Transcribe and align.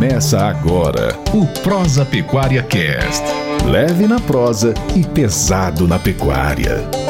Começa 0.00 0.40
agora 0.40 1.14
o 1.34 1.46
Prosa 1.60 2.06
Pecuária 2.06 2.62
Cast. 2.62 3.22
Leve 3.66 4.06
na 4.06 4.18
prosa 4.18 4.72
e 4.96 5.04
pesado 5.04 5.86
na 5.86 5.98
pecuária. 5.98 7.09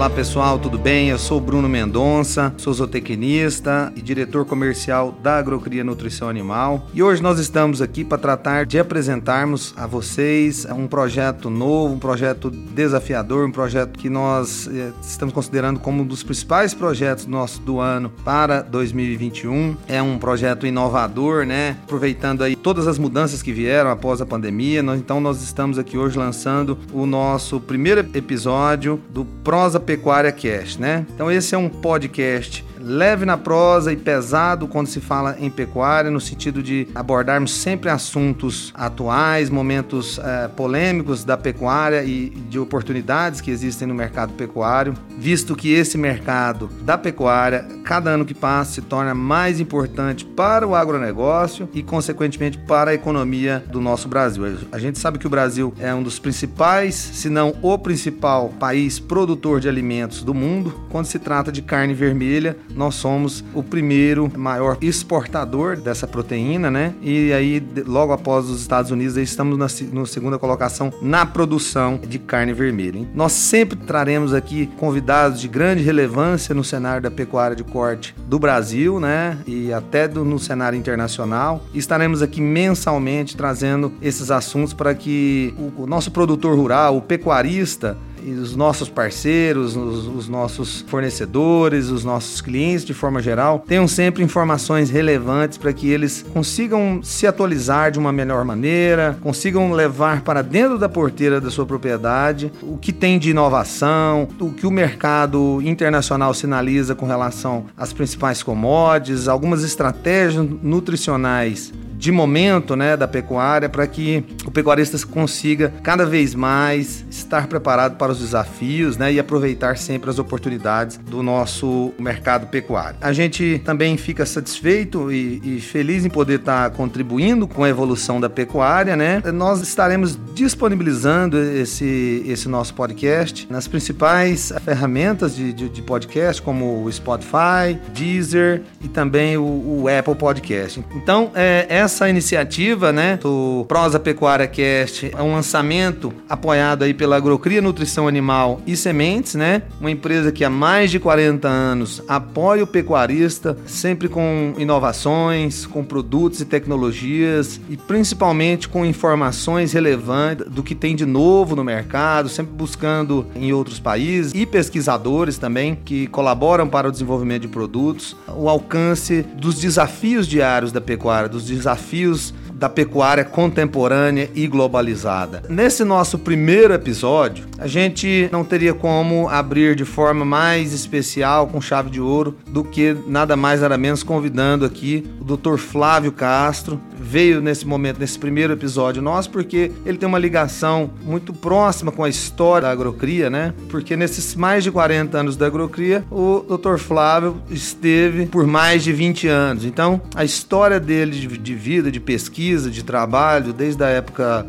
Olá 0.00 0.08
pessoal, 0.08 0.58
tudo 0.58 0.78
bem? 0.78 1.10
Eu 1.10 1.18
sou 1.18 1.38
Bruno 1.38 1.68
Mendonça, 1.68 2.54
sou 2.56 2.72
zootecnista 2.72 3.92
e 3.94 4.00
diretor 4.00 4.46
comercial 4.46 5.12
da 5.22 5.36
Agrocria 5.36 5.84
Nutrição 5.84 6.26
Animal. 6.26 6.88
E 6.94 7.02
hoje 7.02 7.22
nós 7.22 7.38
estamos 7.38 7.82
aqui 7.82 8.02
para 8.02 8.16
tratar 8.16 8.64
de 8.64 8.78
apresentarmos 8.78 9.74
a 9.76 9.86
vocês 9.86 10.64
um 10.64 10.86
projeto 10.86 11.50
novo, 11.50 11.96
um 11.96 11.98
projeto 11.98 12.48
desafiador, 12.48 13.46
um 13.46 13.52
projeto 13.52 13.98
que 13.98 14.08
nós 14.08 14.66
eh, 14.72 14.90
estamos 15.02 15.34
considerando 15.34 15.78
como 15.78 16.02
um 16.02 16.06
dos 16.06 16.22
principais 16.22 16.72
projetos 16.72 17.26
nosso 17.26 17.60
do 17.60 17.78
ano 17.78 18.10
para 18.24 18.62
2021. 18.62 19.76
É 19.86 20.00
um 20.00 20.16
projeto 20.16 20.66
inovador, 20.66 21.44
né? 21.44 21.76
Aproveitando 21.84 22.42
aí 22.42 22.56
todas 22.56 22.88
as 22.88 22.98
mudanças 22.98 23.42
que 23.42 23.52
vieram 23.52 23.90
após 23.90 24.22
a 24.22 24.24
pandemia. 24.24 24.80
Então 24.96 25.20
nós 25.20 25.42
estamos 25.42 25.78
aqui 25.78 25.98
hoje 25.98 26.16
lançando 26.16 26.78
o 26.90 27.04
nosso 27.04 27.60
primeiro 27.60 28.00
episódio 28.14 28.98
do 29.10 29.26
Prosa 29.26 29.89
Pecuária 29.90 30.30
Cast, 30.30 30.80
né? 30.80 31.04
Então 31.12 31.28
esse 31.28 31.52
é 31.52 31.58
um 31.58 31.68
podcast 31.68 32.64
leve 32.82 33.24
na 33.24 33.36
prosa 33.36 33.92
e 33.92 33.96
pesado 33.96 34.66
quando 34.66 34.86
se 34.86 35.00
fala 35.00 35.36
em 35.38 35.50
pecuária, 35.50 36.10
no 36.10 36.20
sentido 36.20 36.62
de 36.62 36.88
abordarmos 36.94 37.52
sempre 37.52 37.90
assuntos 37.90 38.72
atuais, 38.74 39.50
momentos 39.50 40.18
é, 40.18 40.48
polêmicos 40.48 41.24
da 41.24 41.36
pecuária 41.36 42.02
e 42.04 42.30
de 42.30 42.58
oportunidades 42.58 43.40
que 43.40 43.50
existem 43.50 43.86
no 43.86 43.94
mercado 43.94 44.32
pecuário, 44.32 44.94
visto 45.18 45.54
que 45.54 45.72
esse 45.72 45.98
mercado 45.98 46.68
da 46.82 46.96
pecuária, 46.96 47.66
cada 47.84 48.10
ano 48.10 48.24
que 48.24 48.34
passa, 48.34 48.72
se 48.72 48.82
torna 48.82 49.14
mais 49.14 49.60
importante 49.60 50.24
para 50.24 50.66
o 50.66 50.74
agronegócio 50.74 51.68
e, 51.72 51.82
consequentemente, 51.82 52.58
para 52.58 52.92
a 52.92 52.94
economia 52.94 53.64
do 53.70 53.80
nosso 53.80 54.08
Brasil. 54.08 54.58
A 54.72 54.78
gente 54.78 54.98
sabe 54.98 55.18
que 55.18 55.26
o 55.26 55.30
Brasil 55.30 55.74
é 55.78 55.94
um 55.94 56.02
dos 56.02 56.18
principais, 56.18 56.94
se 56.94 57.28
não 57.28 57.54
o 57.62 57.78
principal 57.78 58.48
país 58.58 58.98
produtor 58.98 59.60
de 59.60 59.68
alimentos 59.68 60.22
do 60.22 60.32
mundo 60.32 60.80
quando 60.88 61.06
se 61.06 61.18
trata 61.18 61.50
de 61.50 61.62
carne 61.62 61.94
vermelha 61.94 62.56
nós 62.74 62.94
somos 62.94 63.44
o 63.54 63.62
primeiro 63.62 64.30
maior 64.36 64.76
exportador 64.80 65.76
dessa 65.76 66.06
proteína, 66.06 66.70
né? 66.70 66.94
E 67.02 67.32
aí, 67.32 67.62
logo 67.86 68.12
após 68.12 68.48
os 68.48 68.60
Estados 68.60 68.90
Unidos, 68.90 69.16
estamos 69.16 69.58
na 69.58 69.66
no 69.92 70.06
segunda 70.06 70.38
colocação 70.38 70.92
na 71.00 71.24
produção 71.24 71.98
de 71.98 72.18
carne 72.18 72.52
vermelha. 72.52 72.98
Hein? 72.98 73.08
Nós 73.14 73.32
sempre 73.32 73.76
traremos 73.76 74.34
aqui 74.34 74.66
convidados 74.78 75.40
de 75.40 75.48
grande 75.48 75.82
relevância 75.82 76.54
no 76.54 76.64
cenário 76.64 77.02
da 77.02 77.10
pecuária 77.10 77.56
de 77.56 77.64
corte 77.64 78.14
do 78.26 78.38
Brasil, 78.38 79.00
né? 79.00 79.38
E 79.46 79.72
até 79.72 80.08
do, 80.08 80.24
no 80.24 80.38
cenário 80.38 80.78
internacional. 80.78 81.62
Estaremos 81.74 82.22
aqui 82.22 82.40
mensalmente 82.40 83.36
trazendo 83.36 83.92
esses 84.02 84.30
assuntos 84.30 84.72
para 84.72 84.94
que 84.94 85.54
o, 85.58 85.82
o 85.82 85.86
nosso 85.86 86.10
produtor 86.10 86.56
rural, 86.56 86.96
o 86.96 87.02
pecuarista, 87.02 87.96
os 88.24 88.56
nossos 88.56 88.88
parceiros, 88.88 89.76
os, 89.76 90.06
os, 90.06 90.28
nossos 90.28 90.84
fornecedores, 90.86 91.88
os 91.88 92.04
nossos 92.04 92.40
clientes 92.40 92.84
de 92.84 92.94
forma 92.94 93.20
geral, 93.22 93.64
tenham 93.66 93.86
sempre 93.88 94.22
informações 94.22 94.90
relevantes 94.90 95.58
para 95.58 95.72
que 95.72 95.88
eles 95.88 96.24
consigam 96.32 97.00
se 97.02 97.26
atualizar 97.26 97.90
de 97.90 97.98
uma 97.98 98.12
melhor 98.12 98.44
maneira, 98.44 99.18
consigam 99.20 99.72
levar 99.72 100.22
para 100.22 100.42
dentro 100.42 100.78
da 100.78 100.88
porteira 100.88 101.40
da 101.40 101.50
sua 101.50 101.66
propriedade 101.66 102.52
o 102.62 102.76
que 102.76 102.92
tem 102.92 103.18
de 103.18 103.30
inovação, 103.30 104.28
o 104.38 104.50
que 104.50 104.66
o 104.66 104.70
mercado 104.70 105.60
internacional 105.62 106.34
sinaliza 106.34 106.94
com 106.94 107.06
relação 107.06 107.66
às 107.76 107.92
principais 107.92 108.42
commodities, 108.42 109.28
algumas 109.28 109.64
estratégias 109.64 110.46
nutricionais 110.62 111.72
de 112.00 112.10
momento 112.10 112.74
né, 112.74 112.96
da 112.96 113.06
pecuária 113.06 113.68
para 113.68 113.86
que 113.86 114.24
o 114.46 114.50
pecuarista 114.50 114.96
consiga 115.06 115.70
cada 115.82 116.06
vez 116.06 116.34
mais 116.34 117.04
estar 117.10 117.46
preparado 117.46 117.96
para 117.96 118.10
os 118.10 118.20
desafios 118.20 118.96
né, 118.96 119.12
e 119.12 119.20
aproveitar 119.20 119.76
sempre 119.76 120.08
as 120.08 120.18
oportunidades 120.18 120.96
do 120.96 121.22
nosso 121.22 121.92
mercado 121.98 122.46
pecuário. 122.46 122.96
A 123.02 123.12
gente 123.12 123.60
também 123.66 123.98
fica 123.98 124.24
satisfeito 124.24 125.12
e, 125.12 125.42
e 125.44 125.60
feliz 125.60 126.06
em 126.06 126.08
poder 126.08 126.40
estar 126.40 126.70
contribuindo 126.70 127.46
com 127.46 127.64
a 127.64 127.68
evolução 127.68 128.18
da 128.18 128.30
pecuária. 128.30 128.96
Né? 128.96 129.22
Nós 129.34 129.60
estaremos 129.60 130.18
disponibilizando 130.34 131.38
esse, 131.38 132.24
esse 132.26 132.48
nosso 132.48 132.72
podcast 132.72 133.46
nas 133.50 133.68
principais 133.68 134.50
ferramentas 134.64 135.36
de, 135.36 135.52
de, 135.52 135.68
de 135.68 135.82
podcast, 135.82 136.40
como 136.40 136.82
o 136.82 136.90
Spotify, 136.90 137.78
Deezer 137.92 138.62
e 138.82 138.88
também 138.88 139.36
o, 139.36 139.42
o 139.42 139.84
Apple 139.86 140.14
Podcast. 140.14 140.82
Então, 140.94 141.30
é, 141.34 141.66
essa 141.68 141.89
essa 141.90 142.08
iniciativa, 142.08 142.92
né, 142.92 143.18
do 143.20 143.64
Prosa 143.66 143.98
Pecuária 143.98 144.46
Cast, 144.46 145.10
é 145.12 145.20
um 145.20 145.32
lançamento 145.32 146.12
apoiado 146.28 146.84
aí 146.84 146.94
pela 146.94 147.16
Agrocria 147.16 147.60
Nutrição 147.60 148.06
Animal 148.06 148.60
e 148.64 148.76
Sementes, 148.76 149.34
né? 149.34 149.62
Uma 149.80 149.90
empresa 149.90 150.30
que 150.30 150.44
há 150.44 150.50
mais 150.50 150.92
de 150.92 151.00
40 151.00 151.48
anos 151.48 152.00
apoia 152.06 152.62
o 152.62 152.66
pecuarista, 152.66 153.58
sempre 153.66 154.08
com 154.08 154.54
inovações, 154.56 155.66
com 155.66 155.82
produtos 155.82 156.40
e 156.40 156.44
tecnologias 156.44 157.60
e 157.68 157.76
principalmente 157.76 158.68
com 158.68 158.86
informações 158.86 159.72
relevantes 159.72 160.46
do 160.48 160.62
que 160.62 160.76
tem 160.76 160.94
de 160.94 161.04
novo 161.04 161.56
no 161.56 161.64
mercado, 161.64 162.28
sempre 162.28 162.52
buscando 162.52 163.26
em 163.34 163.52
outros 163.52 163.80
países 163.80 164.32
e 164.32 164.46
pesquisadores 164.46 165.38
também 165.38 165.74
que 165.74 166.06
colaboram 166.06 166.68
para 166.68 166.88
o 166.88 166.92
desenvolvimento 166.92 167.42
de 167.42 167.48
produtos, 167.48 168.16
o 168.28 168.48
alcance 168.48 169.22
dos 169.34 169.58
desafios 169.58 170.28
diários 170.28 170.70
da 170.70 170.80
pecuária, 170.80 171.28
dos 171.28 171.46
desafios 171.46 171.79
desafios 171.80 172.34
da 172.60 172.68
pecuária 172.68 173.24
contemporânea 173.24 174.28
e 174.34 174.46
globalizada. 174.46 175.42
Nesse 175.48 175.82
nosso 175.82 176.18
primeiro 176.18 176.74
episódio, 176.74 177.46
a 177.58 177.66
gente 177.66 178.28
não 178.30 178.44
teria 178.44 178.74
como 178.74 179.30
abrir 179.30 179.74
de 179.74 179.86
forma 179.86 180.26
mais 180.26 180.74
especial, 180.74 181.46
com 181.46 181.58
chave 181.58 181.88
de 181.88 182.02
ouro, 182.02 182.36
do 182.46 182.62
que 182.62 182.94
nada 183.06 183.34
mais 183.34 183.62
nada 183.62 183.78
menos 183.78 184.02
convidando 184.02 184.66
aqui 184.66 185.06
o 185.18 185.24
Dr. 185.24 185.56
Flávio 185.56 186.12
Castro. 186.12 186.78
Veio 186.98 187.40
nesse 187.40 187.66
momento, 187.66 187.98
nesse 187.98 188.18
primeiro 188.18 188.52
episódio 188.52 189.00
nosso, 189.00 189.30
porque 189.30 189.72
ele 189.86 189.96
tem 189.96 190.06
uma 190.06 190.18
ligação 190.18 190.90
muito 191.02 191.32
próxima 191.32 191.90
com 191.90 192.04
a 192.04 192.10
história 192.10 192.68
da 192.68 192.72
agrocria, 192.72 193.30
né? 193.30 193.54
Porque 193.70 193.96
nesses 193.96 194.34
mais 194.34 194.62
de 194.62 194.70
40 194.70 195.16
anos 195.16 195.34
da 195.34 195.46
agrocria, 195.46 196.04
o 196.10 196.40
Dr. 196.40 196.76
Flávio 196.76 197.40
esteve 197.50 198.26
por 198.26 198.46
mais 198.46 198.84
de 198.84 198.92
20 198.92 199.28
anos. 199.28 199.64
Então, 199.64 200.00
a 200.14 200.24
história 200.24 200.78
dele 200.78 201.12
de, 201.12 201.38
de 201.38 201.54
vida, 201.54 201.90
de 201.90 201.98
pesquisa, 201.98 202.49
pesquisa, 202.50 202.70
de 202.70 202.82
trabalho, 202.82 203.52
desde 203.52 203.84
a 203.84 203.88
época 203.88 204.46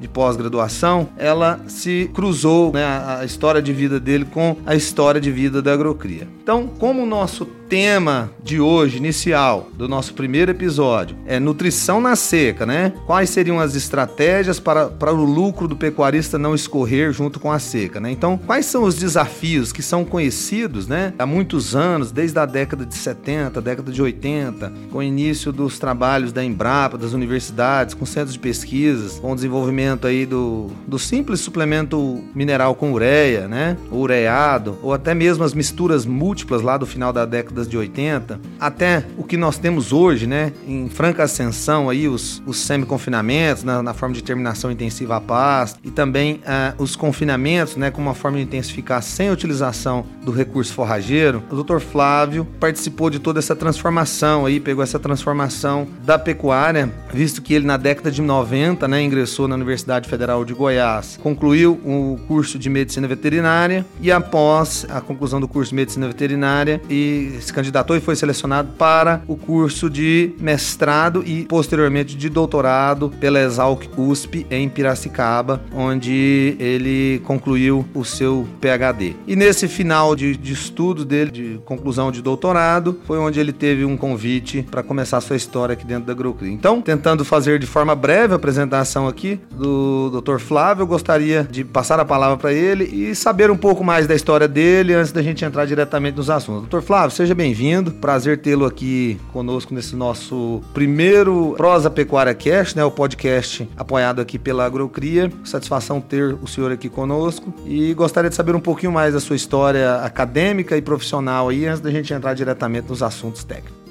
de 0.00 0.08
pós-graduação, 0.08 1.08
ela 1.16 1.60
se 1.68 2.10
cruzou, 2.12 2.72
né, 2.72 2.84
a 2.84 3.24
história 3.24 3.62
de 3.62 3.72
vida 3.72 4.00
dele 4.00 4.24
com 4.24 4.56
a 4.66 4.74
história 4.74 5.20
de 5.20 5.30
vida 5.30 5.62
da 5.62 5.72
agrocria. 5.72 6.26
Então, 6.42 6.66
como 6.66 7.02
o 7.02 7.06
nosso 7.06 7.46
tema 7.72 8.30
de 8.44 8.60
hoje, 8.60 8.98
inicial, 8.98 9.70
do 9.72 9.88
nosso 9.88 10.12
primeiro 10.12 10.50
episódio, 10.50 11.16
é 11.24 11.40
nutrição 11.40 12.02
na 12.02 12.14
seca, 12.14 12.66
né? 12.66 12.92
Quais 13.06 13.30
seriam 13.30 13.58
as 13.58 13.74
estratégias 13.74 14.60
para, 14.60 14.88
para 14.88 15.10
o 15.10 15.24
lucro 15.24 15.66
do 15.66 15.74
pecuarista 15.74 16.36
não 16.36 16.54
escorrer 16.54 17.14
junto 17.14 17.40
com 17.40 17.50
a 17.50 17.58
seca, 17.58 17.98
né? 17.98 18.10
Então, 18.10 18.36
quais 18.36 18.66
são 18.66 18.82
os 18.82 18.96
desafios 18.96 19.72
que 19.72 19.82
são 19.82 20.04
conhecidos, 20.04 20.86
né? 20.86 21.14
Há 21.18 21.24
muitos 21.24 21.74
anos, 21.74 22.12
desde 22.12 22.38
a 22.38 22.44
década 22.44 22.84
de 22.84 22.94
70, 22.94 23.58
década 23.62 23.90
de 23.90 24.02
80, 24.02 24.70
com 24.90 24.98
o 24.98 25.02
início 25.02 25.50
dos 25.50 25.78
trabalhos 25.78 26.30
da 26.30 26.44
Embrapa, 26.44 26.98
das 26.98 27.14
universidades, 27.14 27.94
com 27.94 28.04
centros 28.04 28.34
de 28.34 28.38
pesquisas, 28.38 29.18
com 29.18 29.32
o 29.32 29.34
desenvolvimento 29.34 30.06
aí 30.06 30.26
do, 30.26 30.66
do 30.86 30.98
simples 30.98 31.40
suplemento 31.40 32.22
mineral 32.34 32.74
com 32.74 32.92
ureia, 32.92 33.48
né? 33.48 33.78
O 33.90 33.96
ureado, 33.96 34.76
ou 34.82 34.92
até 34.92 35.14
mesmo 35.14 35.42
as 35.42 35.54
misturas 35.54 36.04
múltiplas 36.04 36.60
lá 36.60 36.76
do 36.76 36.84
final 36.84 37.14
da 37.14 37.24
década 37.24 37.61
décadas 37.62 37.68
de 37.68 37.76
80, 37.76 38.40
até 38.58 39.04
o 39.16 39.24
que 39.24 39.36
nós 39.36 39.58
temos 39.58 39.92
hoje, 39.92 40.26
né, 40.26 40.52
em 40.66 40.88
franca 40.88 41.24
ascensão 41.24 41.88
aí, 41.88 42.08
os, 42.08 42.42
os 42.46 42.58
semi-confinamentos 42.58 43.64
na, 43.64 43.82
na, 43.82 43.94
forma 43.94 44.14
de 44.14 44.22
terminação 44.22 44.70
intensiva 44.70 45.16
a 45.16 45.20
paz 45.20 45.76
e 45.82 45.90
também 45.90 46.36
uh, 46.36 46.82
os 46.82 46.96
confinamentos, 46.96 47.76
né, 47.76 47.90
como 47.90 48.08
uma 48.08 48.14
forma 48.14 48.38
de 48.38 48.44
intensificar 48.44 49.02
sem 49.02 49.30
utilização 49.30 50.04
do 50.24 50.32
recurso 50.32 50.72
forrageiro, 50.72 51.42
o 51.50 51.62
Dr. 51.62 51.78
Flávio 51.78 52.46
participou 52.58 53.10
de 53.10 53.18
toda 53.18 53.38
essa 53.38 53.54
transformação 53.54 54.46
aí, 54.46 54.58
pegou 54.58 54.82
essa 54.82 54.98
transformação 54.98 55.86
da 56.04 56.18
pecuária, 56.18 56.92
visto 57.12 57.42
que 57.42 57.54
ele 57.54 57.66
na 57.66 57.76
década 57.76 58.10
de 58.10 58.22
90, 58.22 58.88
né, 58.88 59.02
ingressou 59.02 59.46
na 59.46 59.54
Universidade 59.54 60.08
Federal 60.08 60.44
de 60.44 60.54
Goiás, 60.54 61.18
concluiu 61.22 61.72
o 61.84 62.18
curso 62.26 62.58
de 62.58 62.68
medicina 62.68 63.06
veterinária 63.06 63.84
e 64.00 64.10
após 64.10 64.86
a 64.88 65.00
conclusão 65.00 65.40
do 65.40 65.48
curso 65.48 65.70
de 65.70 65.76
medicina 65.76 66.06
veterinária 66.06 66.80
e 66.88 67.38
se 67.40 67.51
se 67.52 67.54
candidatou 67.54 67.94
e 67.94 68.00
foi 68.00 68.16
selecionado 68.16 68.70
para 68.78 69.22
o 69.28 69.36
curso 69.36 69.90
de 69.90 70.34
mestrado 70.40 71.22
e 71.24 71.44
posteriormente 71.44 72.16
de 72.16 72.28
doutorado 72.30 73.10
pela 73.20 73.38
Exalc 73.38 73.86
USP 73.96 74.46
em 74.50 74.68
Piracicaba, 74.68 75.60
onde 75.74 76.56
ele 76.58 77.20
concluiu 77.24 77.84
o 77.94 78.04
seu 78.04 78.48
PhD. 78.60 79.14
E 79.26 79.36
nesse 79.36 79.68
final 79.68 80.16
de, 80.16 80.36
de 80.36 80.52
estudo 80.52 81.04
dele, 81.04 81.30
de 81.30 81.60
conclusão 81.64 82.10
de 82.10 82.22
doutorado, 82.22 82.98
foi 83.06 83.18
onde 83.18 83.38
ele 83.38 83.52
teve 83.52 83.84
um 83.84 83.96
convite 83.96 84.66
para 84.70 84.82
começar 84.82 85.18
a 85.18 85.20
sua 85.20 85.36
história 85.36 85.74
aqui 85.74 85.84
dentro 85.84 86.06
da 86.06 86.12
Agrocri. 86.12 86.50
Então, 86.50 86.80
tentando 86.80 87.24
fazer 87.24 87.58
de 87.58 87.66
forma 87.66 87.94
breve 87.94 88.32
a 88.32 88.36
apresentação 88.36 89.06
aqui 89.06 89.38
do 89.50 90.20
Dr. 90.20 90.38
Flávio, 90.38 90.82
eu 90.82 90.86
gostaria 90.86 91.46
de 91.50 91.64
passar 91.64 92.00
a 92.00 92.04
palavra 92.04 92.38
para 92.38 92.52
ele 92.52 92.84
e 92.84 93.14
saber 93.14 93.50
um 93.50 93.56
pouco 93.56 93.84
mais 93.84 94.06
da 94.06 94.14
história 94.14 94.48
dele 94.48 94.94
antes 94.94 95.12
da 95.12 95.22
gente 95.22 95.44
entrar 95.44 95.66
diretamente 95.66 96.16
nos 96.16 96.30
assuntos. 96.30 96.68
Dr. 96.68 96.80
Flávio, 96.80 97.10
seja 97.10 97.34
bem-vindo. 97.42 97.90
Prazer 97.90 98.38
tê-lo 98.38 98.64
aqui 98.64 99.18
conosco 99.32 99.74
nesse 99.74 99.96
nosso 99.96 100.62
primeiro 100.72 101.54
Prosa 101.56 101.90
Pecuária 101.90 102.32
Cast, 102.32 102.76
né, 102.76 102.84
o 102.84 102.90
podcast 102.90 103.68
apoiado 103.76 104.20
aqui 104.20 104.38
pela 104.38 104.64
Agrocria. 104.64 105.28
Satisfação 105.42 106.00
ter 106.00 106.36
o 106.40 106.46
senhor 106.46 106.70
aqui 106.70 106.88
conosco 106.88 107.52
e 107.66 107.92
gostaria 107.94 108.30
de 108.30 108.36
saber 108.36 108.54
um 108.54 108.60
pouquinho 108.60 108.92
mais 108.92 109.12
da 109.12 109.18
sua 109.18 109.34
história 109.34 109.96
acadêmica 109.96 110.76
e 110.76 110.82
profissional 110.82 111.48
aí 111.48 111.66
antes 111.66 111.80
da 111.80 111.90
gente 111.90 112.14
entrar 112.14 112.32
diretamente 112.34 112.88
nos 112.88 113.02
assuntos 113.02 113.42
técnicos. 113.42 113.82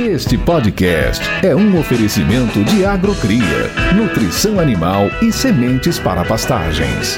Este 0.00 0.36
podcast 0.36 1.22
é 1.44 1.54
um 1.54 1.78
oferecimento 1.78 2.64
de 2.64 2.84
Agrocria, 2.84 3.70
nutrição 3.94 4.58
animal 4.58 5.04
e 5.22 5.30
sementes 5.30 6.00
para 6.00 6.24
pastagens. 6.24 7.16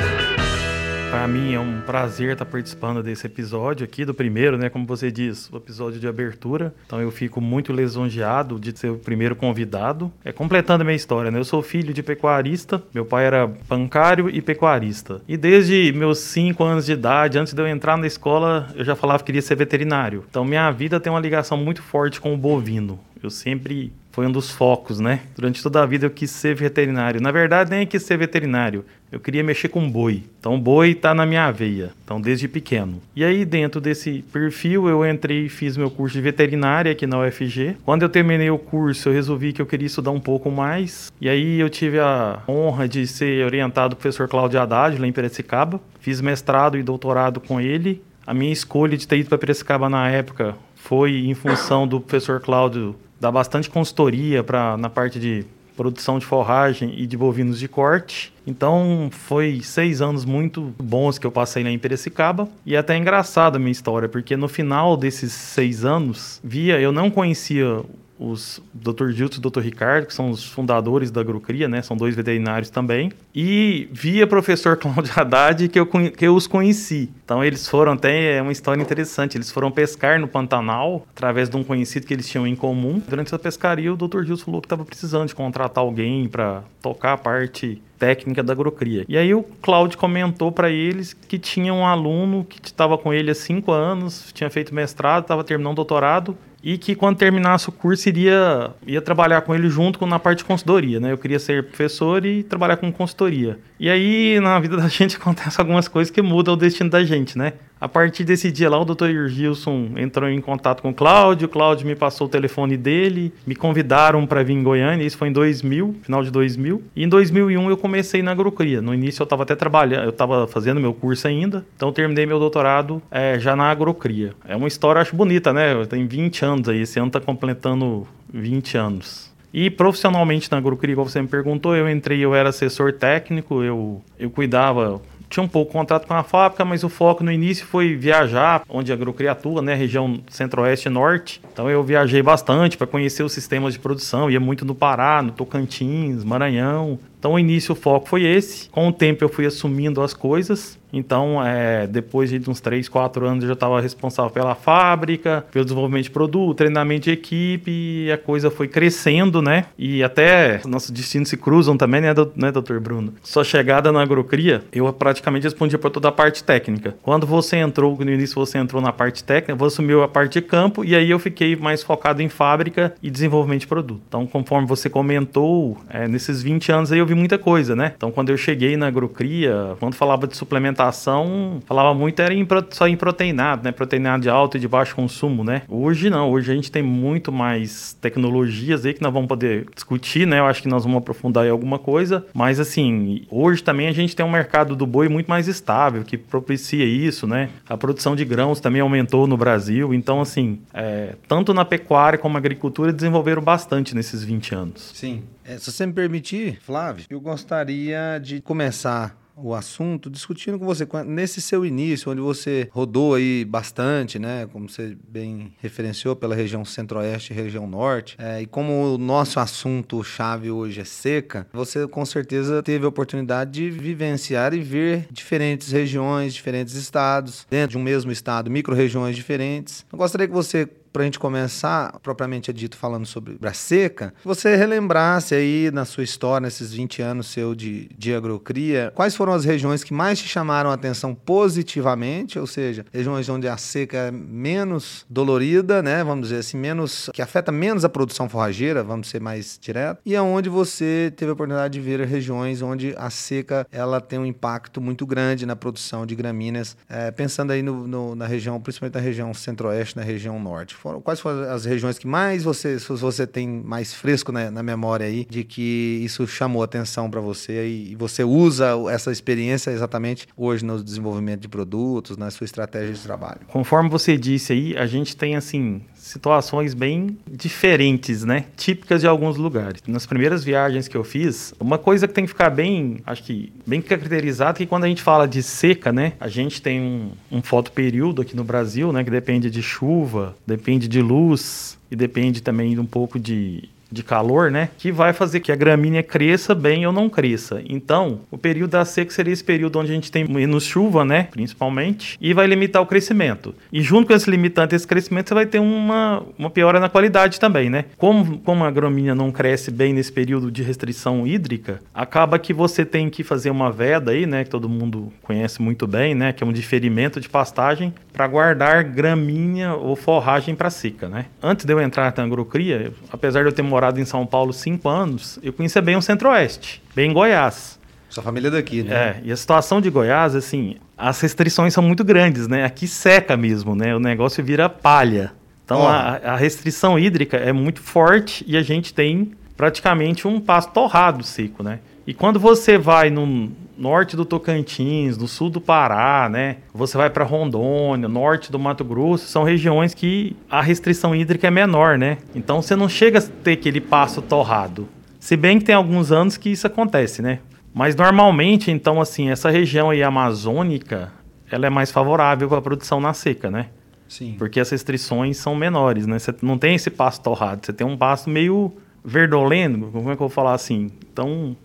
Para 1.24 1.32
mim 1.32 1.54
é 1.54 1.58
um 1.58 1.80
prazer 1.80 2.32
estar 2.32 2.44
participando 2.44 3.02
desse 3.02 3.26
episódio 3.26 3.82
aqui, 3.82 4.04
do 4.04 4.12
primeiro, 4.12 4.58
né? 4.58 4.68
Como 4.68 4.84
você 4.84 5.10
diz, 5.10 5.50
o 5.50 5.56
episódio 5.56 5.98
de 5.98 6.06
abertura. 6.06 6.74
Então 6.84 7.00
eu 7.00 7.10
fico 7.10 7.40
muito 7.40 7.72
lisonjeado 7.72 8.60
de 8.60 8.78
ser 8.78 8.90
o 8.90 8.98
primeiro 8.98 9.34
convidado. 9.34 10.12
É 10.22 10.32
completando 10.32 10.82
a 10.82 10.84
minha 10.84 10.94
história, 10.94 11.30
né? 11.30 11.38
Eu 11.38 11.44
sou 11.46 11.62
filho 11.62 11.94
de 11.94 12.02
pecuarista, 12.02 12.82
meu 12.92 13.06
pai 13.06 13.24
era 13.24 13.50
bancário 13.66 14.28
e 14.28 14.42
pecuarista. 14.42 15.22
E 15.26 15.34
desde 15.38 15.94
meus 15.96 16.18
5 16.18 16.62
anos 16.62 16.84
de 16.84 16.92
idade, 16.92 17.38
antes 17.38 17.54
de 17.54 17.62
eu 17.62 17.66
entrar 17.66 17.96
na 17.96 18.06
escola, 18.06 18.68
eu 18.74 18.84
já 18.84 18.94
falava 18.94 19.20
que 19.20 19.24
queria 19.24 19.40
ser 19.40 19.54
veterinário. 19.54 20.26
Então 20.28 20.44
minha 20.44 20.70
vida 20.72 21.00
tem 21.00 21.10
uma 21.10 21.20
ligação 21.20 21.56
muito 21.56 21.82
forte 21.82 22.20
com 22.20 22.34
o 22.34 22.36
bovino. 22.36 23.00
Eu 23.24 23.30
sempre 23.30 23.90
foi 24.12 24.26
um 24.26 24.30
dos 24.30 24.50
focos, 24.50 25.00
né? 25.00 25.20
Durante 25.34 25.62
toda 25.62 25.82
a 25.82 25.86
vida 25.86 26.06
eu 26.06 26.10
quis 26.10 26.30
ser 26.30 26.54
veterinário. 26.54 27.20
Na 27.22 27.32
verdade, 27.32 27.70
nem 27.70 27.86
quis 27.86 28.02
ser 28.02 28.18
veterinário. 28.18 28.84
Eu 29.10 29.18
queria 29.18 29.42
mexer 29.42 29.68
com 29.68 29.90
boi. 29.90 30.22
Então, 30.38 30.60
boi 30.60 30.90
está 30.90 31.14
na 31.14 31.24
minha 31.24 31.50
veia. 31.50 31.90
Então, 32.04 32.20
desde 32.20 32.46
pequeno. 32.46 33.00
E 33.16 33.24
aí, 33.24 33.46
dentro 33.46 33.80
desse 33.80 34.22
perfil, 34.32 34.88
eu 34.88 35.08
entrei 35.08 35.46
e 35.46 35.48
fiz 35.48 35.76
meu 35.76 35.90
curso 35.90 36.14
de 36.14 36.20
veterinária 36.20 36.92
aqui 36.92 37.06
na 37.06 37.18
UFG. 37.18 37.76
Quando 37.82 38.02
eu 38.02 38.08
terminei 38.10 38.50
o 38.50 38.58
curso, 38.58 39.08
eu 39.08 39.12
resolvi 39.14 39.54
que 39.54 39.62
eu 39.62 39.66
queria 39.66 39.86
estudar 39.86 40.10
um 40.10 40.20
pouco 40.20 40.50
mais. 40.50 41.10
E 41.20 41.28
aí, 41.28 41.58
eu 41.58 41.70
tive 41.70 41.98
a 41.98 42.42
honra 42.46 42.86
de 42.86 43.06
ser 43.06 43.44
orientado 43.44 43.96
pelo 43.96 44.02
professor 44.02 44.28
Cláudio 44.28 44.60
Haddad, 44.60 44.98
lá 44.98 45.06
em 45.06 45.12
Piracicaba. 45.12 45.80
Fiz 45.98 46.20
mestrado 46.20 46.76
e 46.76 46.82
doutorado 46.82 47.40
com 47.40 47.58
ele. 47.60 48.02
A 48.26 48.34
minha 48.34 48.52
escolha 48.52 48.96
de 48.98 49.08
ter 49.08 49.16
ido 49.16 49.30
para 49.30 49.38
Piracicaba 49.38 49.88
na 49.88 50.10
época 50.10 50.54
foi 50.74 51.26
em 51.26 51.34
função 51.34 51.88
do 51.88 51.98
professor 51.98 52.40
Cláudio 52.40 52.94
dá 53.24 53.32
bastante 53.32 53.70
consultoria 53.70 54.44
para 54.44 54.76
na 54.76 54.90
parte 54.90 55.18
de 55.18 55.46
produção 55.74 56.18
de 56.18 56.26
forragem 56.26 56.94
e 56.96 57.06
de 57.06 57.16
bovinos 57.16 57.58
de 57.58 57.66
corte. 57.66 58.30
Então 58.46 59.08
foi 59.10 59.60
seis 59.62 60.02
anos 60.02 60.26
muito 60.26 60.74
bons 60.78 61.18
que 61.18 61.26
eu 61.26 61.32
passei 61.32 61.64
lá 61.64 61.70
em 61.70 61.78
Piracicaba 61.78 62.46
e 62.66 62.76
é 62.76 62.78
até 62.78 62.96
engraçada 62.96 63.56
a 63.56 63.58
minha 63.58 63.72
história 63.72 64.10
porque 64.10 64.36
no 64.36 64.46
final 64.46 64.94
desses 64.94 65.32
seis 65.32 65.86
anos 65.86 66.38
via 66.44 66.78
eu 66.78 66.92
não 66.92 67.10
conhecia 67.10 67.82
os 68.18 68.62
Dr. 68.72 69.10
Gilton 69.10 69.38
e 69.38 69.40
Dr. 69.40 69.60
Ricardo, 69.60 70.06
que 70.06 70.14
são 70.14 70.30
os 70.30 70.44
fundadores 70.44 71.10
da 71.10 71.20
Agrocria, 71.20 71.68
né? 71.68 71.82
São 71.82 71.96
dois 71.96 72.14
veterinários 72.14 72.70
também. 72.70 73.10
E 73.34 73.88
via 73.92 74.26
professor 74.26 74.76
Cláudio 74.78 75.12
Haddad 75.16 75.68
que 75.68 75.78
eu, 75.78 75.86
que 75.86 76.26
eu 76.26 76.34
os 76.34 76.46
conheci. 76.46 77.10
Então 77.24 77.42
eles 77.42 77.68
foram 77.68 77.92
até 77.92 78.36
é 78.36 78.42
uma 78.42 78.52
história 78.52 78.80
interessante. 78.80 79.36
Eles 79.36 79.50
foram 79.50 79.70
pescar 79.70 80.20
no 80.20 80.28
Pantanal 80.28 81.06
através 81.14 81.48
de 81.48 81.56
um 81.56 81.64
conhecido 81.64 82.06
que 82.06 82.14
eles 82.14 82.28
tinham 82.28 82.46
em 82.46 82.54
comum. 82.54 83.02
Durante 83.06 83.28
essa 83.28 83.38
pescaria, 83.38 83.92
o 83.92 83.96
Dr. 83.96 84.24
Gilson 84.24 84.44
falou 84.44 84.60
que 84.60 84.66
estava 84.66 84.84
precisando 84.84 85.28
de 85.28 85.34
contratar 85.34 85.82
alguém 85.82 86.28
para 86.28 86.62
tocar 86.80 87.14
a 87.14 87.18
parte 87.18 87.82
técnica 88.04 88.42
da 88.42 88.52
agrocria. 88.52 89.06
E 89.08 89.16
aí 89.16 89.34
o 89.34 89.42
Cláudio 89.62 89.96
comentou 89.96 90.52
para 90.52 90.68
eles 90.68 91.14
que 91.14 91.38
tinha 91.38 91.72
um 91.72 91.86
aluno 91.86 92.44
que 92.44 92.58
estava 92.62 92.98
com 92.98 93.14
ele 93.14 93.30
há 93.30 93.34
cinco 93.34 93.72
anos, 93.72 94.30
tinha 94.34 94.50
feito 94.50 94.74
mestrado, 94.74 95.22
estava 95.22 95.42
terminando 95.42 95.76
doutorado 95.76 96.36
e 96.62 96.76
que 96.76 96.94
quando 96.94 97.16
terminasse 97.16 97.68
o 97.68 97.72
curso 97.72 98.08
iria, 98.08 98.70
ia 98.86 99.00
trabalhar 99.00 99.40
com 99.40 99.54
ele 99.54 99.68
junto 99.68 100.04
na 100.06 100.18
parte 100.18 100.38
de 100.38 100.44
consultoria, 100.44 101.00
né? 101.00 101.12
Eu 101.12 101.18
queria 101.18 101.38
ser 101.38 101.64
professor 101.64 102.24
e 102.26 102.42
trabalhar 102.42 102.76
com 102.76 102.90
consultoria. 102.92 103.58
E 103.80 103.88
aí 103.88 104.38
na 104.40 104.58
vida 104.60 104.76
da 104.80 104.88
gente 104.88 105.16
acontece 105.16 105.58
algumas 105.58 105.88
coisas 105.88 106.10
que 106.10 106.20
mudam 106.20 106.54
o 106.54 106.56
destino 106.56 106.90
da 106.90 107.02
gente, 107.04 107.38
né? 107.38 107.54
A 107.84 107.88
partir 107.88 108.24
desse 108.24 108.50
dia 108.50 108.70
lá, 108.70 108.80
o 108.80 108.84
Dr. 108.86 109.26
Gilson 109.28 109.90
entrou 109.98 110.26
em 110.26 110.40
contato 110.40 110.80
com 110.80 110.88
o 110.88 110.94
Cláudio, 110.94 111.44
o 111.44 111.50
Cláudio 111.50 111.86
me 111.86 111.94
passou 111.94 112.26
o 112.26 112.30
telefone 112.30 112.78
dele, 112.78 113.30
me 113.46 113.54
convidaram 113.54 114.26
para 114.26 114.42
vir 114.42 114.54
em 114.54 114.62
Goiânia, 114.62 115.04
isso 115.04 115.18
foi 115.18 115.28
em 115.28 115.32
2000, 115.32 115.96
final 116.00 116.22
de 116.22 116.30
2000. 116.30 116.82
E 116.96 117.04
em 117.04 117.08
2001 117.10 117.68
eu 117.68 117.76
comecei 117.76 118.22
na 118.22 118.30
agrocria. 118.30 118.80
No 118.80 118.94
início 118.94 119.20
eu 119.20 119.24
estava 119.24 119.42
até 119.42 119.54
trabalhando, 119.54 120.04
eu 120.04 120.08
estava 120.08 120.46
fazendo 120.46 120.80
meu 120.80 120.94
curso 120.94 121.28
ainda, 121.28 121.62
então 121.76 121.92
terminei 121.92 122.24
meu 122.24 122.38
doutorado 122.38 123.02
é, 123.10 123.38
já 123.38 123.54
na 123.54 123.70
agrocria. 123.70 124.32
É 124.48 124.56
uma 124.56 124.66
história, 124.66 125.02
acho 125.02 125.14
bonita, 125.14 125.52
né? 125.52 125.84
Tem 125.84 126.06
20 126.06 126.42
anos 126.42 126.68
aí, 126.70 126.80
esse 126.80 126.98
ano 126.98 127.08
está 127.08 127.20
completando 127.20 128.08
20 128.32 128.78
anos. 128.78 129.34
E 129.52 129.70
profissionalmente 129.70 130.50
na 130.50 130.56
agrocria, 130.56 130.96
como 130.96 131.08
você 131.08 131.22
me 131.22 131.28
perguntou, 131.28 131.76
eu 131.76 131.88
entrei, 131.88 132.18
eu 132.18 132.34
era 132.34 132.48
assessor 132.48 132.94
técnico, 132.94 133.62
eu, 133.62 134.02
eu 134.18 134.28
cuidava 134.28 135.00
tinha 135.28 135.42
um 135.42 135.48
pouco 135.48 135.72
contrato 135.72 136.06
com 136.06 136.14
a 136.14 136.22
fábrica, 136.22 136.64
mas 136.64 136.84
o 136.84 136.88
foco 136.88 137.24
no 137.24 137.32
início 137.32 137.66
foi 137.66 137.96
viajar, 137.96 138.62
onde 138.68 138.92
a 138.92 138.94
Agrocria 138.94 139.32
atua, 139.32 139.60
né, 139.60 139.74
região 139.74 140.20
centro-oeste 140.28 140.88
e 140.88 140.90
norte. 140.90 141.40
Então 141.52 141.68
eu 141.68 141.82
viajei 141.82 142.22
bastante 142.22 142.76
para 142.76 142.86
conhecer 142.86 143.22
os 143.22 143.32
sistemas 143.32 143.74
de 143.74 143.78
produção, 143.78 144.30
ia 144.30 144.40
muito 144.40 144.64
no 144.64 144.74
Pará, 144.74 145.22
no 145.22 145.32
Tocantins, 145.32 146.24
Maranhão. 146.24 146.98
Então 147.24 147.32
o 147.32 147.38
início 147.38 147.72
o 147.72 147.74
foco 147.74 148.06
foi 148.06 148.22
esse. 148.22 148.68
Com 148.68 148.88
o 148.88 148.92
tempo 148.92 149.24
eu 149.24 149.30
fui 149.30 149.46
assumindo 149.46 150.02
as 150.02 150.12
coisas 150.12 150.78
então, 150.94 151.44
é, 151.44 151.86
depois 151.86 152.30
de 152.30 152.48
uns 152.48 152.60
3, 152.60 152.88
4 152.88 153.26
anos, 153.26 153.42
eu 153.42 153.48
já 153.48 153.54
estava 153.54 153.80
responsável 153.80 154.30
pela 154.30 154.54
fábrica, 154.54 155.44
pelo 155.50 155.64
desenvolvimento 155.64 156.04
de 156.04 156.10
produto, 156.10 156.56
treinamento 156.56 157.04
de 157.04 157.10
equipe, 157.10 157.70
e 157.70 158.12
a 158.12 158.16
coisa 158.16 158.50
foi 158.50 158.68
crescendo, 158.68 159.42
né? 159.42 159.66
E 159.76 160.02
até 160.02 160.60
nossos 160.66 160.90
destinos 160.90 161.28
se 161.28 161.36
cruzam 161.36 161.76
também, 161.76 162.00
né, 162.00 162.14
do, 162.14 162.32
né 162.36 162.52
doutor 162.52 162.78
Bruno? 162.78 163.12
Sua 163.22 163.42
chegada 163.42 163.90
na 163.90 164.02
agrocria, 164.02 164.62
eu 164.72 164.90
praticamente 164.92 165.44
respondia 165.44 165.78
por 165.78 165.90
toda 165.90 166.08
a 166.08 166.12
parte 166.12 166.44
técnica. 166.44 166.94
Quando 167.02 167.26
você 167.26 167.56
entrou, 167.56 167.96
no 167.98 168.10
início 168.10 168.36
você 168.36 168.58
entrou 168.58 168.80
na 168.80 168.92
parte 168.92 169.24
técnica, 169.24 169.56
você 169.56 169.74
assumiu 169.74 170.02
a 170.02 170.08
parte 170.08 170.34
de 170.34 170.42
campo, 170.42 170.84
e 170.84 170.94
aí 170.94 171.10
eu 171.10 171.18
fiquei 171.18 171.56
mais 171.56 171.82
focado 171.82 172.22
em 172.22 172.28
fábrica 172.28 172.94
e 173.02 173.10
desenvolvimento 173.10 173.60
de 173.62 173.66
produto. 173.66 174.02
Então, 174.06 174.26
conforme 174.26 174.68
você 174.68 174.88
comentou, 174.88 175.76
é, 175.90 176.06
nesses 176.06 176.42
20 176.42 176.70
anos 176.70 176.92
aí 176.92 177.00
eu 177.00 177.06
vi 177.06 177.13
muita 177.14 177.38
coisa, 177.38 177.74
né? 177.74 177.92
Então, 177.96 178.10
quando 178.10 178.30
eu 178.30 178.36
cheguei 178.36 178.76
na 178.76 178.86
agrocria, 178.86 179.76
quando 179.78 179.94
falava 179.94 180.26
de 180.26 180.36
suplementação, 180.36 181.62
falava 181.66 181.94
muito 181.94 182.20
era 182.20 182.32
em, 182.32 182.46
só 182.70 182.86
em 182.86 182.96
proteinado, 182.96 183.64
né? 183.64 183.72
Proteinado 183.72 184.22
de 184.22 184.28
alto 184.28 184.56
e 184.56 184.60
de 184.60 184.68
baixo 184.68 184.94
consumo, 184.94 185.44
né? 185.44 185.62
Hoje 185.68 186.10
não, 186.10 186.30
hoje 186.30 186.50
a 186.50 186.54
gente 186.54 186.70
tem 186.70 186.82
muito 186.82 187.32
mais 187.32 187.96
tecnologias 188.00 188.84
aí 188.84 188.94
que 188.94 189.02
nós 189.02 189.12
vamos 189.12 189.28
poder 189.28 189.66
discutir, 189.74 190.26
né? 190.26 190.38
Eu 190.38 190.46
acho 190.46 190.62
que 190.62 190.68
nós 190.68 190.84
vamos 190.84 190.98
aprofundar 190.98 191.46
em 191.46 191.50
alguma 191.50 191.78
coisa, 191.78 192.24
mas 192.32 192.60
assim, 192.60 193.22
hoje 193.30 193.62
também 193.62 193.88
a 193.88 193.92
gente 193.92 194.14
tem 194.14 194.24
um 194.24 194.30
mercado 194.30 194.76
do 194.76 194.86
boi 194.86 195.08
muito 195.08 195.26
mais 195.26 195.48
estável, 195.48 196.02
que 196.02 196.16
propicia 196.16 196.84
isso, 196.84 197.26
né? 197.26 197.50
A 197.68 197.76
produção 197.76 198.14
de 198.14 198.24
grãos 198.24 198.60
também 198.60 198.80
aumentou 198.80 199.26
no 199.26 199.36
Brasil, 199.36 199.94
então 199.94 200.20
assim, 200.20 200.60
é, 200.72 201.14
tanto 201.26 201.54
na 201.54 201.64
pecuária 201.64 202.18
como 202.18 202.34
na 202.34 202.38
agricultura 202.38 202.92
desenvolveram 202.92 203.42
bastante 203.42 203.94
nesses 203.94 204.22
20 204.22 204.54
anos. 204.54 204.90
Sim. 204.94 205.22
É, 205.44 205.58
se 205.58 205.70
você 205.70 205.84
me 205.84 205.92
permitir, 205.92 206.58
Flávio, 206.62 207.04
eu 207.10 207.20
gostaria 207.20 208.18
de 208.18 208.40
começar 208.40 209.14
o 209.36 209.52
assunto, 209.54 210.08
discutindo 210.08 210.58
com 210.58 210.64
você 210.64 210.86
nesse 211.04 211.40
seu 211.40 211.66
início, 211.66 212.10
onde 212.10 212.20
você 212.20 212.68
rodou 212.70 213.14
aí 213.14 213.44
bastante, 213.44 214.18
né, 214.18 214.46
como 214.52 214.68
você 214.68 214.96
bem 215.08 215.52
referenciou 215.60 216.14
pela 216.14 216.34
região 216.34 216.64
centro-oeste 216.64 217.32
e 217.32 217.36
região 217.36 217.66
norte, 217.66 218.16
é, 218.18 218.42
e 218.42 218.46
como 218.46 218.94
o 218.94 218.98
nosso 218.98 219.40
assunto 219.40 220.02
chave 220.04 220.50
hoje 220.50 220.80
é 220.80 220.84
seca, 220.84 221.46
você 221.52 221.86
com 221.88 222.06
certeza 222.06 222.62
teve 222.62 222.84
a 222.84 222.88
oportunidade 222.88 223.50
de 223.50 223.70
vivenciar 223.70 224.54
e 224.54 224.60
ver 224.60 225.08
diferentes 225.10 225.72
regiões, 225.72 226.32
diferentes 226.32 226.74
estados, 226.74 227.46
dentro 227.50 227.72
de 227.72 227.78
um 227.78 227.82
mesmo 227.82 228.12
estado, 228.12 228.50
micro-regiões 228.50 229.16
diferentes. 229.16 229.84
Eu 229.92 229.98
gostaria 229.98 230.28
que 230.28 230.32
você 230.32 230.68
para 230.94 231.02
a 231.02 231.06
gente 231.06 231.18
começar, 231.18 231.98
propriamente 232.04 232.52
dito, 232.52 232.76
falando 232.76 233.04
sobre 233.04 233.36
a 233.42 233.52
seca, 233.52 234.14
você 234.24 234.54
relembrasse 234.54 235.34
aí 235.34 235.68
na 235.72 235.84
sua 235.84 236.04
história, 236.04 236.44
nesses 236.44 236.72
20 236.72 237.02
anos 237.02 237.26
seu 237.26 237.52
de, 237.52 237.88
de 237.98 238.14
agrocria, 238.14 238.92
quais 238.94 239.16
foram 239.16 239.32
as 239.32 239.44
regiões 239.44 239.82
que 239.82 239.92
mais 239.92 240.20
te 240.20 240.28
chamaram 240.28 240.70
a 240.70 240.74
atenção 240.74 241.12
positivamente, 241.12 242.38
ou 242.38 242.46
seja, 242.46 242.86
regiões 242.92 243.28
onde 243.28 243.48
a 243.48 243.56
seca 243.56 243.96
é 243.96 244.10
menos 244.12 245.04
dolorida, 245.10 245.82
né, 245.82 246.04
vamos 246.04 246.28
dizer 246.28 246.38
assim, 246.38 246.56
menos 246.56 247.10
que 247.12 247.20
afeta 247.20 247.50
menos 247.50 247.84
a 247.84 247.88
produção 247.88 248.28
forrageira, 248.28 248.84
vamos 248.84 249.08
ser 249.08 249.20
mais 249.20 249.58
direto, 249.60 250.00
e 250.06 250.14
aonde 250.14 250.48
você 250.48 251.12
teve 251.16 251.30
a 251.30 251.32
oportunidade 251.32 251.74
de 251.74 251.80
ver 251.80 252.06
regiões 252.06 252.62
onde 252.62 252.94
a 252.96 253.10
seca 253.10 253.66
ela 253.72 254.00
tem 254.00 254.20
um 254.20 254.26
impacto 254.26 254.80
muito 254.80 255.04
grande 255.04 255.44
na 255.44 255.56
produção 255.56 256.06
de 256.06 256.14
gramíneas, 256.14 256.76
é, 256.88 257.10
pensando 257.10 257.50
aí 257.50 257.62
no, 257.62 257.88
no, 257.88 258.14
na 258.14 258.28
região, 258.28 258.60
principalmente 258.60 258.94
na 258.94 259.00
região 259.00 259.34
centro-oeste, 259.34 259.96
na 259.96 260.04
região 260.04 260.38
norte. 260.38 260.83
Foram, 260.84 261.00
quais 261.00 261.18
foram 261.18 261.50
as 261.50 261.64
regiões 261.64 261.98
que 261.98 262.06
mais 262.06 262.44
você, 262.44 262.76
você 262.76 263.26
tem 263.26 263.48
mais 263.48 263.94
fresco 263.94 264.30
na, 264.30 264.50
na 264.50 264.62
memória 264.62 265.06
aí 265.06 265.24
de 265.24 265.42
que 265.42 266.02
isso 266.04 266.26
chamou 266.26 266.62
atenção 266.62 267.10
para 267.10 267.22
você 267.22 267.66
e, 267.66 267.92
e 267.92 267.94
você 267.94 268.22
usa 268.22 268.74
essa 268.90 269.10
experiência 269.10 269.70
exatamente 269.70 270.28
hoje 270.36 270.62
no 270.62 270.84
desenvolvimento 270.84 271.40
de 271.40 271.48
produtos, 271.48 272.18
na 272.18 272.30
sua 272.30 272.44
estratégia 272.44 272.92
de 272.92 273.00
trabalho? 273.00 273.40
Conforme 273.48 273.88
você 273.88 274.18
disse 274.18 274.52
aí, 274.52 274.76
a 274.76 274.86
gente 274.86 275.16
tem 275.16 275.36
assim 275.36 275.80
situações 276.04 276.74
bem 276.74 277.16
diferentes, 277.26 278.24
né? 278.24 278.44
Típicas 278.56 279.00
de 279.00 279.06
alguns 279.06 279.38
lugares. 279.38 279.80
Nas 279.88 280.04
primeiras 280.04 280.44
viagens 280.44 280.86
que 280.86 280.94
eu 280.94 281.02
fiz, 281.02 281.54
uma 281.58 281.78
coisa 281.78 282.06
que 282.06 282.12
tem 282.12 282.24
que 282.24 282.28
ficar 282.28 282.50
bem, 282.50 282.98
acho 283.06 283.22
que 283.22 283.50
bem 283.66 283.80
caracterizada, 283.80 284.58
é 284.58 284.60
que 284.60 284.66
quando 284.66 284.84
a 284.84 284.88
gente 284.88 285.00
fala 285.00 285.26
de 285.26 285.42
seca, 285.42 285.90
né? 285.90 286.12
A 286.20 286.28
gente 286.28 286.60
tem 286.60 286.78
um, 286.78 287.12
um 287.32 287.42
fotoperíodo 287.42 288.20
aqui 288.20 288.36
no 288.36 288.44
Brasil, 288.44 288.92
né? 288.92 289.02
Que 289.02 289.10
depende 289.10 289.50
de 289.50 289.62
chuva, 289.62 290.36
depende 290.46 290.86
de 290.86 291.00
luz 291.00 291.78
e 291.90 291.96
depende 291.96 292.42
também 292.42 292.74
de 292.74 292.80
um 292.80 292.86
pouco 292.86 293.18
de 293.18 293.70
de 293.94 294.02
calor, 294.02 294.50
né? 294.50 294.68
Que 294.76 294.92
vai 294.92 295.12
fazer 295.12 295.40
que 295.40 295.52
a 295.52 295.56
gramínea 295.56 296.02
cresça 296.02 296.54
bem 296.54 296.86
ou 296.86 296.92
não 296.92 297.08
cresça. 297.08 297.62
Então, 297.66 298.20
o 298.30 298.36
período 298.36 298.72
da 298.72 298.84
seca 298.84 299.12
seria 299.12 299.32
esse 299.32 299.44
período 299.44 299.78
onde 299.78 299.92
a 299.92 299.94
gente 299.94 300.10
tem 300.10 300.26
menos 300.28 300.64
chuva, 300.64 301.04
né? 301.04 301.28
Principalmente, 301.30 302.18
e 302.20 302.34
vai 302.34 302.46
limitar 302.46 302.82
o 302.82 302.86
crescimento. 302.86 303.54
E 303.72 303.80
junto 303.80 304.08
com 304.08 304.12
esse 304.12 304.28
limitante, 304.30 304.74
esse 304.74 304.86
crescimento, 304.86 305.28
você 305.28 305.34
vai 305.34 305.46
ter 305.46 305.60
uma, 305.60 306.22
uma 306.36 306.50
piora 306.50 306.80
na 306.80 306.88
qualidade 306.88 307.38
também, 307.38 307.70
né? 307.70 307.84
Como, 307.96 308.38
como 308.38 308.64
a 308.64 308.70
gramínea 308.70 309.14
não 309.14 309.30
cresce 309.30 309.70
bem 309.70 309.92
nesse 309.92 310.12
período 310.12 310.50
de 310.50 310.62
restrição 310.62 311.26
hídrica, 311.26 311.80
acaba 311.94 312.38
que 312.38 312.52
você 312.52 312.84
tem 312.84 313.08
que 313.08 313.22
fazer 313.22 313.50
uma 313.50 313.70
veda 313.70 314.10
aí, 314.10 314.26
né? 314.26 314.44
Que 314.44 314.50
todo 314.50 314.68
mundo 314.68 315.12
conhece 315.22 315.62
muito 315.62 315.86
bem, 315.86 316.14
né? 316.14 316.32
Que 316.32 316.42
é 316.42 316.46
um 316.46 316.52
diferimento 316.52 317.20
de 317.20 317.28
pastagem 317.28 317.94
para 318.12 318.26
guardar 318.26 318.84
gramínea 318.84 319.74
ou 319.74 319.94
forragem 319.96 320.54
para 320.54 320.70
seca, 320.70 321.08
né? 321.08 321.26
Antes 321.42 321.64
de 321.64 321.72
eu 321.72 321.80
entrar 321.80 322.12
na 322.16 322.24
agrocria, 322.24 322.92
apesar 323.12 323.42
de 323.42 323.48
eu 323.48 323.52
ter 323.52 323.62
morado 323.62 323.83
morado 323.84 324.00
em 324.00 324.04
São 324.04 324.24
Paulo 324.24 324.52
cinco 324.52 324.88
anos, 324.88 325.38
eu 325.42 325.52
conhecia 325.52 325.82
bem 325.82 325.94
o 325.96 326.00
Centro-Oeste, 326.00 326.82
bem 326.94 327.12
Goiás. 327.12 327.78
Sua 328.08 328.22
família 328.22 328.48
é 328.48 328.50
daqui, 328.52 328.82
né? 328.82 328.94
É, 328.94 329.20
e 329.24 329.32
a 329.32 329.36
situação 329.36 329.80
de 329.80 329.90
Goiás, 329.90 330.34
assim, 330.34 330.76
as 330.96 331.20
restrições 331.20 331.74
são 331.74 331.82
muito 331.82 332.02
grandes, 332.02 332.48
né? 332.48 332.64
Aqui 332.64 332.86
seca 332.86 333.36
mesmo, 333.36 333.74
né? 333.74 333.94
O 333.94 334.00
negócio 334.00 334.42
vira 334.42 334.68
palha. 334.68 335.32
Então 335.64 335.80
oh. 335.80 335.86
a, 335.86 336.16
a, 336.16 336.36
restrição 336.36 336.98
hídrica 336.98 337.36
é 337.36 337.52
muito 337.52 337.80
forte 337.80 338.44
e 338.46 338.56
a 338.56 338.62
gente 338.62 338.94
tem 338.94 339.32
praticamente 339.56 340.26
um 340.26 340.40
pasto 340.40 340.72
torrado 340.72 341.22
seco, 341.22 341.62
né? 341.62 341.80
E 342.06 342.14
quando 342.14 342.38
você 342.38 342.78
vai 342.78 343.10
no 343.10 343.50
norte 343.76 344.16
do 344.16 344.24
Tocantins, 344.24 345.16
no 345.16 345.26
sul 345.26 345.50
do 345.50 345.60
Pará, 345.60 346.28
né? 346.28 346.58
Você 346.72 346.96
vai 346.96 347.10
para 347.10 347.24
Rondônia, 347.24 348.08
norte 348.08 348.50
do 348.50 348.58
Mato 348.58 348.84
Grosso, 348.84 349.26
são 349.26 349.42
regiões 349.42 349.94
que 349.94 350.36
a 350.48 350.60
restrição 350.60 351.14
hídrica 351.14 351.48
é 351.48 351.50
menor, 351.50 351.98
né? 351.98 352.18
Então 352.34 352.62
você 352.62 352.76
não 352.76 352.88
chega 352.88 353.18
a 353.18 353.22
ter 353.22 353.52
aquele 353.52 353.80
pasto 353.80 354.22
torrado. 354.22 354.88
Se 355.18 355.36
bem 355.36 355.58
que 355.58 355.64
tem 355.64 355.74
alguns 355.74 356.12
anos 356.12 356.36
que 356.36 356.50
isso 356.50 356.66
acontece, 356.66 357.22
né? 357.22 357.40
Mas 357.72 357.96
normalmente, 357.96 358.70
então, 358.70 359.00
assim, 359.00 359.30
essa 359.30 359.50
região 359.50 359.90
aí 359.90 360.02
amazônica, 360.02 361.12
ela 361.50 361.66
é 361.66 361.70
mais 361.70 361.90
favorável 361.90 362.48
para 362.48 362.58
a 362.58 362.62
produção 362.62 363.00
na 363.00 363.12
seca, 363.12 363.50
né? 363.50 363.66
Sim. 364.08 364.36
Porque 364.38 364.60
as 364.60 364.70
restrições 364.70 365.38
são 365.38 365.56
menores, 365.56 366.06
né? 366.06 366.18
Você 366.18 366.32
não 366.40 366.56
tem 366.56 366.76
esse 366.76 366.90
pasto 366.90 367.22
torrado, 367.22 367.66
você 367.66 367.72
tem 367.72 367.86
um 367.86 367.96
pasto 367.96 368.30
meio 368.30 368.72
verdoleno, 369.04 369.90
como 369.90 370.10
é 370.10 370.16
que 370.16 370.22
eu 370.22 370.28
vou 370.28 370.28
falar 370.28 370.54
assim? 370.54 370.90
Então, 371.12 371.56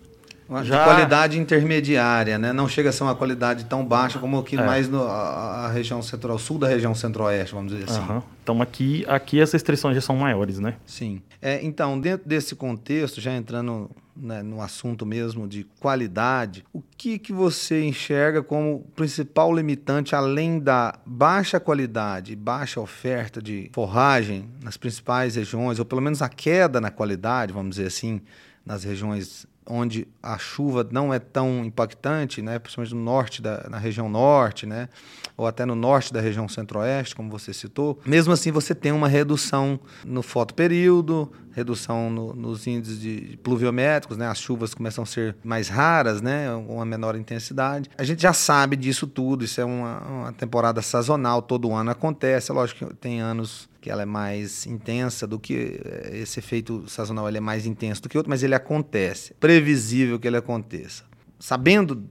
já... 0.64 0.78
De 0.78 0.84
qualidade 0.84 1.38
intermediária, 1.38 2.38
né? 2.38 2.52
Não 2.52 2.68
chega 2.68 2.90
a 2.90 2.92
ser 2.92 3.04
uma 3.04 3.14
qualidade 3.14 3.64
tão 3.66 3.84
baixa 3.84 4.18
como 4.18 4.38
aqui 4.38 4.56
é. 4.56 4.64
mais 4.64 4.88
no, 4.88 5.02
a, 5.02 5.66
a, 5.66 5.68
região 5.70 6.02
central, 6.02 6.38
sul 6.38 6.58
da 6.58 6.66
região 6.66 6.94
centro-oeste, 6.94 7.54
vamos 7.54 7.72
dizer 7.72 7.88
assim. 7.88 8.00
Uhum. 8.00 8.22
Então 8.42 8.60
aqui, 8.60 9.04
aqui 9.08 9.40
as 9.40 9.52
restrições 9.52 9.94
já 9.94 10.00
são 10.00 10.16
maiores, 10.16 10.58
né? 10.58 10.74
Sim. 10.84 11.22
É, 11.40 11.64
então, 11.64 11.98
dentro 11.98 12.28
desse 12.28 12.54
contexto, 12.54 13.20
já 13.20 13.32
entrando 13.32 13.90
né, 14.16 14.42
no 14.42 14.60
assunto 14.60 15.06
mesmo 15.06 15.48
de 15.48 15.64
qualidade, 15.78 16.64
o 16.72 16.82
que, 16.96 17.18
que 17.18 17.32
você 17.32 17.84
enxerga 17.84 18.42
como 18.42 18.84
principal 18.94 19.54
limitante, 19.54 20.14
além 20.14 20.58
da 20.58 20.98
baixa 21.06 21.58
qualidade, 21.58 22.36
baixa 22.36 22.80
oferta 22.80 23.40
de 23.40 23.70
forragem 23.72 24.48
nas 24.62 24.76
principais 24.76 25.36
regiões, 25.36 25.78
ou 25.78 25.84
pelo 25.84 26.02
menos 26.02 26.20
a 26.20 26.28
queda 26.28 26.80
na 26.80 26.90
qualidade, 26.90 27.52
vamos 27.52 27.76
dizer 27.76 27.86
assim, 27.86 28.20
nas 28.64 28.84
regiões 28.84 29.46
onde 29.70 30.06
a 30.20 30.36
chuva 30.36 30.86
não 30.90 31.14
é 31.14 31.18
tão 31.18 31.64
impactante, 31.64 32.42
né, 32.42 32.58
principalmente 32.58 32.94
no 32.94 33.00
norte 33.00 33.40
da, 33.40 33.68
na 33.70 33.78
região 33.78 34.08
norte, 34.08 34.66
né, 34.66 34.88
ou 35.36 35.46
até 35.46 35.64
no 35.64 35.76
norte 35.76 36.12
da 36.12 36.20
região 36.20 36.48
centro-oeste, 36.48 37.14
como 37.14 37.30
você 37.30 37.54
citou, 37.54 37.98
mesmo 38.04 38.32
assim 38.32 38.50
você 38.50 38.74
tem 38.74 38.90
uma 38.90 39.06
redução 39.06 39.78
no 40.04 40.22
fotoperíodo, 40.22 41.30
redução 41.52 42.10
no, 42.10 42.34
nos 42.34 42.66
índices 42.66 43.00
de 43.00 43.38
pluviométricos, 43.42 44.16
né, 44.16 44.26
as 44.26 44.38
chuvas 44.38 44.74
começam 44.74 45.02
a 45.02 45.06
ser 45.06 45.36
mais 45.42 45.68
raras, 45.68 46.20
né, 46.20 46.52
uma 46.52 46.84
menor 46.84 47.16
intensidade. 47.16 47.90
A 47.96 48.04
gente 48.04 48.22
já 48.22 48.32
sabe 48.32 48.76
disso 48.76 49.06
tudo, 49.06 49.44
isso 49.44 49.60
é 49.60 49.64
uma, 49.64 50.00
uma 50.00 50.32
temporada 50.32 50.80
sazonal, 50.82 51.42
todo 51.42 51.72
ano 51.72 51.90
acontece, 51.90 52.52
lógico 52.52 52.86
que 52.86 52.94
tem 52.94 53.20
anos 53.20 53.68
que 53.80 53.90
ela 53.90 54.02
é 54.02 54.06
mais 54.06 54.66
intensa 54.66 55.26
do 55.26 55.38
que 55.38 55.80
eh, 55.84 56.18
esse 56.18 56.38
efeito 56.38 56.84
sazonal 56.86 57.26
ele 57.28 57.38
é 57.38 57.40
mais 57.40 57.64
intenso 57.64 58.02
do 58.02 58.08
que 58.08 58.16
outro, 58.18 58.28
mas 58.28 58.42
ele 58.42 58.54
acontece. 58.54 59.34
Previsível 59.40 60.18
que 60.18 60.28
ele 60.28 60.36
aconteça. 60.36 61.04
Sabendo 61.38 62.02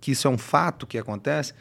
que 0.00 0.12
isso 0.12 0.28
é 0.28 0.30
um 0.30 0.38
fato 0.38 0.86
que 0.86 0.96
acontece, 0.96 1.52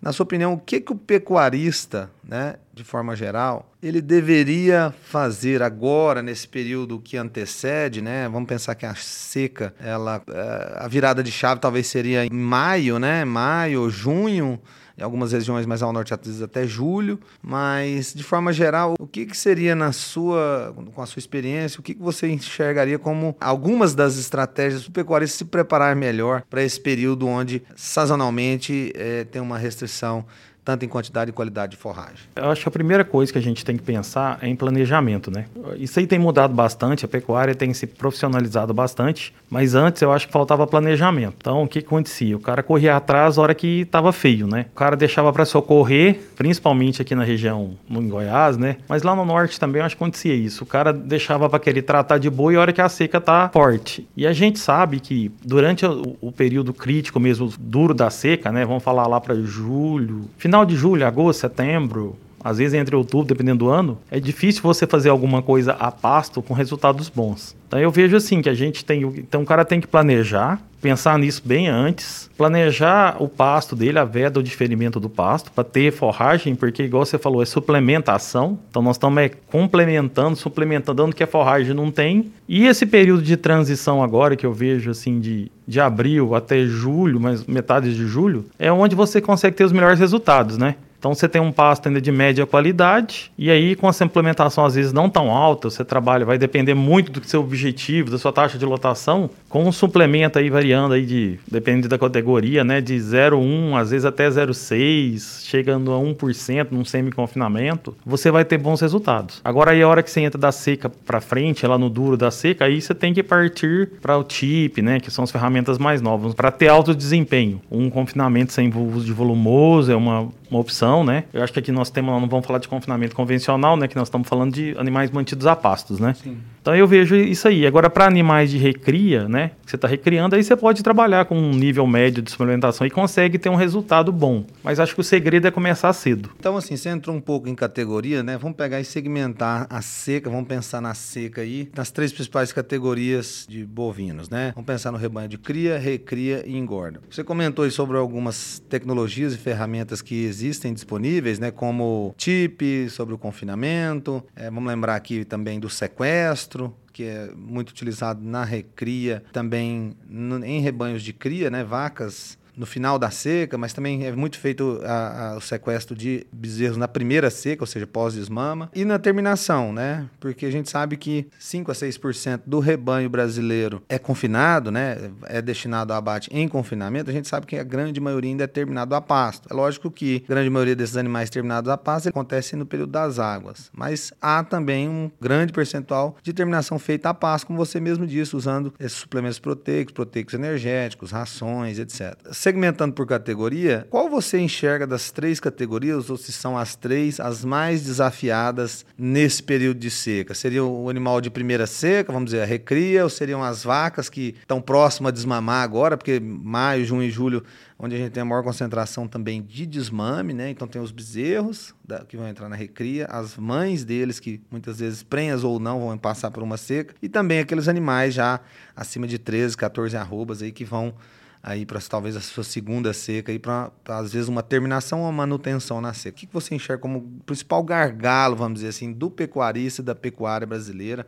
na 0.00 0.12
sua 0.12 0.24
opinião, 0.24 0.52
o 0.52 0.58
que, 0.58 0.80
que 0.80 0.92
o 0.92 0.96
pecuarista, 0.96 2.10
né, 2.22 2.54
de 2.72 2.84
forma 2.84 3.16
geral, 3.16 3.72
ele 3.82 4.00
deveria 4.00 4.94
fazer 5.02 5.62
agora, 5.62 6.22
nesse 6.22 6.46
período 6.46 7.00
que 7.00 7.16
antecede, 7.16 8.00
né? 8.00 8.28
Vamos 8.28 8.48
pensar 8.48 8.74
que 8.76 8.86
a 8.86 8.94
seca, 8.94 9.74
ela, 9.80 10.22
eh, 10.28 10.76
a 10.78 10.86
virada 10.86 11.22
de 11.22 11.32
chave 11.32 11.60
talvez 11.60 11.88
seria 11.88 12.24
em 12.24 12.30
maio, 12.30 12.98
né? 12.98 13.24
Maio, 13.24 13.90
junho, 13.90 14.60
em 14.98 15.02
algumas 15.02 15.32
regiões 15.32 15.64
mais 15.64 15.82
ao 15.82 15.92
norte 15.92 16.12
até 16.12 16.66
julho, 16.66 17.20
mas 17.42 18.12
de 18.12 18.22
forma 18.22 18.52
geral, 18.52 18.94
o 18.98 19.06
que, 19.06 19.26
que 19.26 19.36
seria 19.36 19.74
na 19.74 19.92
sua, 19.92 20.74
com 20.94 21.00
a 21.00 21.06
sua 21.06 21.20
experiência, 21.20 21.78
o 21.80 21.82
que, 21.82 21.94
que 21.94 22.02
você 22.02 22.28
enxergaria 22.28 22.98
como 22.98 23.36
algumas 23.40 23.94
das 23.94 24.18
estratégias 24.18 24.84
do 24.84 24.90
pecuarista 24.90 25.38
se 25.38 25.44
preparar 25.44 25.94
melhor 25.94 26.42
para 26.50 26.62
esse 26.62 26.80
período 26.80 27.26
onde 27.26 27.62
sazonalmente 27.76 28.92
é, 28.94 29.24
tem 29.24 29.40
uma 29.40 29.58
restrição 29.58 30.24
tanto 30.68 30.84
em 30.84 30.88
quantidade 30.88 31.30
e 31.30 31.32
qualidade 31.32 31.70
de 31.70 31.78
forragem? 31.78 32.28
Eu 32.36 32.50
acho 32.50 32.60
que 32.60 32.68
a 32.68 32.70
primeira 32.70 33.02
coisa 33.02 33.32
que 33.32 33.38
a 33.38 33.42
gente 33.42 33.64
tem 33.64 33.74
que 33.74 33.82
pensar 33.82 34.38
é 34.42 34.48
em 34.48 34.54
planejamento, 34.54 35.30
né? 35.30 35.46
Isso 35.76 35.98
aí 35.98 36.06
tem 36.06 36.18
mudado 36.18 36.52
bastante, 36.52 37.06
a 37.06 37.08
pecuária 37.08 37.54
tem 37.54 37.72
se 37.72 37.86
profissionalizado 37.86 38.74
bastante, 38.74 39.34
mas 39.50 39.74
antes 39.74 40.02
eu 40.02 40.12
acho 40.12 40.26
que 40.26 40.32
faltava 40.32 40.66
planejamento. 40.66 41.36
Então, 41.38 41.62
o 41.62 41.68
que 41.68 41.78
acontecia? 41.78 42.36
O 42.36 42.40
cara 42.40 42.62
corria 42.62 42.96
atrás 42.96 43.36
na 43.36 43.42
hora 43.42 43.54
que 43.54 43.80
estava 43.80 44.12
feio, 44.12 44.46
né? 44.46 44.66
O 44.72 44.76
cara 44.76 44.96
deixava 44.96 45.32
para 45.32 45.44
socorrer, 45.44 46.20
principalmente 46.36 47.00
aqui 47.00 47.14
na 47.14 47.24
região, 47.24 47.76
no 47.88 48.02
Goiás, 48.02 48.56
né? 48.56 48.76
Mas 48.88 49.02
lá 49.02 49.16
no 49.16 49.24
norte 49.24 49.58
também 49.58 49.80
eu 49.80 49.86
acho 49.86 49.96
que 49.96 50.02
acontecia 50.02 50.34
isso. 50.34 50.64
O 50.64 50.66
cara 50.66 50.92
deixava 50.92 51.48
para 51.48 51.58
querer 51.58 51.82
tratar 51.82 52.18
de 52.18 52.28
boi 52.28 52.56
a 52.56 52.60
hora 52.60 52.72
que 52.72 52.80
a 52.80 52.88
seca 52.88 53.20
tá 53.20 53.48
forte. 53.52 54.06
E 54.16 54.26
a 54.26 54.32
gente 54.32 54.58
sabe 54.58 55.00
que 55.00 55.30
durante 55.42 55.86
o, 55.86 56.16
o 56.20 56.30
período 56.30 56.74
crítico 56.74 57.18
mesmo, 57.18 57.50
duro 57.58 57.94
da 57.94 58.10
seca, 58.10 58.52
né? 58.52 58.66
Vamos 58.66 58.82
falar 58.82 59.06
lá 59.06 59.20
para 59.20 59.34
julho, 59.34 60.28
final 60.36 60.58
final 60.58 60.64
de 60.64 60.76
julho, 60.76 61.06
agosto, 61.06 61.40
setembro, 61.40 62.16
às 62.42 62.58
vezes 62.58 62.74
entre 62.74 62.94
outubro, 62.94 63.26
dependendo 63.26 63.64
do 63.64 63.70
ano, 63.70 63.98
é 64.10 64.20
difícil 64.20 64.62
você 64.62 64.86
fazer 64.86 65.08
alguma 65.08 65.42
coisa 65.42 65.72
a 65.72 65.90
pasto 65.90 66.42
com 66.42 66.54
resultados 66.54 67.08
bons. 67.08 67.56
Então 67.68 67.78
eu 67.78 67.90
vejo 67.90 68.16
assim 68.16 68.40
que 68.40 68.48
a 68.48 68.54
gente 68.54 68.84
tem, 68.84 69.02
então 69.02 69.42
o 69.42 69.46
cara 69.46 69.62
tem 69.62 69.78
que 69.78 69.86
planejar, 69.86 70.58
pensar 70.80 71.18
nisso 71.18 71.42
bem 71.44 71.68
antes, 71.68 72.30
planejar 72.36 73.16
o 73.20 73.28
pasto 73.28 73.76
dele, 73.76 73.98
a 73.98 74.04
veda, 74.04 74.40
o 74.40 74.42
diferimento 74.42 74.98
do 74.98 75.10
pasto, 75.10 75.52
para 75.52 75.64
ter 75.64 75.92
forragem, 75.92 76.54
porque 76.54 76.84
igual 76.84 77.04
você 77.04 77.18
falou, 77.18 77.42
é 77.42 77.44
suplementação. 77.44 78.58
Então 78.70 78.80
nós 78.80 78.96
estamos 78.96 79.22
é, 79.22 79.28
complementando, 79.28 80.36
suplementando, 80.36 81.02
dando 81.02 81.14
que 81.14 81.22
a 81.22 81.26
forragem 81.26 81.74
não 81.74 81.90
tem. 81.90 82.32
E 82.48 82.66
esse 82.66 82.86
período 82.86 83.22
de 83.22 83.36
transição 83.36 84.02
agora 84.02 84.34
que 84.34 84.46
eu 84.46 84.52
vejo 84.52 84.90
assim 84.90 85.20
de, 85.20 85.50
de 85.66 85.78
abril 85.78 86.34
até 86.34 86.64
julho, 86.64 87.20
mas 87.20 87.44
metade 87.44 87.94
de 87.94 88.06
julho, 88.06 88.46
é 88.58 88.72
onde 88.72 88.96
você 88.96 89.20
consegue 89.20 89.56
ter 89.56 89.64
os 89.64 89.72
melhores 89.72 89.98
resultados, 89.98 90.56
né? 90.56 90.76
Então 90.98 91.14
você 91.14 91.28
tem 91.28 91.40
um 91.40 91.52
pasto 91.52 91.86
ainda 91.86 92.00
de 92.00 92.10
média 92.10 92.44
qualidade, 92.44 93.30
e 93.38 93.50
aí 93.50 93.76
com 93.76 93.88
essa 93.88 94.04
implementação 94.04 94.64
às 94.64 94.74
vezes 94.74 94.92
não 94.92 95.08
tão 95.08 95.30
alta, 95.30 95.70
você 95.70 95.84
trabalha, 95.84 96.24
vai 96.24 96.38
depender 96.38 96.74
muito 96.74 97.12
do 97.12 97.24
seu 97.24 97.40
objetivo, 97.40 98.10
da 98.10 98.18
sua 98.18 98.32
taxa 98.32 98.58
de 98.58 98.64
lotação, 98.64 99.30
com 99.48 99.64
um 99.64 99.72
suplemento 99.72 100.38
aí 100.38 100.50
variando 100.50 100.94
aí 100.94 101.06
de, 101.06 101.38
dependendo 101.50 101.88
da 101.88 101.98
categoria, 101.98 102.64
né, 102.64 102.80
de 102.80 102.94
0,1, 102.96 103.76
às 103.76 103.90
vezes 103.90 104.04
até 104.04 104.28
0,6, 104.28 105.44
chegando 105.44 105.92
a 105.92 105.96
1% 105.96 106.68
num 106.70 106.84
semi-confinamento, 106.84 107.94
você 108.04 108.30
vai 108.30 108.44
ter 108.44 108.58
bons 108.58 108.80
resultados. 108.80 109.40
Agora 109.44 109.70
aí 109.70 109.82
a 109.82 109.88
hora 109.88 110.02
que 110.02 110.10
você 110.10 110.20
entra 110.20 110.38
da 110.38 110.50
seca 110.50 110.88
para 110.88 111.20
frente, 111.20 111.66
lá 111.66 111.78
no 111.78 111.88
duro 111.88 112.16
da 112.16 112.30
seca, 112.30 112.64
aí 112.64 112.80
você 112.80 112.94
tem 112.94 113.14
que 113.14 113.22
partir 113.22 113.90
para 114.02 114.18
o 114.18 114.24
TIP, 114.24 114.82
né, 114.82 114.98
que 114.98 115.10
são 115.10 115.24
as 115.24 115.30
ferramentas 115.30 115.78
mais 115.78 116.02
novas, 116.02 116.34
para 116.34 116.50
ter 116.50 116.68
alto 116.68 116.94
desempenho. 116.94 117.60
Um 117.70 117.88
confinamento 117.88 118.52
sem 118.52 118.72
uso 118.74 119.04
de 119.04 119.12
volumoso 119.12 119.92
é 119.92 119.96
uma 119.96 120.28
uma 120.50 120.60
opção, 120.60 121.04
né? 121.04 121.24
Eu 121.32 121.42
acho 121.42 121.52
que 121.52 121.58
aqui 121.58 121.72
nós 121.72 121.90
temos, 121.90 122.20
não 122.20 122.28
vamos 122.28 122.46
falar 122.46 122.58
de 122.58 122.68
confinamento 122.68 123.14
convencional, 123.14 123.76
né? 123.76 123.86
Que 123.88 123.96
nós 123.96 124.08
estamos 124.08 124.28
falando 124.28 124.52
de 124.52 124.74
animais 124.78 125.10
mantidos 125.10 125.46
a 125.46 125.54
pastos, 125.54 125.98
né? 125.98 126.14
Sim. 126.14 126.38
Então 126.68 126.76
eu 126.76 126.86
vejo 126.86 127.16
isso 127.16 127.48
aí. 127.48 127.66
Agora, 127.66 127.88
para 127.88 128.04
animais 128.04 128.50
de 128.50 128.58
recria, 128.58 129.26
né? 129.26 129.52
Que 129.64 129.70
você 129.70 129.76
está 129.76 129.88
recriando, 129.88 130.36
aí 130.36 130.44
você 130.44 130.54
pode 130.54 130.82
trabalhar 130.82 131.24
com 131.24 131.34
um 131.34 131.54
nível 131.54 131.86
médio 131.86 132.22
de 132.22 132.30
suplementação 132.30 132.86
e 132.86 132.90
consegue 132.90 133.38
ter 133.38 133.48
um 133.48 133.54
resultado 133.54 134.12
bom. 134.12 134.44
Mas 134.62 134.78
acho 134.78 134.94
que 134.94 135.00
o 135.00 135.04
segredo 135.04 135.48
é 135.48 135.50
começar 135.50 135.90
cedo. 135.94 136.28
Então, 136.38 136.58
assim, 136.58 136.76
você 136.76 136.90
entrou 136.90 137.16
um 137.16 137.22
pouco 137.22 137.48
em 137.48 137.54
categoria, 137.54 138.22
né? 138.22 138.36
Vamos 138.36 138.54
pegar 138.54 138.78
e 138.82 138.84
segmentar 138.84 139.66
a 139.70 139.80
seca, 139.80 140.28
vamos 140.28 140.46
pensar 140.46 140.82
na 140.82 140.92
seca 140.92 141.40
aí, 141.40 141.70
nas 141.74 141.90
três 141.90 142.12
principais 142.12 142.52
categorias 142.52 143.46
de 143.48 143.64
bovinos, 143.64 144.28
né? 144.28 144.52
Vamos 144.54 144.66
pensar 144.66 144.92
no 144.92 144.98
rebanho 144.98 145.26
de 145.30 145.38
cria, 145.38 145.78
recria 145.78 146.44
e 146.46 146.54
engorda. 146.54 147.00
Você 147.08 147.24
comentou 147.24 147.64
aí 147.64 147.70
sobre 147.70 147.96
algumas 147.96 148.62
tecnologias 148.68 149.32
e 149.32 149.38
ferramentas 149.38 150.02
que 150.02 150.22
existem 150.22 150.74
disponíveis, 150.74 151.38
né, 151.38 151.50
como 151.50 152.14
TIP, 152.18 152.90
sobre 152.90 153.14
o 153.14 153.18
confinamento. 153.18 154.22
É, 154.36 154.50
vamos 154.50 154.68
lembrar 154.68 154.96
aqui 154.96 155.24
também 155.24 155.58
do 155.58 155.70
sequestro, 155.70 156.57
que 156.92 157.04
é 157.04 157.30
muito 157.36 157.70
utilizado 157.70 158.20
na 158.22 158.44
recria, 158.44 159.22
também 159.32 159.96
em 160.44 160.60
rebanhos 160.60 161.02
de 161.02 161.12
cria, 161.12 161.50
né, 161.50 161.62
vacas 161.62 162.36
no 162.58 162.66
final 162.66 162.98
da 162.98 163.10
seca, 163.10 163.56
mas 163.56 163.72
também 163.72 164.04
é 164.04 164.12
muito 164.12 164.38
feito 164.38 164.80
a, 164.84 165.30
a, 165.32 165.36
o 165.36 165.40
sequestro 165.40 165.94
de 165.94 166.26
bezerros 166.32 166.76
na 166.76 166.88
primeira 166.88 167.30
seca, 167.30 167.62
ou 167.62 167.66
seja, 167.66 167.86
pós-desmama, 167.86 168.70
e 168.74 168.84
na 168.84 168.98
terminação, 168.98 169.72
né? 169.72 170.06
Porque 170.18 170.44
a 170.44 170.50
gente 170.50 170.68
sabe 170.68 170.96
que 170.96 171.28
5 171.38 171.70
a 171.70 171.74
6% 171.74 172.42
do 172.44 172.58
rebanho 172.58 173.08
brasileiro 173.08 173.82
é 173.88 173.98
confinado, 173.98 174.70
né? 174.70 175.10
É 175.26 175.40
destinado 175.40 175.92
ao 175.92 175.98
abate 175.98 176.28
em 176.32 176.48
confinamento. 176.48 177.10
A 177.10 177.12
gente 177.12 177.28
sabe 177.28 177.46
que 177.46 177.56
a 177.56 177.62
grande 177.62 178.00
maioria 178.00 178.30
ainda 178.30 178.44
é 178.44 178.48
terminado 178.48 178.94
a 178.94 179.00
pasto. 179.00 179.48
É 179.50 179.54
lógico 179.54 179.90
que 179.90 180.24
a 180.24 180.28
grande 180.28 180.50
maioria 180.50 180.74
desses 180.74 180.96
animais 180.96 181.30
terminados 181.30 181.70
a 181.70 181.76
pasto 181.76 182.08
acontece 182.08 182.56
no 182.56 182.66
período 182.66 182.90
das 182.90 183.18
águas, 183.18 183.70
mas 183.72 184.12
há 184.20 184.42
também 184.42 184.88
um 184.88 185.10
grande 185.20 185.52
percentual 185.52 186.16
de 186.22 186.32
terminação 186.32 186.78
feita 186.78 187.10
a 187.10 187.14
pasto, 187.14 187.46
como 187.46 187.58
você 187.58 187.78
mesmo 187.78 188.06
disse, 188.06 188.34
usando 188.34 188.72
esses 188.80 188.98
suplementos 188.98 189.38
proteicos, 189.38 189.92
proteicos 189.92 190.34
energéticos, 190.34 191.12
rações, 191.12 191.78
etc 191.78 192.16
segmentando 192.48 192.94
por 192.94 193.06
categoria, 193.06 193.86
qual 193.90 194.08
você 194.08 194.38
enxerga 194.38 194.86
das 194.86 195.10
três 195.10 195.38
categorias, 195.38 196.08
ou 196.08 196.16
se 196.16 196.32
são 196.32 196.56
as 196.56 196.74
três 196.74 197.20
as 197.20 197.44
mais 197.44 197.82
desafiadas 197.84 198.86
nesse 198.96 199.42
período 199.42 199.78
de 199.78 199.90
seca? 199.90 200.32
Seria 200.32 200.64
o 200.64 200.88
animal 200.88 201.20
de 201.20 201.28
primeira 201.28 201.66
seca, 201.66 202.10
vamos 202.10 202.30
dizer, 202.30 202.42
a 202.42 202.46
recria, 202.46 203.04
ou 203.04 203.10
seriam 203.10 203.44
as 203.44 203.64
vacas 203.64 204.08
que 204.08 204.34
estão 204.40 204.62
próximas 204.62 205.10
a 205.10 205.14
desmamar 205.14 205.62
agora, 205.62 205.98
porque 205.98 206.18
maio, 206.18 206.86
junho 206.86 207.02
e 207.02 207.10
julho 207.10 207.44
onde 207.78 207.94
a 207.94 207.98
gente 207.98 208.10
tem 208.10 208.22
a 208.22 208.24
maior 208.24 208.42
concentração 208.42 209.06
também 209.06 209.40
de 209.40 209.64
desmame, 209.64 210.32
né? 210.32 210.50
Então 210.50 210.66
tem 210.66 210.82
os 210.82 210.90
bezerros 210.90 211.74
da, 211.84 212.00
que 212.00 212.16
vão 212.16 212.26
entrar 212.26 212.48
na 212.48 212.56
recria, 212.56 213.06
as 213.06 213.36
mães 213.36 213.84
deles 213.84 214.18
que 214.18 214.40
muitas 214.50 214.80
vezes 214.80 215.02
prenhas 215.02 215.44
ou 215.44 215.60
não 215.60 215.80
vão 215.80 215.96
passar 215.96 216.30
por 216.30 216.42
uma 216.42 216.56
seca 216.56 216.94
e 217.00 217.08
também 217.08 217.38
aqueles 217.38 217.68
animais 217.68 218.14
já 218.14 218.40
acima 218.74 219.06
de 219.06 219.18
13, 219.18 219.56
14 219.56 219.96
arrobas 219.96 220.42
aí 220.42 220.50
que 220.50 220.64
vão 220.64 220.94
aí 221.42 221.64
para 221.64 221.80
talvez 221.80 222.16
a 222.16 222.20
sua 222.20 222.44
segunda 222.44 222.92
seca 222.92 223.32
aí 223.32 223.38
para 223.38 223.70
às 223.88 224.12
vezes 224.12 224.28
uma 224.28 224.42
terminação 224.42 225.02
ou 225.02 225.12
manutenção 225.12 225.80
na 225.80 225.92
seca. 225.92 226.16
O 226.16 226.20
que 226.20 226.28
você 226.32 226.54
enxerga 226.54 226.82
como 226.82 227.20
principal 227.24 227.62
gargalo, 227.62 228.36
vamos 228.36 228.54
dizer 228.54 228.68
assim, 228.68 228.92
do 228.92 229.10
pecuarista 229.10 229.82
e 229.82 229.84
da 229.84 229.94
pecuária 229.94 230.46
brasileira, 230.46 231.06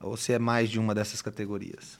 ou 0.00 0.16
se 0.16 0.32
é 0.32 0.38
mais 0.38 0.70
de 0.70 0.78
uma 0.78 0.94
dessas 0.94 1.20
categorias? 1.22 1.98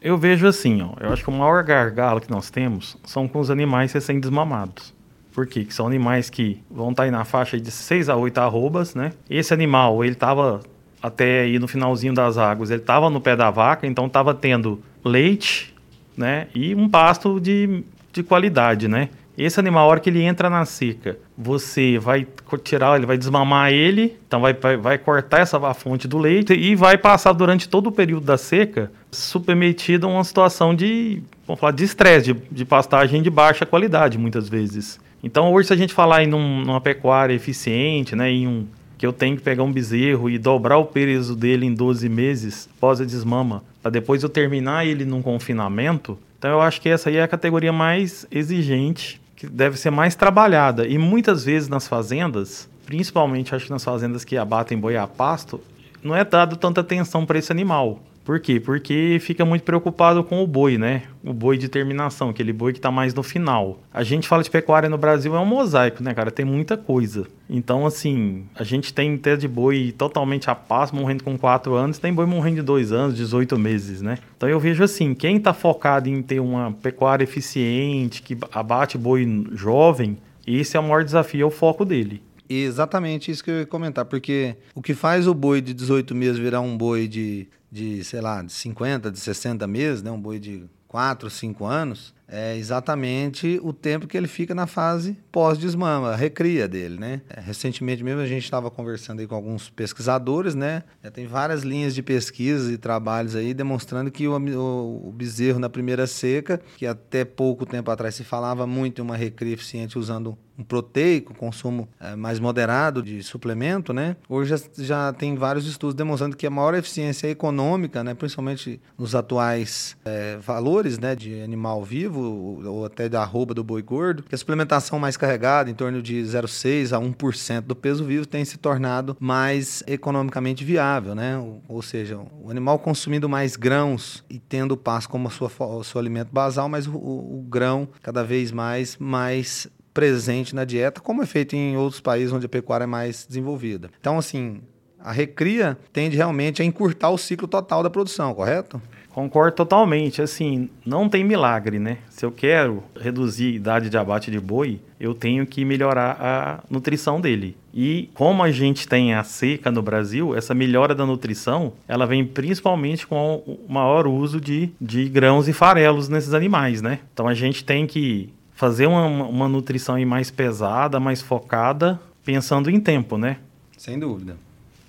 Eu 0.00 0.16
vejo 0.16 0.46
assim, 0.46 0.80
ó, 0.80 0.94
eu 0.98 1.12
acho 1.12 1.22
que 1.22 1.28
o 1.28 1.32
maior 1.32 1.62
gargalo 1.62 2.20
que 2.20 2.30
nós 2.30 2.50
temos 2.50 2.96
são 3.04 3.28
com 3.28 3.38
os 3.38 3.50
animais 3.50 3.92
recém-desmamados. 3.92 4.94
Por 5.32 5.46
quê? 5.46 5.64
Que 5.64 5.74
são 5.74 5.86
animais 5.86 6.30
que 6.30 6.62
vão 6.70 6.90
estar 6.90 7.02
tá 7.02 7.04
aí 7.04 7.10
na 7.10 7.24
faixa 7.24 7.60
de 7.60 7.70
6 7.70 8.08
a 8.08 8.16
8 8.16 8.38
arrobas, 8.38 8.94
né? 8.94 9.12
Esse 9.28 9.52
animal, 9.52 10.02
ele 10.02 10.14
estava 10.14 10.60
até 11.02 11.42
aí 11.42 11.58
no 11.58 11.68
finalzinho 11.68 12.14
das 12.14 12.36
águas, 12.36 12.70
ele 12.70 12.80
estava 12.80 13.08
no 13.08 13.20
pé 13.20 13.36
da 13.36 13.50
vaca, 13.50 13.86
então 13.86 14.06
estava 14.06 14.34
tendo 14.34 14.82
leite, 15.04 15.74
né? 16.20 16.46
E 16.54 16.74
um 16.74 16.88
pasto 16.88 17.40
de, 17.40 17.82
de 18.12 18.22
qualidade, 18.22 18.86
né? 18.86 19.08
Esse 19.36 19.58
animal, 19.58 19.86
a 19.86 19.90
hora 19.90 20.00
que 20.00 20.10
ele 20.10 20.22
entra 20.22 20.50
na 20.50 20.66
seca, 20.66 21.18
você 21.36 21.98
vai 21.98 22.26
tirar, 22.62 22.96
ele 22.96 23.06
vai 23.06 23.16
desmamar 23.16 23.72
ele, 23.72 24.18
então 24.26 24.42
vai, 24.42 24.52
vai, 24.52 24.76
vai 24.76 24.98
cortar 24.98 25.40
essa 25.40 25.56
a 25.66 25.72
fonte 25.72 26.06
do 26.06 26.18
leite 26.18 26.52
e 26.52 26.74
vai 26.74 26.98
passar 26.98 27.32
durante 27.32 27.66
todo 27.66 27.86
o 27.86 27.92
período 27.92 28.26
da 28.26 28.36
seca 28.36 28.92
submetido 29.10 30.06
a 30.06 30.10
uma 30.10 30.24
situação 30.24 30.74
de, 30.74 31.22
vamos 31.46 31.58
falar, 31.58 31.72
de 31.72 31.84
estresse, 31.84 32.34
de, 32.34 32.40
de 32.52 32.64
pastagem 32.66 33.22
de 33.22 33.30
baixa 33.30 33.64
qualidade, 33.64 34.18
muitas 34.18 34.46
vezes. 34.46 35.00
Então, 35.24 35.50
hoje, 35.52 35.68
se 35.68 35.72
a 35.72 35.76
gente 35.76 35.94
falar 35.94 36.22
em 36.22 36.26
num, 36.26 36.60
numa 36.60 36.80
pecuária 36.80 37.32
eficiente, 37.32 38.14
né, 38.14 38.30
em 38.30 38.46
um, 38.46 38.66
que 39.00 39.06
eu 39.06 39.14
tenho 39.14 39.34
que 39.34 39.42
pegar 39.42 39.62
um 39.62 39.72
bezerro 39.72 40.28
e 40.28 40.36
dobrar 40.36 40.76
o 40.76 40.84
peso 40.84 41.34
dele 41.34 41.64
em 41.64 41.72
12 41.72 42.06
meses 42.06 42.68
pós 42.78 43.00
a 43.00 43.04
desmama, 43.06 43.64
para 43.80 43.90
depois 43.90 44.22
eu 44.22 44.28
terminar 44.28 44.84
ele 44.84 45.06
num 45.06 45.22
confinamento. 45.22 46.18
Então 46.38 46.50
eu 46.50 46.60
acho 46.60 46.82
que 46.82 46.88
essa 46.90 47.08
aí 47.08 47.16
é 47.16 47.22
a 47.22 47.26
categoria 47.26 47.72
mais 47.72 48.26
exigente, 48.30 49.18
que 49.34 49.46
deve 49.46 49.78
ser 49.78 49.88
mais 49.88 50.14
trabalhada. 50.14 50.86
E 50.86 50.98
muitas 50.98 51.46
vezes 51.46 51.66
nas 51.66 51.88
fazendas, 51.88 52.68
principalmente 52.84 53.54
acho 53.54 53.64
que 53.64 53.70
nas 53.70 53.82
fazendas 53.82 54.22
que 54.22 54.36
abatem 54.36 54.76
boi 54.76 54.98
a 54.98 55.06
pasto, 55.06 55.62
não 56.02 56.14
é 56.14 56.22
dado 56.22 56.56
tanta 56.56 56.82
atenção 56.82 57.24
para 57.24 57.38
esse 57.38 57.50
animal. 57.50 58.00
Por 58.24 58.38
quê? 58.38 58.60
Porque 58.60 59.18
fica 59.20 59.44
muito 59.44 59.62
preocupado 59.62 60.22
com 60.22 60.42
o 60.42 60.46
boi, 60.46 60.78
né? 60.78 61.04
O 61.24 61.32
boi 61.32 61.56
de 61.56 61.68
terminação, 61.68 62.28
aquele 62.28 62.52
boi 62.52 62.72
que 62.72 62.78
está 62.78 62.90
mais 62.90 63.14
no 63.14 63.22
final. 63.22 63.80
A 63.92 64.02
gente 64.02 64.28
fala 64.28 64.42
de 64.42 64.50
pecuária 64.50 64.88
no 64.88 64.98
Brasil 64.98 65.34
é 65.34 65.40
um 65.40 65.46
mosaico, 65.46 66.02
né, 66.02 66.14
cara? 66.14 66.30
Tem 66.30 66.44
muita 66.44 66.76
coisa. 66.76 67.26
Então, 67.48 67.86
assim, 67.86 68.44
a 68.54 68.62
gente 68.62 68.94
tem 68.94 69.14
até 69.14 69.36
de 69.36 69.48
boi 69.48 69.92
totalmente 69.96 70.50
a 70.50 70.54
paz, 70.54 70.92
morrendo 70.92 71.24
com 71.24 71.36
4 71.36 71.74
anos, 71.74 71.98
tem 71.98 72.12
boi 72.12 72.26
morrendo 72.26 72.56
de 72.56 72.62
2 72.62 72.92
anos, 72.92 73.16
18 73.16 73.58
meses, 73.58 74.02
né? 74.02 74.18
Então 74.36 74.48
eu 74.48 74.60
vejo 74.60 74.84
assim, 74.84 75.14
quem 75.14 75.36
está 75.36 75.52
focado 75.52 76.08
em 76.08 76.22
ter 76.22 76.40
uma 76.40 76.72
pecuária 76.72 77.24
eficiente, 77.24 78.22
que 78.22 78.36
abate 78.52 78.96
boi 78.96 79.46
jovem, 79.52 80.18
esse 80.46 80.76
é 80.76 80.80
o 80.80 80.82
maior 80.82 81.04
desafio, 81.04 81.42
é 81.42 81.46
o 81.46 81.50
foco 81.50 81.84
dele. 81.84 82.22
Exatamente 82.48 83.30
isso 83.30 83.44
que 83.44 83.50
eu 83.50 83.60
ia 83.60 83.66
comentar, 83.66 84.04
porque 84.04 84.56
o 84.74 84.82
que 84.82 84.92
faz 84.92 85.28
o 85.28 85.34
boi 85.34 85.60
de 85.60 85.72
18 85.72 86.14
meses 86.16 86.36
virar 86.36 86.60
um 86.60 86.76
boi 86.76 87.06
de 87.06 87.46
de, 87.70 88.02
sei 88.04 88.20
lá, 88.20 88.42
de 88.42 88.52
50, 88.52 89.10
de 89.10 89.18
60 89.18 89.66
meses, 89.66 90.02
né, 90.02 90.10
um 90.10 90.20
boi 90.20 90.38
de 90.38 90.64
4, 90.88 91.30
5 91.30 91.64
anos, 91.64 92.12
é 92.26 92.56
exatamente 92.56 93.60
o 93.62 93.72
tempo 93.72 94.08
que 94.08 94.16
ele 94.16 94.26
fica 94.26 94.52
na 94.54 94.66
fase 94.66 95.16
pós-desmama, 95.30 96.16
recria 96.16 96.66
dele, 96.66 96.98
né? 96.98 97.22
É, 97.28 97.40
recentemente 97.40 98.02
mesmo 98.02 98.20
a 98.20 98.26
gente 98.26 98.42
estava 98.42 98.70
conversando 98.70 99.20
aí 99.20 99.26
com 99.26 99.34
alguns 99.34 99.68
pesquisadores, 99.68 100.54
né? 100.54 100.82
Já 101.02 101.10
tem 101.12 101.28
várias 101.28 101.62
linhas 101.62 101.94
de 101.94 102.02
pesquisa 102.02 102.72
e 102.72 102.76
trabalhos 102.76 103.36
aí 103.36 103.54
demonstrando 103.54 104.10
que 104.10 104.26
o, 104.26 104.36
o, 104.36 105.08
o 105.08 105.12
bezerro 105.12 105.58
na 105.60 105.68
primeira 105.68 106.08
seca, 106.08 106.60
que 106.76 106.86
até 106.86 107.24
pouco 107.24 107.64
tempo 107.64 107.88
atrás 107.90 108.16
se 108.16 108.24
falava 108.24 108.66
muito 108.66 109.00
em 109.00 109.04
uma 109.04 109.16
recria 109.16 109.54
eficiente 109.54 109.98
usando 109.98 110.36
proteico, 110.62 111.34
consumo 111.34 111.88
é, 112.00 112.14
mais 112.16 112.38
moderado 112.38 113.02
de 113.02 113.22
suplemento, 113.22 113.92
né? 113.92 114.16
Hoje 114.28 114.50
já, 114.50 114.84
já, 114.84 115.12
tem 115.12 115.34
vários 115.34 115.66
estudos 115.66 115.94
demonstrando 115.94 116.36
que 116.36 116.46
a 116.46 116.50
maior 116.50 116.74
eficiência 116.74 117.28
econômica, 117.28 118.02
né, 118.04 118.14
principalmente 118.14 118.80
nos 118.98 119.14
atuais 119.14 119.96
é, 120.04 120.36
valores, 120.36 120.98
né, 120.98 121.14
de 121.14 121.40
animal 121.42 121.82
vivo 121.84 122.60
ou 122.64 122.84
até 122.84 123.08
da 123.08 123.22
arroba 123.22 123.54
do 123.54 123.64
boi 123.64 123.82
gordo, 123.82 124.22
que 124.22 124.34
a 124.34 124.38
suplementação 124.38 124.98
mais 124.98 125.16
carregada, 125.16 125.70
em 125.70 125.74
torno 125.74 126.02
de 126.02 126.20
0,6 126.22 126.96
a 126.96 127.00
1% 127.00 127.62
do 127.62 127.76
peso 127.76 128.04
vivo, 128.04 128.26
tem 128.26 128.44
se 128.44 128.58
tornado 128.58 129.16
mais 129.18 129.82
economicamente 129.86 130.64
viável, 130.64 131.14
né? 131.14 131.38
Ou, 131.38 131.62
ou 131.68 131.82
seja, 131.82 132.18
o 132.42 132.50
animal 132.50 132.78
consumindo 132.78 133.28
mais 133.28 133.56
grãos 133.56 134.24
e 134.28 134.38
tendo 134.38 134.72
o 134.72 134.76
pasto 134.76 135.08
como 135.08 135.30
sua, 135.30 135.50
o 135.58 135.84
seu 135.84 136.00
alimento 136.00 136.30
basal, 136.32 136.68
mas 136.68 136.86
o, 136.86 136.92
o, 136.92 137.40
o 137.40 137.42
grão 137.42 137.88
cada 138.02 138.22
vez 138.22 138.52
mais 138.52 138.96
mais 138.98 139.68
presente 139.92 140.54
na 140.54 140.64
dieta, 140.64 141.00
como 141.00 141.22
é 141.22 141.26
feito 141.26 141.54
em 141.54 141.76
outros 141.76 142.00
países 142.00 142.32
onde 142.32 142.46
a 142.46 142.48
pecuária 142.48 142.84
é 142.84 142.86
mais 142.86 143.26
desenvolvida. 143.26 143.90
Então, 144.00 144.18
assim, 144.18 144.60
A 145.02 145.12
recria 145.12 145.78
tende 145.92 146.16
realmente 146.16 146.60
a 146.60 146.64
encurtar 146.64 147.08
o 147.10 147.16
ciclo 147.18 147.48
total 147.48 147.82
da 147.82 147.88
produção, 147.88 148.34
correto? 148.34 148.80
Concordo 149.10 149.56
totalmente. 149.56 150.20
Assim, 150.20 150.68
não 150.84 151.08
tem 151.08 151.24
milagre, 151.24 151.78
né? 151.78 151.98
Se 152.10 152.24
eu 152.24 152.30
quero 152.30 152.82
reduzir 152.98 153.46
a 153.46 153.56
idade 153.56 153.90
de 153.90 153.96
abate 153.96 154.30
de 154.30 154.38
boi, 154.38 154.78
eu 155.00 155.14
tenho 155.14 155.46
que 155.46 155.64
melhorar 155.64 156.16
a 156.20 156.60
nutrição 156.70 157.20
dele. 157.20 157.56
E 157.72 158.10
como 158.14 158.42
a 158.42 158.50
gente 158.50 158.86
tem 158.86 159.14
a 159.14 159.24
seca 159.24 159.70
no 159.70 159.80
Brasil, 159.80 160.36
essa 160.36 160.54
melhora 160.54 160.94
da 160.94 161.06
nutrição, 161.06 161.72
ela 161.88 162.06
vem 162.06 162.24
principalmente 162.24 163.06
com 163.06 163.42
o 163.46 163.72
maior 163.72 164.06
uso 164.06 164.40
de, 164.40 164.70
de 164.80 165.08
grãos 165.08 165.48
e 165.48 165.52
farelos 165.52 166.08
nesses 166.08 166.34
animais, 166.34 166.82
né? 166.82 167.00
Então 167.12 167.26
a 167.26 167.34
gente 167.34 167.64
tem 167.64 167.86
que 167.86 168.32
fazer 168.60 168.86
uma, 168.86 169.06
uma 169.06 169.48
nutrição 169.48 169.98
mais 170.04 170.30
pesada, 170.30 171.00
mais 171.00 171.22
focada, 171.22 171.98
pensando 172.22 172.68
em 172.68 172.78
tempo, 172.78 173.16
né? 173.16 173.38
Sem 173.78 173.98
dúvida. 173.98 174.36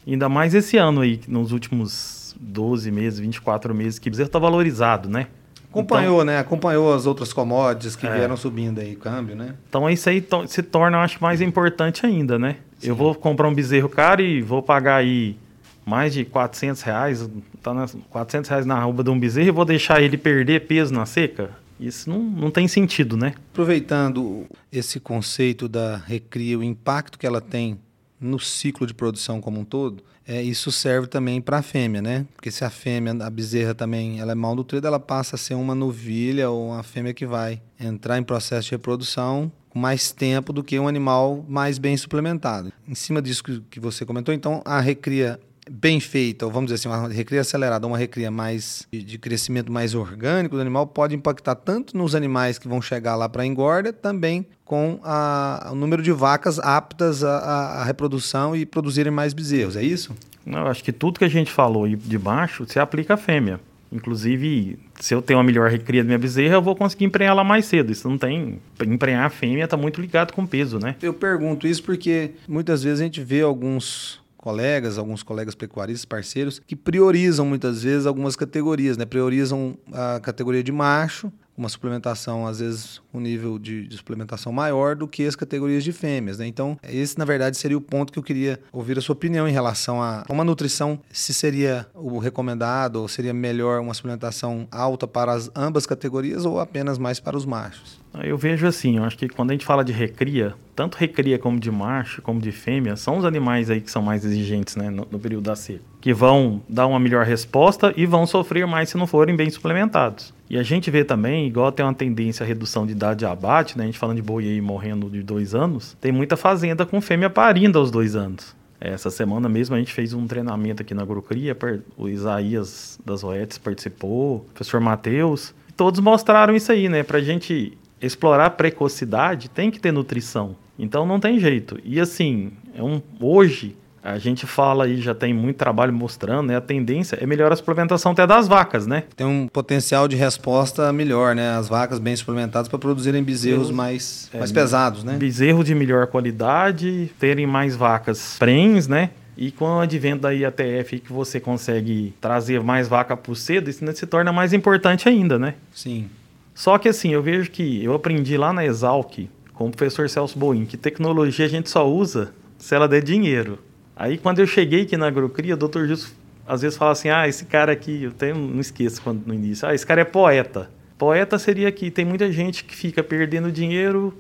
Ainda 0.06 0.28
mais 0.28 0.54
esse 0.54 0.76
ano 0.76 1.00
aí, 1.00 1.22
nos 1.26 1.54
últimos 1.54 2.36
12 2.38 2.92
meses, 2.92 3.20
24 3.20 3.74
meses, 3.74 3.98
que 3.98 4.10
o 4.10 4.12
bezerro 4.12 4.28
está 4.28 4.40
valorizado, 4.40 5.08
né? 5.08 5.28
Acompanhou, 5.70 6.16
então, 6.16 6.26
né? 6.26 6.40
Acompanhou 6.40 6.94
as 6.94 7.06
outras 7.06 7.32
commodities 7.32 7.96
que 7.96 8.06
é. 8.06 8.14
vieram 8.14 8.36
subindo 8.36 8.80
aí, 8.80 8.94
câmbio, 8.94 9.38
né? 9.38 9.56
Então 9.70 9.90
isso 9.90 10.10
aí 10.10 10.20
to 10.20 10.46
se 10.48 10.62
torna, 10.62 10.98
eu 10.98 11.02
acho, 11.02 11.18
mais 11.22 11.40
importante 11.40 12.06
ainda, 12.06 12.38
né? 12.38 12.58
Sim. 12.78 12.90
Eu 12.90 12.96
vou 12.96 13.16
comprar 13.16 13.48
um 13.48 13.54
bezerro 13.54 13.88
caro 13.88 14.22
e 14.22 14.42
vou 14.42 14.62
pagar 14.62 14.98
aí 14.98 15.38
mais 15.86 16.14
de 16.14 16.26
400 16.26 16.82
reais, 16.82 17.30
tá 17.64 17.74
nas 17.74 17.96
400 18.10 18.50
reais 18.50 18.66
na 18.66 18.76
arroba 18.76 19.02
de 19.02 19.10
um 19.10 19.18
bezerro 19.18 19.48
e 19.48 19.52
vou 19.52 19.64
deixar 19.64 20.02
ele 20.02 20.18
perder 20.18 20.68
peso 20.68 20.94
na 20.94 21.06
seca? 21.06 21.61
Isso 21.82 22.10
não, 22.10 22.20
não 22.20 22.52
tem 22.52 22.68
sentido, 22.68 23.18
né? 23.18 23.34
Aproveitando 23.52 24.46
esse 24.72 25.00
conceito 25.00 25.68
da 25.68 25.98
recria, 25.98 26.58
o 26.58 26.64
impacto 26.64 27.18
que 27.18 27.26
ela 27.26 27.42
tem 27.42 27.80
no 28.20 28.40
ciclo 28.40 28.86
de 28.86 28.94
produção 28.94 29.42
como 29.42 29.60
um 29.60 29.66
todo, 29.66 30.04
é, 30.28 30.42
isso 30.42 30.72
serve 30.72 31.08
também 31.08 31.42
para 31.42 31.58
a 31.58 31.62
fêmea, 31.64 32.02
né? 32.02 32.26
Porque 32.36 32.52
se 32.52 32.64
a 32.64 32.70
fêmea, 32.70 33.14
a 33.26 33.30
bezerra 33.30 33.74
também, 33.74 34.20
ela 34.20 34.32
é 34.32 34.36
mal 34.36 34.56
nutrida, 34.56 34.88
ela 34.88 35.00
passa 35.00 35.36
a 35.36 35.40
ser 35.40 35.56
uma 35.56 35.74
novilha 35.74 36.50
ou 36.52 36.68
uma 36.70 36.84
fêmea 36.84 37.14
que 37.14 37.26
vai 37.26 37.60
entrar 37.80 38.20
em 38.20 38.24
processo 38.24 38.66
de 38.66 38.72
reprodução 38.72 39.52
com 39.70 39.80
mais 39.80 40.12
tempo 40.12 40.54
do 40.54 40.64
que 40.64 40.78
um 40.78 40.88
animal 40.88 41.44
mais 41.48 41.80
bem 41.80 41.98
suplementado. 41.98 42.72
Em 42.88 42.94
cima 42.94 43.22
disso 43.22 43.44
que 43.70 43.80
você 43.80 44.06
comentou, 44.06 44.34
então 44.34 44.62
a 44.64 44.80
recria 44.80 45.40
bem 45.70 46.00
feita, 46.00 46.46
ou 46.46 46.52
vamos 46.52 46.72
dizer 46.72 46.88
assim, 46.88 46.90
uma 46.90 47.08
recria 47.08 47.42
acelerada, 47.42 47.86
uma 47.86 47.98
recria 47.98 48.32
mais 48.32 48.88
de, 48.92 49.04
de, 49.04 49.18
crescimento 49.18 49.72
mais 49.72 49.94
orgânico 49.94 50.56
do 50.56 50.62
animal 50.62 50.88
pode 50.88 51.16
impactar 51.16 51.56
tanto 51.56 51.96
nos 51.96 52.16
animais 52.16 52.58
que 52.58 52.68
vão 52.68 52.82
chegar 52.82 53.16
lá 53.16 53.30
para 53.30 53.44
a 53.44 53.46
engorda, 53.46 53.94
também 53.94 54.46
com 54.66 55.00
a, 55.04 55.70
o 55.72 55.76
número 55.76 56.02
de 56.02 56.12
vacas 56.12 56.58
aptas 56.60 57.24
à, 57.24 57.84
reprodução 57.84 58.56
e 58.56 58.66
produzirem 58.66 59.12
mais 59.12 59.34
bezerros, 59.34 59.76
é 59.76 59.84
isso? 59.84 60.16
Não, 60.46 60.66
acho 60.66 60.84
que 60.84 60.92
tudo 60.92 61.20
que 61.20 61.26
a 61.26 61.30
gente 61.30 61.52
falou 61.52 61.88
de 61.88 62.18
baixo 62.18 62.66
se 62.68 62.80
aplica 62.80 63.14
à 63.14 63.18
fêmea. 63.18 63.60
Inclusive, 63.92 64.80
se 65.00 65.14
eu 65.14 65.22
tenho 65.22 65.38
uma 65.38 65.44
melhor 65.44 65.70
recria 65.70 66.02
da 66.02 66.08
minha 66.08 66.18
bezerra, 66.18 66.56
eu 66.56 66.62
vou 66.62 66.76
conseguir 66.76 67.04
emprenhar 67.04 67.34
ela 67.34 67.44
mais 67.44 67.66
cedo. 67.66 67.92
Isso 67.92 68.08
não 68.10 68.18
tem. 68.18 68.58
Emprenhar 68.82 69.26
a 69.26 69.30
fêmea 69.30 69.66
está 69.66 69.76
muito 69.76 70.00
ligado 70.00 70.32
com 70.32 70.44
o 70.44 70.48
peso, 70.48 70.80
né? 70.80 70.96
Eu 71.02 71.14
pergunto 71.14 71.68
isso 71.68 71.84
porque 71.84 72.32
muitas 72.48 72.82
vezes 72.84 73.02
a 73.02 73.04
gente 73.04 73.22
vê 73.22 73.42
alguns 73.42 74.21
colegas, 74.42 74.98
alguns 74.98 75.24
colegas 75.24 75.56
pecuaristas, 75.56 76.04
parceiros, 76.04 76.60
que 76.60 76.76
priorizam 76.76 77.46
muitas 77.46 77.84
vezes 77.84 78.06
algumas 78.06 78.36
categorias, 78.36 78.98
né? 78.98 79.06
Priorizam 79.06 79.78
a 79.94 80.20
categoria 80.20 80.64
de 80.64 80.72
macho, 80.72 81.32
uma 81.58 81.70
suplementação, 81.70 82.48
às 82.48 82.60
vezes, 82.60 83.02
um 83.14 83.20
nível 83.20 83.60
de, 83.60 83.88
de, 83.88 83.98
suplementação 83.98 84.52
maior 84.52 84.96
do 84.96 85.08
que 85.08 85.26
as 85.26 85.36
categorias 85.36 85.84
de 85.84 85.92
fêmeas. 85.92 86.40
Né? 86.40 86.48
Então, 86.48 86.78
esse, 86.84 87.18
na 87.18 87.26
verdade, 87.26 87.58
seria 87.58 87.78
o 87.78 87.82
ponto 87.82 88.12
que 88.12 88.20
eu 88.20 88.24
queria 88.24 88.60
ouvir 88.72 88.98
a 88.98 89.02
sua 89.02 89.14
opinião 89.14 89.48
em 89.48 89.52
relação 89.52 90.02
a 90.02 90.24
uma 90.30 90.44
nutrição, 90.44 91.00
se 91.12 91.34
seria 91.34 91.86
o 91.94 92.18
recomendado, 92.18 92.98
ou 92.98 93.08
seria 93.08 93.34
melhor 93.34 93.80
uma 93.82 93.94
suplementação 93.94 94.68
alta 94.72 95.08
para 95.08 95.34
as 95.34 95.52
ambas 95.56 95.86
categorias 95.86 96.46
ou 96.46 96.60
apenas 96.60 96.98
mais 96.98 97.20
para 97.20 97.38
os 97.38 97.46
machos. 97.46 98.02
Eu 98.24 98.38
vejo 98.38 98.68
assim, 98.68 98.98
eu 98.98 99.04
acho 99.04 99.18
que 99.18 99.30
quando 99.30 99.52
a 99.52 99.54
gente 99.54 99.66
fala 99.66 99.86
de 99.86 99.94
recria, 99.94 100.54
tanto 100.76 100.98
recria 100.98 101.40
como 101.40 101.60
de 101.60 101.72
macho, 101.72 102.22
como 102.22 102.42
de 102.42 102.52
fêmea, 102.52 102.96
são 102.98 103.18
os 103.18 103.24
animais 103.24 103.70
aí 103.70 103.80
que 103.80 103.90
são 103.90 104.02
mais 104.02 104.26
exigentes 104.26 104.76
né, 104.76 104.90
no, 104.90 105.08
no 105.10 105.20
período 105.20 105.46
da 105.46 105.56
seca, 105.56 105.82
que 106.02 106.14
vão 106.14 106.62
dar 106.68 106.88
uma 106.88 107.00
melhor 107.00 107.26
resposta 107.26 107.94
e 107.96 108.08
vão 108.08 108.26
sofrer 108.26 108.66
mais 108.66 108.90
se 108.90 108.98
não 108.98 109.06
forem 109.06 109.36
bem 109.36 109.50
suplementados. 109.50 110.34
E 110.50 110.58
a 110.58 110.64
gente 110.64 110.90
vê 110.90 111.06
também, 111.06 111.48
igual 111.48 111.72
tem 111.72 111.86
uma 111.86 111.94
tendência 111.94 112.44
à 112.44 112.48
redução 112.48 112.86
de 112.86 112.92
idade 112.92 113.20
de 113.20 113.26
abate, 113.26 113.78
né, 113.78 113.84
a 113.84 113.86
gente 113.86 114.00
falando 114.00 114.18
de 114.18 114.22
boi 114.22 114.44
aí 114.44 114.60
morrendo 114.60 115.10
de 115.10 115.22
dois 115.22 115.56
anos, 115.56 115.96
tem 116.02 116.12
muita 116.12 116.36
fazenda 116.36 116.86
com 116.86 117.00
fêmea 117.00 117.30
parindo 117.30 117.78
aos 117.78 117.92
dois 117.92 118.16
anos. 118.16 118.56
Essa 118.80 119.12
semana 119.12 119.48
mesmo 119.48 119.76
a 119.76 119.80
gente 119.80 119.94
fez 119.94 120.12
um 120.12 120.26
treinamento 120.26 120.82
aqui 120.82 120.96
na 120.96 121.04
Agrocria, 121.04 121.56
o 121.96 122.10
Isaías 122.10 123.00
das 123.06 123.24
Oetes 123.24 123.60
participou, 123.60 124.38
o 124.38 124.40
professor 124.54 124.82
Matheus, 124.82 125.54
todos 125.78 126.00
mostraram 126.00 126.56
isso 126.56 126.72
aí, 126.72 126.90
né, 126.90 127.04
pra 127.04 127.22
gente 127.22 127.78
explorar 128.02 128.50
precocidade 128.52 129.50
tem 129.50 129.70
que 129.70 129.80
ter 129.80 129.92
nutrição. 129.92 130.56
Então 130.78 131.06
não 131.06 131.20
tem 131.20 131.40
jeito. 131.40 131.78
E 131.84 132.00
assim, 132.00 132.52
é 132.74 132.82
um, 132.82 133.00
hoje 133.20 133.76
a 134.04 134.18
gente 134.18 134.48
fala 134.48 134.86
aí, 134.86 135.00
já 135.00 135.14
tem 135.14 135.34
muito 135.34 135.58
trabalho 135.58 135.94
mostrando, 135.94 136.48
né? 136.48 136.56
A 136.56 136.62
tendência 136.62 137.18
é 137.22 137.26
melhorar 137.26 137.54
a 137.54 137.56
suplementação 137.56 138.14
até 138.14 138.26
das 138.26 138.48
vacas, 138.48 138.88
né? 138.88 139.04
Tem 139.16 139.28
um 139.28 139.48
potencial 139.48 140.08
de 140.08 140.16
resposta 140.16 140.92
melhor, 140.92 141.36
né? 141.36 141.56
As 141.56 141.70
vacas 141.70 142.00
bem 142.00 142.16
suplementadas 142.16 142.68
para 142.68 142.80
produzirem 142.80 143.24
bezerros 143.24 143.70
mais, 143.70 144.30
é, 144.34 144.40
mais 144.40 144.52
pesados, 144.52 145.04
né? 145.04 145.18
Bezerro 145.18 145.64
de 145.64 145.76
melhor 145.76 146.08
qualidade, 146.08 147.12
terem 147.20 147.46
mais 147.46 147.76
vacas 147.76 148.38
prens, 148.40 148.88
né? 148.88 149.12
E 149.38 149.52
com 149.52 149.66
o 149.66 149.80
advento 149.80 150.24
da 150.24 150.32
IATF 150.32 151.00
que 151.00 151.14
você 151.14 151.40
consegue 151.40 152.14
trazer 152.20 152.62
mais 152.62 152.88
vaca 152.88 153.16
por 153.16 153.36
cedo, 153.36 153.70
isso 153.70 153.86
se 153.94 154.06
torna 154.06 154.32
mais 154.32 154.52
importante 154.52 155.08
ainda, 155.08 155.40
né? 155.40 155.56
Sim. 155.74 156.10
Só 156.54 156.78
que 156.78 156.90
assim, 156.90 157.14
eu 157.14 157.24
vejo 157.24 157.50
que 157.50 157.84
eu 157.84 157.94
aprendi 157.94 158.38
lá 158.38 158.52
na 158.52 158.66
Exalc, 158.66 159.30
com 159.54 159.68
o 159.68 159.72
professor 159.72 160.10
Celso 160.10 160.38
Boim, 160.38 160.66
que 160.66 160.76
tecnologia 160.76 161.46
a 161.46 161.50
gente 161.50 161.70
só 161.70 161.88
usa 161.88 162.34
se 162.58 162.76
ela 162.76 162.88
der 162.88 163.02
dinheiro. 163.02 163.58
Aí 163.96 164.18
quando 164.18 164.40
eu 164.40 164.48
cheguei 164.48 164.84
aqui 164.84 164.98
na 164.98 165.08
Agrocria, 165.08 165.54
o 165.54 165.58
doutor 165.58 165.88
Justo 165.88 166.14
às 166.48 166.62
vezes 166.62 166.78
fala 166.78 166.92
assim, 166.92 167.10
ah, 167.10 167.28
esse 167.28 167.46
cara 167.46 167.72
aqui, 167.72 168.04
eu 168.04 168.12
tenho, 168.12 168.36
não 168.36 168.60
esqueço 168.60 169.02
quando, 169.02 169.26
no 169.26 169.34
início, 169.34 169.68
ah, 169.68 169.74
esse 169.74 169.86
cara 169.86 170.02
é 170.02 170.06
poeta. 170.06 170.70
Poeta 170.98 171.40
seria 171.40 171.72
que 171.72 171.90
tem 171.90 172.04
muita 172.04 172.32
gente 172.32 172.64
que 172.64 172.76
fica 172.76 173.02
perdendo 173.02 173.52
dinheiro 173.52 174.14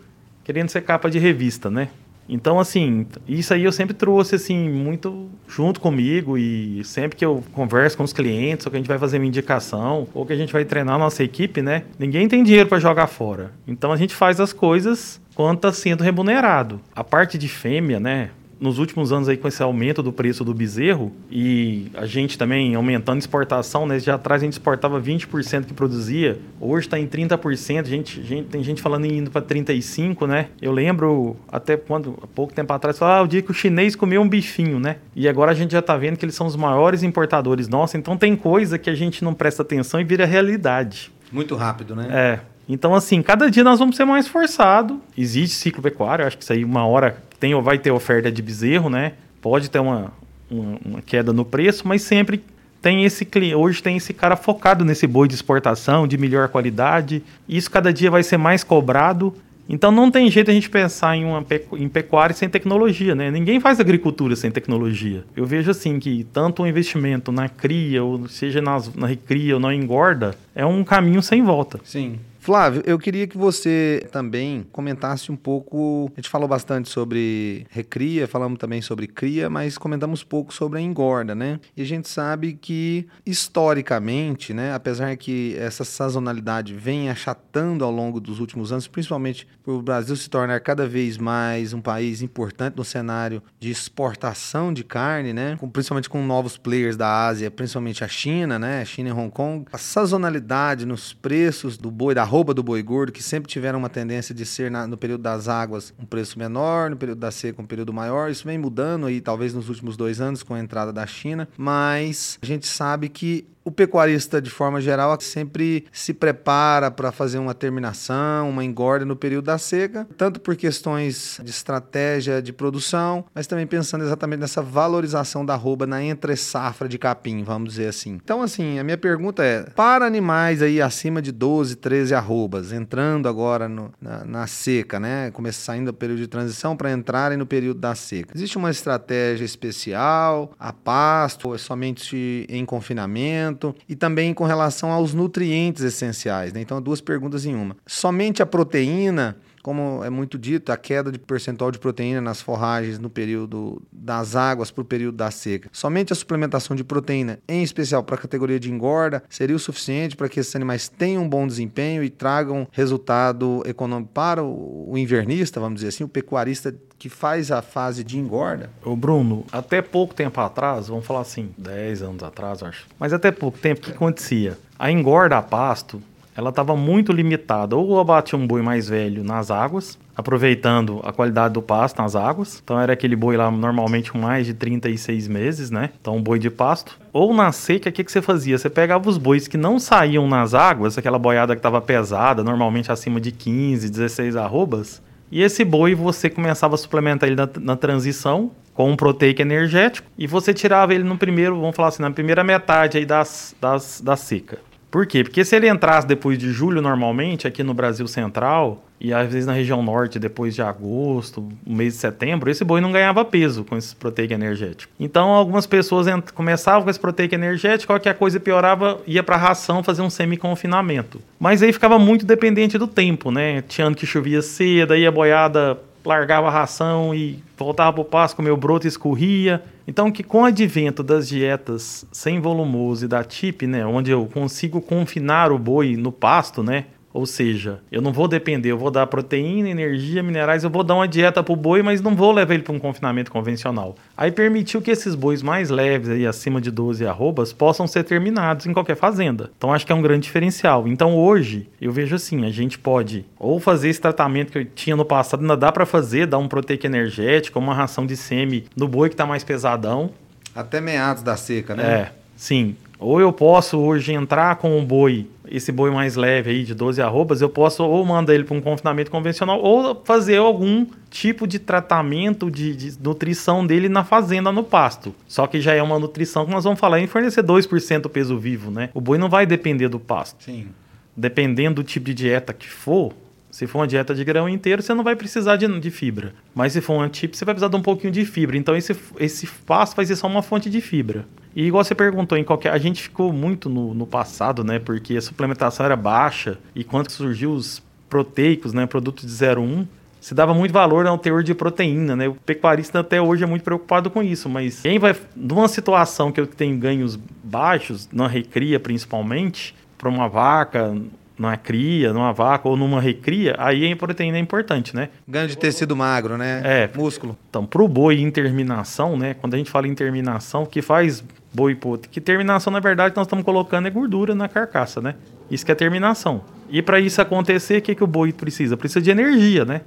querendo 0.44 0.70
ser 0.70 0.82
capa 0.82 1.10
de 1.10 1.20
revista, 1.20 1.70
né? 1.70 1.90
Então, 2.28 2.60
assim, 2.60 3.06
isso 3.28 3.54
aí 3.54 3.66
eu 3.66 3.72
sempre 3.72 3.94
trouxe, 3.94 4.36
assim, 4.36 4.70
muito 4.70 5.30
junto 5.48 5.82
comigo 5.82 6.38
e 6.38 6.82
sempre 6.86 7.18
que 7.18 7.26
eu 7.26 7.44
converso 7.52 7.98
com 7.98 8.04
os 8.04 8.14
clientes, 8.14 8.66
ou 8.66 8.72
que 8.72 8.78
a 8.78 8.80
gente 8.80 8.88
vai 8.88 8.98
fazer 8.98 9.18
uma 9.18 9.26
indicação, 9.26 10.08
ou 10.14 10.26
que 10.26 10.32
a 10.32 10.36
gente 10.36 10.54
vai 10.54 10.64
treinar 10.64 10.96
a 10.96 10.98
nossa 10.98 11.24
equipe, 11.24 11.62
né? 11.62 11.84
Ninguém 12.00 12.30
tem 12.30 12.42
dinheiro 12.42 12.70
para 12.70 12.80
jogar 12.80 13.08
fora. 13.08 13.52
Então, 13.68 13.92
a 13.92 13.98
gente 13.98 14.16
faz 14.16 14.40
as 14.40 14.54
coisas 14.54 15.20
quando 15.36 15.58
está 15.58 15.74
sendo 15.74 16.04
remunerado. 16.04 16.80
A 16.96 17.04
parte 17.04 17.38
de 17.38 17.50
fêmea, 17.50 18.00
né? 18.00 18.30
Nos 18.62 18.78
últimos 18.78 19.12
anos 19.12 19.28
aí 19.28 19.36
com 19.36 19.48
esse 19.48 19.62
aumento 19.64 20.04
do 20.04 20.14
preço 20.14 20.46
do 20.46 20.54
bezerro 20.54 21.12
e 21.32 21.88
a 21.96 22.06
gente 22.06 22.38
também 22.38 22.76
aumentando 22.76 23.18
exportação, 23.18 23.88
né? 23.88 24.00
Já 24.00 24.16
atrás 24.16 24.44
a 24.44 24.46
gente 24.46 24.54
exportava 24.54 25.02
20% 25.02 25.66
que 25.66 25.74
produzia, 25.74 26.40
hoje 26.60 26.86
está 26.86 27.00
em 27.00 27.08
30%, 27.08 27.88
gente, 27.88 28.22
gente, 28.22 28.48
tem 28.50 28.64
gente 28.64 28.80
falando 28.80 29.06
em 29.06 29.18
indo 29.18 29.32
para 29.32 29.42
35%, 29.42 30.28
né? 30.28 30.50
Eu 30.62 30.72
lembro 30.72 31.36
até 31.52 31.76
quando, 31.76 32.20
há 32.22 32.28
pouco 32.28 32.54
tempo 32.54 32.72
atrás, 32.72 33.00
falava, 33.00 33.22
ah, 33.22 33.24
o 33.24 33.28
dia 33.28 33.42
que 33.42 33.50
o 33.50 33.54
chinês 33.54 33.96
comeu 33.96 34.22
um 34.22 34.30
bifinho, 34.30 34.80
né? 34.80 34.98
E 35.16 35.28
agora 35.28 35.52
a 35.52 35.56
gente 35.56 35.72
já 35.72 35.80
está 35.80 35.98
vendo 35.98 36.18
que 36.18 36.24
eles 36.24 36.36
são 36.36 36.46
os 36.46 36.56
maiores 36.56 37.02
importadores 37.02 37.68
nossos, 37.68 37.96
então 37.96 38.16
tem 38.16 38.36
coisa 38.36 38.78
que 38.78 38.90
a 38.90 38.96
gente 38.96 39.24
não 39.24 39.34
presta 39.34 39.64
atenção 39.64 40.00
e 40.00 40.04
vira 40.04 40.26
realidade. 40.26 41.12
Muito 41.32 41.56
rápido, 41.56 41.96
né? 41.96 42.08
É. 42.12 42.51
Então, 42.68 42.96
assim, 42.96 43.22
cada 43.22 43.50
dia 43.50 43.64
nós 43.64 43.80
vamos 43.80 43.96
ser 43.96 44.06
mais 44.06 44.28
forçados. 44.28 44.98
Existe 45.18 45.56
ciclo 45.56 45.82
pecuário, 45.82 46.26
acho 46.26 46.38
que 46.38 46.44
isso 46.44 46.54
aí 46.54 46.64
uma 46.64 46.86
hora 46.86 47.18
tem 47.40 47.54
ou 47.54 47.62
vai 47.62 47.78
ter 47.78 47.92
oferta 47.92 48.32
de 48.32 48.42
bezerro, 48.42 48.90
né? 48.90 49.14
Pode 49.42 49.70
ter 49.70 49.80
uma, 49.80 50.14
uma, 50.50 50.78
uma 50.86 51.02
queda 51.02 51.34
no 51.34 51.44
preço, 51.44 51.88
mas 51.88 52.04
sempre 52.04 52.44
tem 52.82 53.06
esse 53.06 53.28
hoje 53.56 53.82
tem 53.84 53.98
esse 53.98 54.14
cara 54.14 54.36
focado 54.36 54.84
nesse 54.84 55.06
boi 55.06 55.28
de 55.28 55.36
exportação 55.36 56.08
de 56.08 56.18
melhor 56.18 56.50
qualidade. 56.50 57.24
Isso 57.48 57.70
cada 57.70 57.94
dia 57.94 58.10
vai 58.10 58.24
ser 58.24 58.38
mais 58.38 58.64
cobrado. 58.64 59.34
Então 59.70 59.92
não 59.92 60.12
tem 60.12 60.30
jeito 60.30 60.52
a 60.52 60.54
gente 60.54 60.70
pensar 60.70 61.16
em 61.16 61.24
uma 61.24 61.46
em 61.74 61.88
pecuária 61.88 62.36
sem 62.36 62.50
tecnologia, 62.50 63.16
né? 63.16 63.32
Ninguém 63.32 63.60
faz 63.60 63.80
agricultura 63.80 64.36
sem 64.36 64.52
tecnologia. 64.52 65.24
Eu 65.36 65.46
vejo 65.46 65.72
assim 65.72 66.00
que 66.00 66.26
tanto 66.34 66.64
o 66.64 66.68
investimento 66.68 67.32
na 67.32 67.48
cria, 67.48 68.04
ou 68.04 68.28
seja 68.28 68.62
nas, 68.62 68.94
na 68.94 69.08
recria 69.08 69.54
ou 69.54 69.60
na 69.60 69.74
engorda, 69.74 70.36
é 70.54 70.66
um 70.66 70.84
caminho 70.84 71.22
sem 71.22 71.44
volta. 71.44 71.80
Sim. 71.84 72.20
Flávio, 72.42 72.82
eu 72.88 72.98
queria 72.98 73.28
que 73.28 73.38
você 73.38 74.04
também 74.12 74.66
comentasse 74.72 75.32
um 75.32 75.36
pouco. 75.36 76.12
A 76.12 76.20
gente 76.20 76.28
falou 76.28 76.48
bastante 76.48 76.90
sobre 76.90 77.68
recria, 77.70 78.28
falamos 78.28 78.58
também 78.58 78.82
sobre 78.82 79.06
cria, 79.06 79.48
mas 79.48 79.78
comentamos 79.78 80.24
pouco 80.24 80.52
sobre 80.52 80.80
a 80.80 80.82
engorda, 80.82 81.36
né? 81.36 81.60
E 81.78 81.84
a 81.84 81.86
gente 81.86 82.10
sabe 82.10 82.54
que 82.54 83.08
historicamente, 83.24 84.56
né, 84.56 84.74
apesar 84.74 85.16
que 85.18 85.56
essa 85.60 85.84
sazonalidade 85.84 86.74
vem 86.74 87.12
achatando 87.12 87.86
ao 87.86 87.92
longo 87.92 88.20
dos 88.20 88.40
últimos 88.40 88.72
anos, 88.72 88.88
principalmente 88.88 89.48
por 89.64 89.76
o 89.76 89.82
Brasil 89.84 90.16
se 90.16 90.28
tornar 90.28 90.60
cada 90.62 90.88
vez 90.88 91.20
mais 91.20 91.74
um 91.74 91.80
país 91.80 92.24
importante 92.24 92.76
no 92.76 92.84
cenário 92.84 93.44
de 93.60 93.70
exportação 93.70 94.74
de 94.74 94.84
carne, 94.84 95.32
né? 95.32 95.58
Com, 95.60 95.70
principalmente 95.70 96.10
com 96.10 96.26
novos 96.26 96.58
players 96.58 96.98
da 96.98 97.28
Ásia, 97.28 97.52
principalmente 97.52 98.04
a 98.04 98.08
China, 98.08 98.58
né? 98.58 98.84
China 98.84 99.10
e 99.10 99.12
Hong 99.12 99.30
Kong. 99.30 99.66
A 99.72 99.78
sazonalidade 99.78 100.88
nos 100.88 101.14
preços 101.14 101.78
do 101.78 101.92
boi, 101.92 102.16
da 102.16 102.31
arroba 102.32 102.54
do 102.54 102.64
boi 102.64 102.82
gordo, 102.82 103.12
que 103.12 103.22
sempre 103.22 103.52
tiveram 103.52 103.78
uma 103.78 103.90
tendência 103.90 104.34
de 104.34 104.46
ser 104.46 104.72
na, 104.72 104.88
no 104.88 104.96
período 104.96 105.22
das 105.22 105.50
águas 105.50 105.94
um 106.00 106.06
preço 106.06 106.40
menor, 106.40 106.90
no 106.90 106.96
período 106.96 107.20
da 107.20 107.30
seca 107.30 107.62
um 107.62 107.66
período 107.66 107.92
maior. 107.92 108.32
Isso 108.32 108.46
vem 108.46 108.58
mudando 108.58 109.06
aí, 109.06 109.20
talvez 109.20 109.54
nos 109.54 109.68
últimos 109.68 109.98
dois 109.98 110.22
anos, 110.22 110.42
com 110.42 110.54
a 110.54 110.60
entrada 110.60 110.94
da 110.94 111.06
China, 111.06 111.50
mas 111.58 112.40
a 112.42 112.46
gente 112.46 112.66
sabe 112.66 113.10
que 113.10 113.46
o 113.64 113.72
pecuarista, 113.72 114.42
de 114.42 114.50
forma 114.50 114.82
geral, 114.82 115.20
sempre 115.20 115.86
se 115.92 116.14
prepara 116.14 116.90
para 116.90 117.12
fazer 117.12 117.38
uma 117.38 117.54
terminação, 117.54 118.50
uma 118.50 118.66
engorda 118.66 119.06
no 119.06 119.16
período 119.16 119.46
da 119.46 119.58
seca, 119.58 120.08
tanto 120.18 120.40
por 120.40 120.56
questões 120.56 121.40
de 121.44 121.52
estratégia 121.52 122.42
de 122.42 122.52
produção, 122.52 123.26
mas 123.34 123.48
também 123.48 123.68
pensando 123.68 124.04
exatamente 124.04 124.40
nessa 124.40 124.62
valorização 124.62 125.46
da 125.46 125.54
arroba 125.54 125.86
na 125.86 126.04
entre-safra 126.04 126.88
de 126.88 126.98
capim, 126.98 127.44
vamos 127.44 127.70
dizer 127.70 127.88
assim. 127.88 128.20
Então, 128.24 128.42
assim, 128.42 128.80
a 128.80 128.84
minha 128.84 128.98
pergunta 128.98 129.44
é: 129.44 129.64
para 129.64 130.06
animais 130.06 130.62
aí 130.62 130.82
acima 130.82 131.22
de 131.22 131.32
12, 131.32 131.76
13 131.76 132.16
arrobas, 132.22 132.72
entrando 132.72 133.28
agora 133.28 133.68
no, 133.68 133.92
na, 134.02 134.26
na, 134.26 134.48
seca, 134.48 135.00
né? 135.00 135.32
Começando 135.32 135.62
saindo 135.62 135.86
do 135.92 135.94
período 135.94 136.20
de 136.20 136.28
transição 136.28 136.76
para 136.76 136.92
entrarem 136.92 137.38
no 137.38 137.46
período 137.46 137.80
da 137.80 137.94
seca. 137.94 138.34
Existe 138.36 138.58
uma 138.58 138.72
estratégia 138.72 139.46
especial, 139.46 140.52
a 140.60 140.74
pasto, 140.74 141.50
ou 141.50 141.56
é 141.56 141.58
somente 141.58 142.46
em 142.50 142.66
confinamento? 142.66 143.76
e 143.88 143.96
também 143.96 144.34
com 144.34 144.44
relação 144.44 144.92
aos 144.92 145.14
nutrientes 145.14 145.84
essenciais. 145.84 146.54
Né? 146.54 146.62
Então, 146.62 146.82
duas 146.82 147.02
perguntas 147.02 147.46
em 147.46 147.56
uma. 147.56 147.76
Somente 147.86 148.42
a 148.42 148.46
proteína 148.46 149.38
como 149.62 150.04
é 150.04 150.10
muito 150.10 150.38
dito, 150.38 150.72
a 150.72 150.78
queda 150.78 151.12
de 151.12 151.20
percentual 151.20 151.72
de 151.72 151.80
proteína 151.80 152.22
nas 152.22 152.42
forragens 152.42 153.00
no 153.00 153.10
período 153.10 153.82
das 153.92 154.36
águas 154.36 154.72
para 154.72 154.82
o 154.82 154.86
período 154.86 155.18
da 155.18 155.32
seca. 155.32 155.70
Somente 155.72 156.12
a 156.12 156.16
suplementação 156.16 156.76
de 156.76 156.84
proteína, 156.84 157.40
em 157.48 157.64
especial 157.64 158.04
para 158.04 158.16
a 158.16 158.18
categoria 158.18 158.60
de 158.60 158.72
engorda, 158.72 159.24
seria 159.30 159.56
o 159.56 159.60
suficiente 159.60 160.16
para 160.16 160.30
que 160.30 160.40
esses 160.40 160.56
animais 160.56 160.88
tenham 160.88 161.24
um 161.24 161.30
bom 161.30 161.46
desempenho 161.46 162.04
e 162.04 162.10
tragam 162.10 162.68
resultado 162.72 163.64
econômico 163.66 164.12
para 164.14 164.44
o 164.44 164.94
invernista, 164.98 165.60
vamos 165.60 165.76
dizer 165.76 165.90
assim, 165.90 166.04
o 166.04 166.08
pecuarista 166.08 166.76
que 166.98 167.10
faz 167.10 167.52
a 167.52 167.64
fase 167.64 168.04
de 168.04 168.20
engorda. 168.20 168.70
O 168.86 168.96
Bruno, 168.96 169.44
até 169.52 169.82
pouco 169.82 170.14
tempo 170.14 170.40
atrás, 170.40 170.88
vamos 170.88 171.04
falar 171.04 171.22
assim, 171.22 171.50
10 171.58 172.04
anos 172.04 172.24
atrás, 172.24 172.62
acho. 172.62 172.86
Mas 173.00 173.12
até 173.12 173.32
pouco 173.32 173.58
tempo, 173.58 173.82
o 173.82 173.84
que 173.86 173.92
acontecia? 173.92 174.56
A 174.78 174.92
engorda 174.92 175.38
a 175.38 175.42
pasto, 175.42 176.02
ela 176.36 176.50
estava 176.50 176.76
muito 176.76 177.12
limitada. 177.12 177.76
Ou 177.76 178.00
abate 178.00 178.36
um 178.36 178.46
boi 178.46 178.62
mais 178.62 178.88
velho 178.88 179.24
nas 179.24 179.52
águas, 179.52 179.98
aproveitando 180.16 181.00
a 181.04 181.12
qualidade 181.12 181.54
do 181.54 181.62
pasto 181.62 182.02
nas 182.02 182.16
águas. 182.16 182.62
Então 182.64 182.80
era 182.80 182.94
aquele 182.94 183.16
boi 183.16 183.38
lá 183.38 183.50
normalmente 183.52 184.12
com 184.12 184.18
mais 184.18 184.46
de 184.46 184.54
36 184.54 185.28
meses, 185.28 185.70
né? 185.70 185.90
Então 186.00 186.16
um 186.16 186.22
boi 186.22 186.40
de 186.40 186.50
pasto. 186.50 187.00
Ou 187.12 187.34
na 187.34 187.52
seca, 187.52 187.90
o 187.90 187.92
que, 187.92 188.04
que 188.04 188.12
você 188.12 188.22
fazia? 188.22 188.58
Você 188.58 188.70
pegava 188.70 189.10
os 189.10 189.18
bois 189.18 189.48
que 189.48 189.58
não 189.58 189.80
saíam 189.80 190.28
nas 190.28 190.54
águas, 190.54 190.98
aquela 190.98 191.20
boiada 191.20 191.56
que 191.56 191.60
estava 191.60 191.82
pesada, 191.82 192.44
normalmente 192.44 192.92
acima 192.92 193.20
de 193.20 193.32
15, 193.32 193.90
16 193.90 194.36
arrobas, 194.36 195.02
e 195.32 195.42
esse 195.42 195.64
boi 195.64 195.96
você 195.96 196.30
começava 196.30 196.76
a 196.76 196.78
suplementar 196.78 197.30
ele 197.30 197.38
na, 197.38 197.50
na 197.60 197.76
transição 197.78 198.52
com 198.74 198.92
um 198.92 198.98
proteico 198.98 199.42
energético 199.42 200.08
e 200.18 200.28
você 200.28 200.54
tirava 200.54 200.94
ele 200.94 201.04
no 201.04 201.18
primeiro, 201.18 201.60
vamos 201.60 201.76
falar 201.76 201.88
assim, 201.88 202.02
na 202.02 202.12
primeira 202.12 202.44
metade 202.44 202.98
aí 202.98 203.06
das, 203.06 203.56
das, 203.60 204.02
da 204.02 204.18
seca. 204.18 204.60
Por 204.92 205.08
quê? 205.08 205.24
Porque 205.24 205.46
se 205.46 205.56
ele 205.56 205.70
entrasse 205.70 206.06
depois 206.06 206.38
de 206.38 206.52
julho 206.52 206.82
normalmente, 206.82 207.48
aqui 207.48 207.64
no 207.64 207.74
Brasil 207.74 208.06
Central, 208.10 208.84
e 209.00 209.14
às 209.14 209.32
vezes 209.32 209.48
na 209.48 209.54
região 209.54 209.82
norte, 209.82 210.20
depois 210.20 210.54
de 210.54 210.62
agosto, 210.62 211.48
mês 211.66 211.94
de 211.94 212.00
setembro, 212.00 212.52
esse 212.52 212.64
boi 212.64 212.82
não 212.82 212.92
ganhava 212.92 213.26
peso 213.26 213.64
com 213.64 213.76
esse 213.76 213.96
proteico 213.96 214.34
energético. 214.34 214.94
Então 215.00 215.30
algumas 215.30 215.66
pessoas 215.66 216.06
começavam 216.36 216.84
com 216.84 216.90
esse 216.90 217.00
proteico 217.00 217.34
energético, 217.34 217.92
qualquer 217.92 218.16
coisa 218.16 218.40
piorava, 218.40 219.00
ia 219.08 219.24
para 219.24 219.38
ração 219.38 219.82
fazer 219.82 220.02
um 220.02 220.10
semi-confinamento. 220.10 221.22
Mas 221.40 221.64
aí 221.64 221.72
ficava 221.72 221.98
muito 221.98 222.26
dependente 222.26 222.78
do 222.78 222.86
tempo, 222.86 223.32
né? 223.32 223.64
Tinha 223.64 223.88
ano 223.88 223.96
que 223.96 224.06
chovia 224.06 224.42
cedo, 224.42 224.92
aí 224.94 225.08
a 225.08 225.12
boiada 225.12 225.80
largava 226.04 226.48
a 226.48 226.52
ração 226.52 227.14
e 227.14 227.44
voltava 227.58 227.94
para 227.94 228.02
o 228.02 228.06
pasto, 228.06 228.36
comia 228.36 228.54
o 228.54 228.58
broto 228.58 228.88
e 228.88 228.90
escorria. 228.90 229.64
Então, 229.88 230.12
que 230.12 230.24
com 230.24 230.42
o 230.42 230.46
advento 230.46 231.04
das 231.04 231.28
dietas 231.28 232.06
sem 232.12 232.40
volumoso 232.40 233.06
e 233.06 233.08
da 233.08 233.24
TIP, 233.24 233.68
né, 233.68 233.86
onde 233.86 234.12
eu 234.12 234.26
consigo 234.28 234.82
confinar 234.82 235.52
o 235.52 235.58
boi 235.58 235.96
no 235.96 236.12
pasto, 236.12 236.64
né, 236.64 236.86
ou 237.14 237.26
seja, 237.26 237.80
eu 237.92 238.02
não 238.02 238.14
vou 238.14 238.28
depender, 238.28 238.72
eu 238.72 238.78
vou 238.78 238.92
dar 238.92 239.08
proteína, 239.08 239.70
energia, 239.70 240.24
minerais, 240.24 240.64
eu 240.64 240.70
vou 240.70 240.84
dar 240.84 240.96
uma 240.96 241.08
dieta 241.08 241.44
para 241.44 241.54
o 241.54 241.56
boi, 241.56 241.82
mas 241.82 242.02
não 242.02 242.16
vou 242.16 242.32
levar 242.32 242.54
ele 242.54 242.64
para 242.64 242.74
um 242.74 242.80
confinamento 242.80 243.32
convencional. 243.32 243.96
Aí 244.16 244.32
permitiu 244.32 244.82
que 244.82 244.92
esses 244.92 245.16
bois 245.16 245.42
mais 245.42 245.70
leves, 245.70 246.10
aí, 246.10 246.26
acima 246.26 246.62
de 246.62 246.72
12 246.72 247.06
arrobas, 247.06 247.52
possam 247.52 247.88
ser 247.88 248.04
terminados 248.04 248.66
em 248.66 248.74
qualquer 248.74 248.96
fazenda. 248.96 249.52
Então 249.58 249.74
acho 249.74 249.86
que 249.86 249.92
é 249.92 249.96
um 249.96 250.02
grande 250.02 250.24
diferencial. 250.24 250.88
Então 250.88 251.16
hoje, 251.16 251.68
eu 251.82 251.92
vejo 251.92 252.16
assim, 252.16 252.46
a 252.46 252.50
gente 252.50 252.80
pode 252.80 253.26
ou 253.38 253.60
fazer 253.60 253.90
esse 253.90 254.00
tratamento 254.00 254.52
que 254.52 254.58
eu 254.58 254.66
tinha 254.66 254.96
no 254.96 255.06
passado, 255.06 255.42
ainda 255.42 255.58
dá 255.58 255.72
para 255.72 255.86
fazer, 255.86 256.28
dar 256.28 256.38
um 256.38 256.48
proteico 256.48 256.86
energético, 256.86 257.60
uma 257.60 257.74
ração 257.74 258.06
de 258.06 258.16
semi 258.16 258.66
no 258.76 258.88
boi 258.88 259.10
que 259.10 259.14
está 259.14 259.26
mais 259.26 259.44
pesadão. 259.44 260.12
Até 260.56 260.82
meados 260.82 261.24
da 261.24 261.36
seca, 261.38 261.76
né? 261.76 261.84
É, 261.84 262.12
sim. 262.36 262.76
Ou 263.00 263.20
eu 263.20 263.34
posso 263.34 263.80
hoje 263.80 264.14
entrar 264.14 264.58
com 264.58 264.78
um 264.78 264.86
boi, 264.86 265.28
esse 265.52 265.72
boi 265.72 265.92
mais 265.92 266.16
leve 266.16 266.50
aí 266.50 266.64
de 266.64 266.74
12 266.74 267.02
arrobas, 267.02 267.42
eu 267.42 267.50
posso 267.50 267.84
ou 267.84 268.06
mandar 268.06 268.34
ele 268.34 268.44
para 268.44 268.56
um 268.56 268.62
confinamento 268.62 269.12
convencional 269.12 269.62
ou 269.62 270.02
fazer 270.04 270.38
algum 270.38 270.86
tipo 271.10 271.46
de 271.46 271.60
tratamento 271.60 272.50
de, 272.50 272.76
de, 272.76 273.00
nutrição 273.02 273.66
dele 273.66 273.90
na 273.90 274.04
fazenda, 274.04 274.52
no 274.52 274.64
pasto. 274.64 275.14
Só 275.28 275.46
que 275.48 275.60
já 275.60 275.74
é 275.74 275.84
uma 275.84 276.00
nutrição 276.00 276.46
que 276.46 276.52
nós 276.52 276.64
vamos 276.64 276.80
falar 276.80 277.00
em 277.00 277.08
fornecer 277.08 277.44
2% 277.44 278.02
do 278.02 278.10
peso 278.10 278.38
vivo, 278.38 278.72
né? 278.72 278.90
O 278.94 279.02
boi 279.02 279.18
não 279.18 279.30
vai 279.30 279.46
depender 279.46 279.90
do 279.90 280.00
pasto. 280.00 280.44
Sim. 280.44 280.68
Dependendo 281.16 281.76
do 281.76 281.84
tipo 281.84 282.06
de 282.06 282.14
dieta 282.14 282.54
que 282.54 282.70
for, 282.70 283.14
se 283.52 283.68
for 283.68 283.80
uma 283.80 283.88
dieta 283.88 284.16
de 284.16 284.24
grão 284.24 284.48
inteiro, 284.48 284.82
você 284.82 284.94
não 284.94 285.04
vai 285.04 285.16
precisar 285.16 285.58
de, 285.58 285.68
de 285.80 285.92
fibra. 285.92 286.34
Mas 286.56 286.74
se 286.74 286.82
for 286.82 286.94
uma 286.94 287.10
tip, 287.10 287.36
você 287.36 287.44
vai 287.44 287.54
precisar 287.54 287.70
de 287.70 287.76
um 287.76 287.82
pouquinho 287.82 288.12
de 288.12 288.26
fibra. 288.26 288.58
Então 288.58 288.76
esse, 288.76 288.96
esse 289.20 289.46
pasto 289.46 289.96
vai 289.96 290.06
ser 290.06 290.16
só 290.16 290.26
uma 290.26 290.42
fonte 290.42 290.70
de 290.70 290.80
fibra. 290.80 291.26
E 291.54 291.66
igual 291.68 291.84
você 291.84 291.94
perguntou, 291.94 292.38
em 292.38 292.44
qualquer. 292.46 292.72
A 292.72 292.78
gente 292.78 293.04
ficou 293.04 293.34
muito 293.34 293.70
no, 293.70 293.94
no 293.94 294.08
passado, 294.08 294.64
né? 294.64 294.80
Porque 294.80 295.18
a 295.18 295.22
suplementação 295.22 295.86
era 295.86 295.98
baixa. 295.98 296.58
E 296.74 296.84
quando 296.84 297.10
surgiu 297.10 297.52
os 297.52 297.84
proteicos, 298.10 298.74
né? 298.74 298.86
Produtos 298.86 299.26
de 299.26 299.46
0,1, 299.46 299.86
se 300.22 300.34
dava 300.34 300.54
muito 300.54 300.72
valor 300.72 301.06
ao 301.06 301.18
teor 301.18 301.44
de 301.44 301.54
proteína, 301.54 302.16
né? 302.16 302.30
O 302.30 302.36
pecuarista 302.36 303.00
até 303.00 303.22
hoje 303.22 303.44
é 303.44 303.48
muito 303.48 303.64
preocupado 303.64 304.10
com 304.10 304.24
isso, 304.24 304.48
mas 304.48 304.80
quem 304.82 305.00
vai 305.00 305.16
numa 305.36 305.68
situação 305.68 306.32
que 306.32 306.40
eu 306.40 306.48
tenho 306.48 306.78
ganhos 306.78 307.18
baixos, 307.44 308.08
na 308.14 308.28
recria 308.28 308.80
principalmente, 308.80 309.76
para 309.98 310.08
uma 310.08 310.30
vaca, 310.30 310.96
numa 311.38 311.58
cria, 311.58 312.14
numa 312.14 312.32
vaca 312.32 312.68
ou 312.68 312.78
numa 312.78 313.02
recria, 313.02 313.56
aí 313.58 313.92
a 313.92 313.96
proteína 313.96 314.38
é 314.38 314.40
importante, 314.40 314.96
né? 314.96 315.10
Ganho 315.28 315.48
de 315.48 315.58
tecido 315.58 315.96
magro, 315.96 316.38
né? 316.38 316.62
É. 316.64 316.90
Músculo. 316.96 317.38
Então, 317.50 317.66
para 317.66 317.82
o 317.82 317.88
boi 317.88 318.20
em 318.20 318.30
terminação, 318.30 319.18
né? 319.18 319.34
Quando 319.34 319.56
a 319.56 319.58
gente 319.58 319.72
fala 319.72 319.88
em 319.88 319.96
terminação, 319.96 320.66
que 320.66 320.82
faz 320.82 321.24
boi 321.54 321.76
puto, 321.76 322.10
que 322.10 322.22
terminação, 322.22 322.72
na 322.72 322.80
verdade, 322.80 323.16
nós 323.16 323.26
estamos 323.26 323.44
colocando 323.44 323.88
é 323.88 323.90
gordura 323.90 324.36
na 324.36 324.48
carcaça, 324.48 325.02
né? 325.02 325.16
Isso 325.50 325.66
que 325.66 325.72
é 325.72 325.76
terminação. 325.76 326.42
E 326.70 326.82
para 326.82 327.00
isso 327.00 327.22
acontecer, 327.22 327.80
o 327.80 327.82
que, 327.82 327.96
que 327.96 328.04
o 328.04 328.08
boi 328.08 328.32
precisa? 328.32 328.78
Precisa 328.78 329.02
de 329.02 329.12
energia, 329.12 329.66
né? 329.66 329.82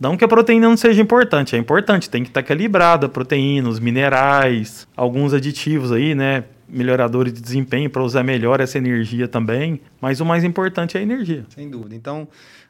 Não 0.00 0.16
que 0.16 0.24
a 0.24 0.28
proteína 0.28 0.68
não 0.68 0.76
seja 0.76 1.00
importante, 1.00 1.54
é 1.54 1.58
importante, 1.58 2.10
tem 2.10 2.22
que 2.22 2.28
estar 2.28 2.40
equilibrada 2.40 3.06
a 3.06 3.08
proteína, 3.08 3.68
os 3.68 3.78
minerais, 3.78 4.88
alguns 4.96 5.32
aditivos 5.32 5.92
aí, 5.92 6.14
né? 6.14 6.44
Melhoradores 6.68 7.32
de 7.32 7.40
desempenho 7.40 7.90
para 7.90 8.02
usar 8.02 8.22
melhor 8.22 8.60
essa 8.60 8.78
energia 8.78 9.28
também. 9.28 9.80
Mas 10.00 10.20
o 10.20 10.24
mais 10.24 10.44
importante 10.44 10.96
é 10.96 11.00
a 11.00 11.02
energia. 11.02 11.44
Sem 11.50 11.68
dúvida. 11.68 11.94
Então, 11.94 12.26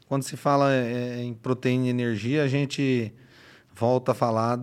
quando 0.08 0.22
se 0.22 0.36
fala 0.36 0.72
é, 0.72 1.22
em 1.22 1.34
proteína 1.34 1.86
e 1.86 1.90
energia, 1.90 2.42
a 2.42 2.48
gente 2.48 3.12
volta 3.76 4.12
a 4.12 4.14
falar 4.14 4.58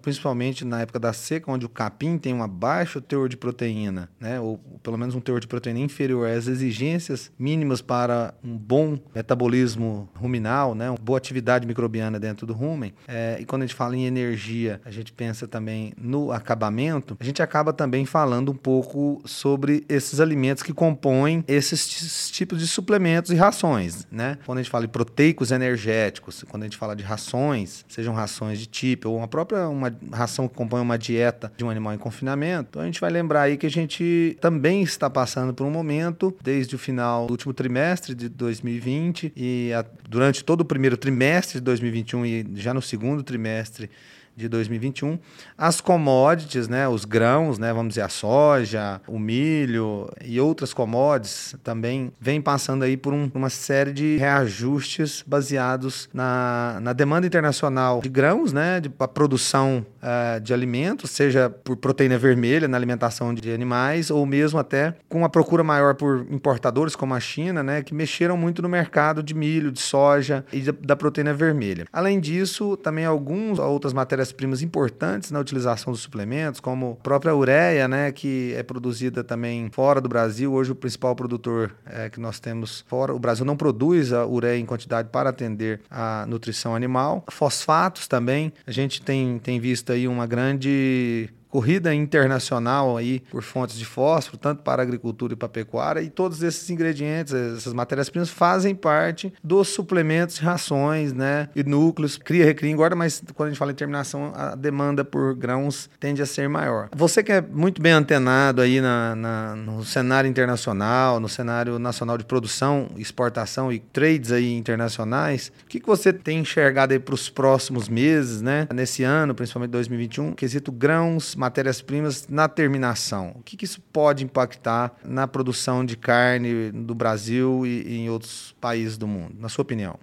principalmente 0.00 0.64
na 0.64 0.80
época 0.82 0.98
da 0.98 1.12
seca, 1.12 1.50
onde 1.50 1.66
o 1.66 1.68
capim 1.68 2.18
tem 2.18 2.34
um 2.34 2.46
baixo 2.48 3.00
teor 3.00 3.28
de 3.28 3.36
proteína, 3.36 4.08
né? 4.20 4.40
ou 4.40 4.58
pelo 4.82 4.96
menos 4.96 5.14
um 5.14 5.20
teor 5.20 5.40
de 5.40 5.46
proteína 5.46 5.80
inferior 5.80 6.28
às 6.28 6.46
exigências 6.46 7.30
mínimas 7.38 7.80
para 7.80 8.34
um 8.42 8.56
bom 8.56 8.98
metabolismo 9.14 10.08
ruminal, 10.14 10.74
né? 10.74 10.90
uma 10.90 10.98
boa 10.98 11.18
atividade 11.18 11.66
microbiana 11.66 12.18
dentro 12.18 12.46
do 12.46 12.52
rumen. 12.52 12.94
É, 13.08 13.38
e 13.40 13.44
quando 13.44 13.62
a 13.62 13.66
gente 13.66 13.74
fala 13.74 13.96
em 13.96 14.04
energia, 14.04 14.80
a 14.84 14.90
gente 14.90 15.12
pensa 15.12 15.48
também 15.48 15.92
no 15.96 16.32
acabamento, 16.32 17.16
a 17.18 17.24
gente 17.24 17.42
acaba 17.42 17.72
também 17.72 18.06
falando 18.06 18.52
um 18.52 18.56
pouco 18.56 19.20
sobre 19.24 19.84
esses 19.88 20.20
alimentos 20.20 20.62
que 20.62 20.72
compõem 20.72 21.44
esses 21.48 22.30
tipos 22.30 22.58
de 22.58 22.66
suplementos 22.66 23.30
e 23.30 23.34
rações. 23.34 24.06
Né? 24.10 24.38
Quando 24.44 24.58
a 24.58 24.62
gente 24.62 24.70
fala 24.70 24.86
de 24.86 24.92
proteicos 24.92 25.50
energéticos, 25.50 26.44
quando 26.48 26.62
a 26.62 26.66
gente 26.66 26.76
fala 26.76 26.94
de 26.94 27.02
rações, 27.02 27.84
sejam 27.88 28.14
rações 28.14 28.51
de 28.58 28.66
tipo 28.66 29.08
ou 29.08 29.16
uma 29.16 29.28
própria 29.28 29.68
uma 29.68 29.94
ração 30.12 30.48
que 30.48 30.54
compõe 30.54 30.80
uma 30.80 30.98
dieta 30.98 31.52
de 31.56 31.64
um 31.64 31.70
animal 31.70 31.94
em 31.94 31.98
confinamento, 31.98 32.80
a 32.80 32.84
gente 32.84 33.00
vai 33.00 33.10
lembrar 33.10 33.42
aí 33.42 33.56
que 33.56 33.66
a 33.66 33.70
gente 33.70 34.36
também 34.40 34.82
está 34.82 35.08
passando 35.08 35.52
por 35.54 35.66
um 35.66 35.70
momento, 35.70 36.34
desde 36.42 36.74
o 36.74 36.78
final 36.78 37.26
do 37.26 37.32
último 37.32 37.52
trimestre 37.52 38.14
de 38.14 38.28
2020 38.28 39.32
e 39.36 39.72
a, 39.72 39.84
durante 40.08 40.44
todo 40.44 40.62
o 40.62 40.64
primeiro 40.64 40.96
trimestre 40.96 41.58
de 41.58 41.64
2021 41.64 42.26
e 42.26 42.46
já 42.54 42.72
no 42.72 42.82
segundo 42.82 43.22
trimestre 43.22 43.90
de 44.36 44.48
2021. 44.48 45.18
As 45.56 45.80
commodities, 45.80 46.68
né, 46.68 46.88
os 46.88 47.04
grãos, 47.04 47.58
né, 47.58 47.72
vamos 47.72 47.90
dizer 47.90 48.02
a 48.02 48.08
soja, 48.08 49.00
o 49.06 49.18
milho 49.18 50.10
e 50.24 50.40
outras 50.40 50.72
commodities 50.72 51.54
também 51.62 52.12
vêm 52.20 52.40
passando 52.40 52.82
aí 52.82 52.96
por 52.96 53.12
um, 53.12 53.30
uma 53.34 53.50
série 53.50 53.92
de 53.92 54.16
reajustes 54.16 55.22
baseados 55.26 56.08
na, 56.12 56.78
na 56.80 56.92
demanda 56.92 57.26
internacional 57.26 58.00
de 58.00 58.08
grãos, 58.08 58.52
né, 58.52 58.80
de 58.80 58.90
a 58.98 59.08
produção 59.08 59.84
uh, 60.02 60.40
de 60.40 60.54
alimentos, 60.54 61.10
seja 61.10 61.50
por 61.50 61.76
proteína 61.76 62.16
vermelha 62.16 62.68
na 62.68 62.76
alimentação 62.76 63.34
de 63.34 63.52
animais 63.52 64.10
ou 64.10 64.24
mesmo 64.24 64.58
até 64.58 64.94
com 65.08 65.18
uma 65.18 65.28
procura 65.28 65.64
maior 65.64 65.94
por 65.94 66.26
importadores 66.30 66.94
como 66.94 67.14
a 67.14 67.20
China, 67.20 67.62
né, 67.62 67.82
que 67.82 67.94
mexeram 67.94 68.36
muito 68.36 68.62
no 68.62 68.68
mercado 68.68 69.22
de 69.22 69.34
milho, 69.34 69.72
de 69.72 69.80
soja 69.80 70.44
e 70.52 70.60
da, 70.60 70.72
da 70.80 70.96
proteína 70.96 71.34
vermelha. 71.34 71.86
Além 71.92 72.20
disso, 72.20 72.76
também 72.76 73.04
algumas 73.04 73.58
outras 73.58 73.92
matérias 73.92 74.21
matérias-primas 74.22 74.62
importantes 74.62 75.30
na 75.30 75.40
utilização 75.40 75.92
dos 75.92 76.02
suplementos, 76.02 76.60
como 76.60 76.96
a 77.00 77.02
própria 77.02 77.34
ureia, 77.34 77.88
né, 77.88 78.12
que 78.12 78.54
é 78.56 78.62
produzida 78.62 79.24
também 79.24 79.68
fora 79.70 80.00
do 80.00 80.08
Brasil. 80.08 80.52
Hoje 80.52 80.72
o 80.72 80.74
principal 80.74 81.14
produtor 81.16 81.74
é, 81.84 82.08
que 82.08 82.20
nós 82.20 82.38
temos 82.38 82.84
fora, 82.86 83.14
o 83.14 83.18
Brasil 83.18 83.44
não 83.44 83.56
produz 83.56 84.12
a 84.12 84.24
ureia 84.24 84.58
em 84.58 84.66
quantidade 84.66 85.08
para 85.10 85.30
atender 85.30 85.80
a 85.90 86.24
nutrição 86.28 86.74
animal. 86.74 87.24
Fosfatos 87.30 88.06
também, 88.06 88.52
a 88.66 88.70
gente 88.70 89.02
tem, 89.02 89.38
tem 89.38 89.58
visto 89.58 89.92
aí 89.92 90.06
uma 90.06 90.26
grande 90.26 91.28
corrida 91.52 91.94
internacional 91.94 92.96
aí 92.96 93.20
por 93.30 93.42
fontes 93.42 93.76
de 93.76 93.84
fósforo, 93.84 94.38
tanto 94.38 94.62
para 94.62 94.82
agricultura 94.82 95.34
e 95.34 95.36
para 95.36 95.50
pecuária, 95.50 96.00
e 96.00 96.08
todos 96.08 96.42
esses 96.42 96.70
ingredientes, 96.70 97.34
essas 97.34 97.74
matérias-primas 97.74 98.30
fazem 98.30 98.74
parte 98.74 99.30
dos 99.44 99.68
suplementos 99.68 100.38
rações, 100.38 101.12
né? 101.12 101.50
E 101.54 101.62
núcleos, 101.62 102.16
cria, 102.16 102.46
recria, 102.46 102.70
engorda, 102.70 102.96
mas 102.96 103.22
quando 103.34 103.48
a 103.48 103.50
gente 103.50 103.58
fala 103.58 103.70
em 103.70 103.74
terminação, 103.74 104.32
a 104.34 104.54
demanda 104.54 105.04
por 105.04 105.34
grãos 105.34 105.90
tende 106.00 106.22
a 106.22 106.26
ser 106.26 106.48
maior. 106.48 106.88
Você 106.96 107.22
que 107.22 107.32
é 107.32 107.42
muito 107.42 107.82
bem 107.82 107.92
antenado 107.92 108.62
aí 108.62 108.80
na, 108.80 109.14
na 109.14 109.54
no 109.54 109.84
cenário 109.84 110.30
internacional, 110.30 111.20
no 111.20 111.28
cenário 111.28 111.78
nacional 111.78 112.16
de 112.16 112.24
produção, 112.24 112.88
exportação 112.96 113.70
e 113.70 113.78
trades 113.78 114.32
aí 114.32 114.56
internacionais, 114.56 115.52
o 115.64 115.66
que, 115.66 115.80
que 115.80 115.86
você 115.86 116.14
tem 116.14 116.38
enxergado 116.38 116.94
aí 116.94 116.98
para 116.98 117.14
os 117.14 117.28
próximos 117.28 117.90
meses, 117.90 118.40
né? 118.40 118.66
Nesse 118.72 119.04
ano, 119.04 119.34
principalmente 119.34 119.70
2021, 119.72 120.32
quesito 120.32 120.72
grãos, 120.72 121.36
matérias-primas 121.42 122.28
na 122.28 122.48
terminação. 122.48 123.32
O 123.34 123.42
que, 123.42 123.56
que, 123.56 123.64
isso 123.64 123.80
pode 123.92 124.22
impactar 124.24 124.94
na 125.04 125.26
produção 125.26 125.84
de 125.84 125.96
carne 125.96 126.70
do 126.70 126.94
Brasil 126.94 127.66
e, 127.66 127.82
e 127.82 127.98
em 127.98 128.10
outros 128.10 128.54
países 128.60 128.96
do 128.96 129.08
mundo, 129.08 129.34
na 129.40 129.48
sua 129.48 129.62
opinião? 129.62 129.98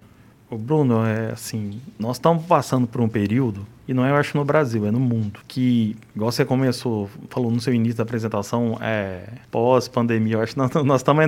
O 0.50 0.58
Bruno, 0.58 1.06
é 1.06 1.30
assim, 1.30 1.80
nós 1.96 2.16
estamos 2.16 2.44
passando 2.44 2.86
por 2.86 3.00
um 3.00 3.08
período, 3.08 3.64
e 3.86 3.94
não 3.94 4.04
é, 4.04 4.10
eu 4.10 4.16
acho, 4.16 4.36
no 4.36 4.44
Brasil, 4.44 4.84
é 4.84 4.90
no 4.90 4.98
mundo, 4.98 5.40
que, 5.46 5.96
igual 6.14 6.30
você 6.30 6.44
começou, 6.44 7.08
falou 7.28 7.52
no 7.52 7.60
seu 7.60 7.72
início 7.72 7.96
da 7.96 8.02
apresentação, 8.02 8.76
é 8.80 9.28
pós-pandemia, 9.50 10.34
eu 10.34 10.42
acho 10.42 10.52
que 10.54 10.58
nós, 10.58 10.70
nós 10.84 11.00
estamos 11.00 11.24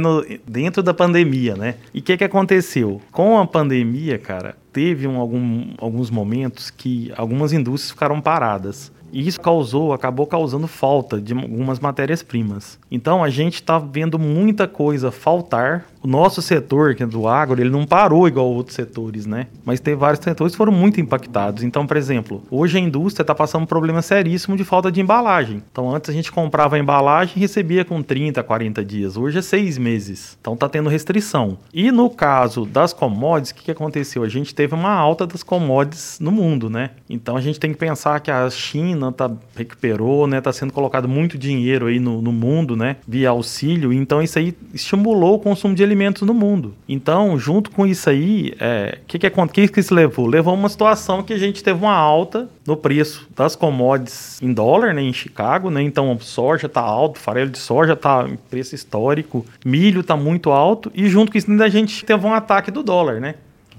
dentro 0.47 0.83
da 0.83 0.93
pandemia, 0.93 1.55
né? 1.55 1.77
E 1.95 2.01
o 2.01 2.03
que, 2.03 2.17
que 2.17 2.25
aconteceu? 2.25 3.01
Com 3.13 3.39
a 3.39 3.47
pandemia, 3.47 4.19
cara, 4.19 4.57
teve 4.73 5.07
um, 5.07 5.17
algum, 5.21 5.73
alguns 5.79 6.11
momentos 6.11 6.69
que 6.71 7.13
algumas 7.17 7.53
indústrias 7.53 7.93
ficaram 7.93 8.21
paradas. 8.21 8.91
E 9.13 9.29
isso 9.29 9.41
causou, 9.41 9.93
acabou 9.93 10.27
causando 10.27 10.67
falta 10.67 11.21
de 11.21 11.35
algumas 11.35 11.79
matérias-primas. 11.79 12.79
Então 12.91 13.23
a 13.23 13.29
gente 13.29 13.57
está 13.57 13.79
vendo 13.79 14.19
muita 14.19 14.67
coisa 14.67 15.11
faltar. 15.11 15.87
O 16.03 16.09
nosso 16.09 16.43
setor, 16.43 16.95
que 16.95 17.03
é 17.03 17.07
do 17.07 17.29
agro, 17.29 17.61
ele 17.61 17.71
não 17.71 17.87
parou 17.87 18.27
igual 18.27 18.47
outros 18.47 18.75
setores, 18.75 19.27
né? 19.27 19.47
Mas 19.65 19.81
tem 19.81 19.95
vários 19.95 20.23
setores 20.23 20.53
que 20.53 20.57
foram 20.57 20.73
muito 20.73 21.01
impactados. 21.01 21.63
Então, 21.63 21.87
por 21.87 21.97
exemplo, 21.97 22.43
hoje 22.51 22.79
a 22.79 22.81
indústria 22.81 23.23
está 23.23 23.35
passando 23.35 23.63
um 23.63 23.67
problema 23.67 24.03
seríssimo 24.03 24.57
de 24.57 24.65
falta 24.65 24.91
de 24.91 25.01
embalagem. 25.01 25.63
Então, 25.71 25.95
antes 25.95 26.11
a 26.11 26.13
gente 26.13 26.33
comprava 26.33 26.77
a 26.77 26.79
embalagem 26.79 27.35
e 27.37 27.41
recebia 27.41 27.85
com 27.85 28.03
30, 28.03 28.43
40 28.43 28.85
dias. 28.85 29.17
Hoje 29.17 29.39
é 29.39 29.43
seis 29.43 29.79
meses. 29.79 30.37
Então, 30.41 30.55
está 30.55 30.69
tendo 30.69 30.89
restrição. 30.89 31.59
E 31.73 31.93
no 31.93 32.11
caso 32.11 32.65
das 32.67 32.93
commodities, 32.93 33.53
o 33.53 33.55
que, 33.55 33.65
que 33.65 33.71
aconteceu? 33.71 34.23
A 34.23 34.29
gente 34.29 34.55
teve 34.55 34.75
uma 34.75 34.93
alta 34.93 35.27
das 35.27 35.43
commodities 35.43 36.19
no 36.21 36.33
mundo, 36.33 36.69
né? 36.69 36.91
Então, 37.09 37.37
a 37.37 37.41
gente 37.41 37.61
tem 37.61 37.73
que 37.73 37.79
pensar 37.79 38.21
que 38.21 38.31
a 38.31 38.49
China 38.51 39.13
tá, 39.13 39.31
recuperou, 39.57 40.27
né? 40.27 40.41
Tá 40.41 40.53
sendo 40.53 40.73
colocado 40.73 41.09
muito 41.09 41.39
dinheiro 41.39 41.87
aí 41.87 42.01
no, 42.01 42.21
no 42.21 42.33
mundo, 42.33 42.77
né? 42.77 42.97
Via 43.07 43.31
auxílio. 43.31 43.93
Então 43.93 44.23
isso 44.23 44.39
aí 44.39 44.55
estimulou 44.73 45.35
o 45.35 45.39
consumo 45.39 45.75
de 45.75 45.83
no 46.25 46.35
mundo. 46.35 46.75
Então, 46.89 47.39
junto 47.39 47.71
com 47.71 47.87
isso 47.87 48.09
aí, 48.09 48.53
o 48.53 48.57
é, 48.61 48.99
que, 49.07 49.19
que, 49.19 49.31
que, 49.31 49.69
que 49.69 49.81
isso 49.81 49.95
levou? 49.95 50.27
Levou 50.27 50.53
a 50.53 50.57
uma 50.57 50.69
situação 50.69 51.23
que 51.23 51.33
a 51.33 51.39
gente 51.39 51.63
teve 51.63 51.79
uma 51.79 51.95
alta 51.95 52.49
no 52.67 52.77
preço 52.77 53.29
das 53.37 53.57
commodities 53.57 54.41
em 54.43 54.53
dólar, 54.53 54.95
né? 54.95 55.03
Em 55.03 55.13
Chicago, 55.13 55.71
né? 55.71 55.83
Então, 55.83 56.19
soja 56.21 56.69
tá 56.69 56.81
alto, 56.81 57.19
farelo 57.19 57.51
de 57.51 57.59
soja 57.59 57.95
tá 57.95 58.27
em 58.29 58.37
preço 58.37 58.75
histórico, 58.75 59.45
milho 59.65 60.03
tá 60.03 60.17
muito 60.17 60.51
alto. 60.51 60.91
E 60.95 61.09
junto 61.09 61.33
com 61.33 61.39
isso 61.39 61.51
ainda 61.51 61.65
a 61.65 61.69
gente 61.69 62.05
teve 62.05 62.27
um 62.27 62.33
ataque 62.35 62.71
do 62.71 62.83
dólar, 62.83 63.21
né? 63.21 63.35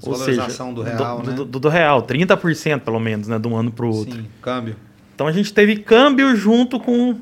Ou 0.06 0.16
seja, 0.16 0.46
do 0.74 0.82
real, 0.82 1.20
do, 1.22 1.30
né? 1.30 1.36
do, 1.36 1.46
do, 1.46 1.60
do 1.60 1.70
real, 1.70 2.04
30% 2.04 2.82
pelo 2.82 3.00
menos, 3.00 3.28
né? 3.28 3.40
De 3.40 3.48
um 3.48 3.56
ano 3.56 3.72
para 3.72 3.86
o 3.86 3.90
outro. 3.96 4.16
Sim, 4.16 4.26
câmbio. 4.42 4.76
Então 5.16 5.28
a 5.28 5.32
gente 5.32 5.54
teve 5.54 5.78
câmbio 5.78 6.36
junto 6.36 6.80
com 6.80 7.18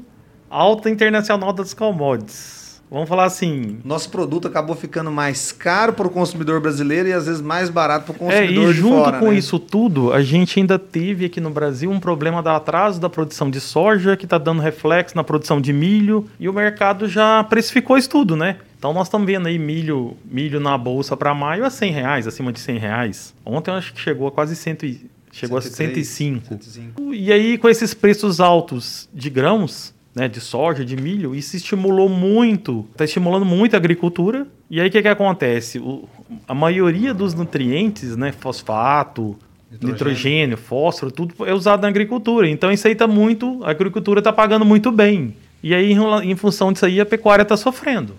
alta 0.49 0.89
internacional 0.89 1.53
das 1.53 1.73
commodities. 1.73 2.60
Vamos 2.91 3.07
falar 3.07 3.23
assim. 3.23 3.79
Nosso 3.85 4.09
produto 4.09 4.49
acabou 4.49 4.75
ficando 4.75 5.09
mais 5.09 5.53
caro 5.53 5.93
para 5.93 6.05
o 6.05 6.09
consumidor 6.09 6.59
brasileiro 6.59 7.07
e 7.07 7.13
às 7.13 7.25
vezes 7.25 7.41
mais 7.41 7.69
barato 7.69 8.07
para 8.07 8.11
o 8.11 8.15
consumidor 8.15 8.67
é, 8.67 8.69
e 8.69 8.73
junto 8.73 9.05
fora, 9.05 9.19
com 9.19 9.31
né? 9.31 9.37
isso 9.37 9.57
tudo, 9.57 10.11
a 10.11 10.21
gente 10.21 10.59
ainda 10.59 10.77
teve 10.77 11.23
aqui 11.23 11.39
no 11.39 11.49
Brasil 11.49 11.89
um 11.89 12.01
problema 12.01 12.43
da 12.43 12.57
atraso 12.57 12.99
da 12.99 13.09
produção 13.09 13.49
de 13.49 13.61
soja, 13.61 14.17
que 14.17 14.25
está 14.25 14.37
dando 14.37 14.61
reflexo 14.61 15.15
na 15.15 15.23
produção 15.23 15.61
de 15.61 15.71
milho, 15.71 16.27
e 16.37 16.49
o 16.49 16.53
mercado 16.53 17.07
já 17.07 17.41
precificou 17.45 17.97
isso 17.97 18.09
tudo, 18.09 18.35
né? 18.35 18.57
Então 18.77 18.91
nós 18.93 19.07
estamos 19.07 19.25
vendo 19.25 19.47
aí 19.47 19.57
milho, 19.57 20.17
milho 20.25 20.59
na 20.59 20.77
bolsa 20.77 21.15
para 21.15 21.33
maio 21.33 21.63
a 21.63 21.69
100 21.69 21.91
reais, 21.93 22.27
acima 22.27 22.51
de 22.51 22.59
100 22.59 22.77
reais. 22.77 23.33
Ontem 23.45 23.71
eu 23.71 23.75
acho 23.75 23.93
que 23.93 24.01
chegou 24.01 24.27
a 24.27 24.31
quase 24.31 24.53
100, 24.53 24.99
chegou 25.31 25.61
103, 25.61 25.61
a 25.61 25.93
105. 25.93 26.47
105. 26.49 27.13
E 27.13 27.31
aí 27.31 27.57
com 27.57 27.69
esses 27.69 27.93
preços 27.93 28.41
altos 28.41 29.07
de 29.13 29.29
grãos, 29.29 29.93
né, 30.13 30.27
de 30.27 30.41
soja, 30.41 30.83
de 30.83 30.95
milho, 30.95 31.33
isso 31.33 31.55
estimulou 31.55 32.09
muito, 32.09 32.85
está 32.91 33.05
estimulando 33.05 33.45
muito 33.45 33.75
a 33.75 33.77
agricultura. 33.77 34.45
E 34.69 34.79
aí 34.79 34.87
o 34.87 34.91
que, 34.91 35.01
que 35.01 35.07
acontece? 35.07 35.79
O, 35.79 36.07
a 36.47 36.53
maioria 36.53 37.13
dos 37.13 37.33
nutrientes, 37.33 38.15
né, 38.17 38.31
fosfato, 38.31 39.37
nitrogênio. 39.71 39.91
nitrogênio. 39.91 40.57
fósforo, 40.57 41.11
tudo 41.11 41.33
é 41.45 41.53
usado 41.53 41.81
na 41.81 41.87
agricultura. 41.87 42.47
Então 42.47 42.71
isso 42.71 42.87
aí 42.87 42.93
está 42.93 43.07
muito, 43.07 43.63
a 43.63 43.71
agricultura 43.71 44.19
está 44.19 44.33
pagando 44.33 44.65
muito 44.65 44.91
bem. 44.91 45.35
E 45.63 45.73
aí 45.73 45.93
em, 46.23 46.35
função 46.35 46.73
disso 46.73 46.85
aí 46.85 46.99
a 46.99 47.05
pecuária 47.05 47.43
está 47.43 47.55
sofrendo. 47.55 48.15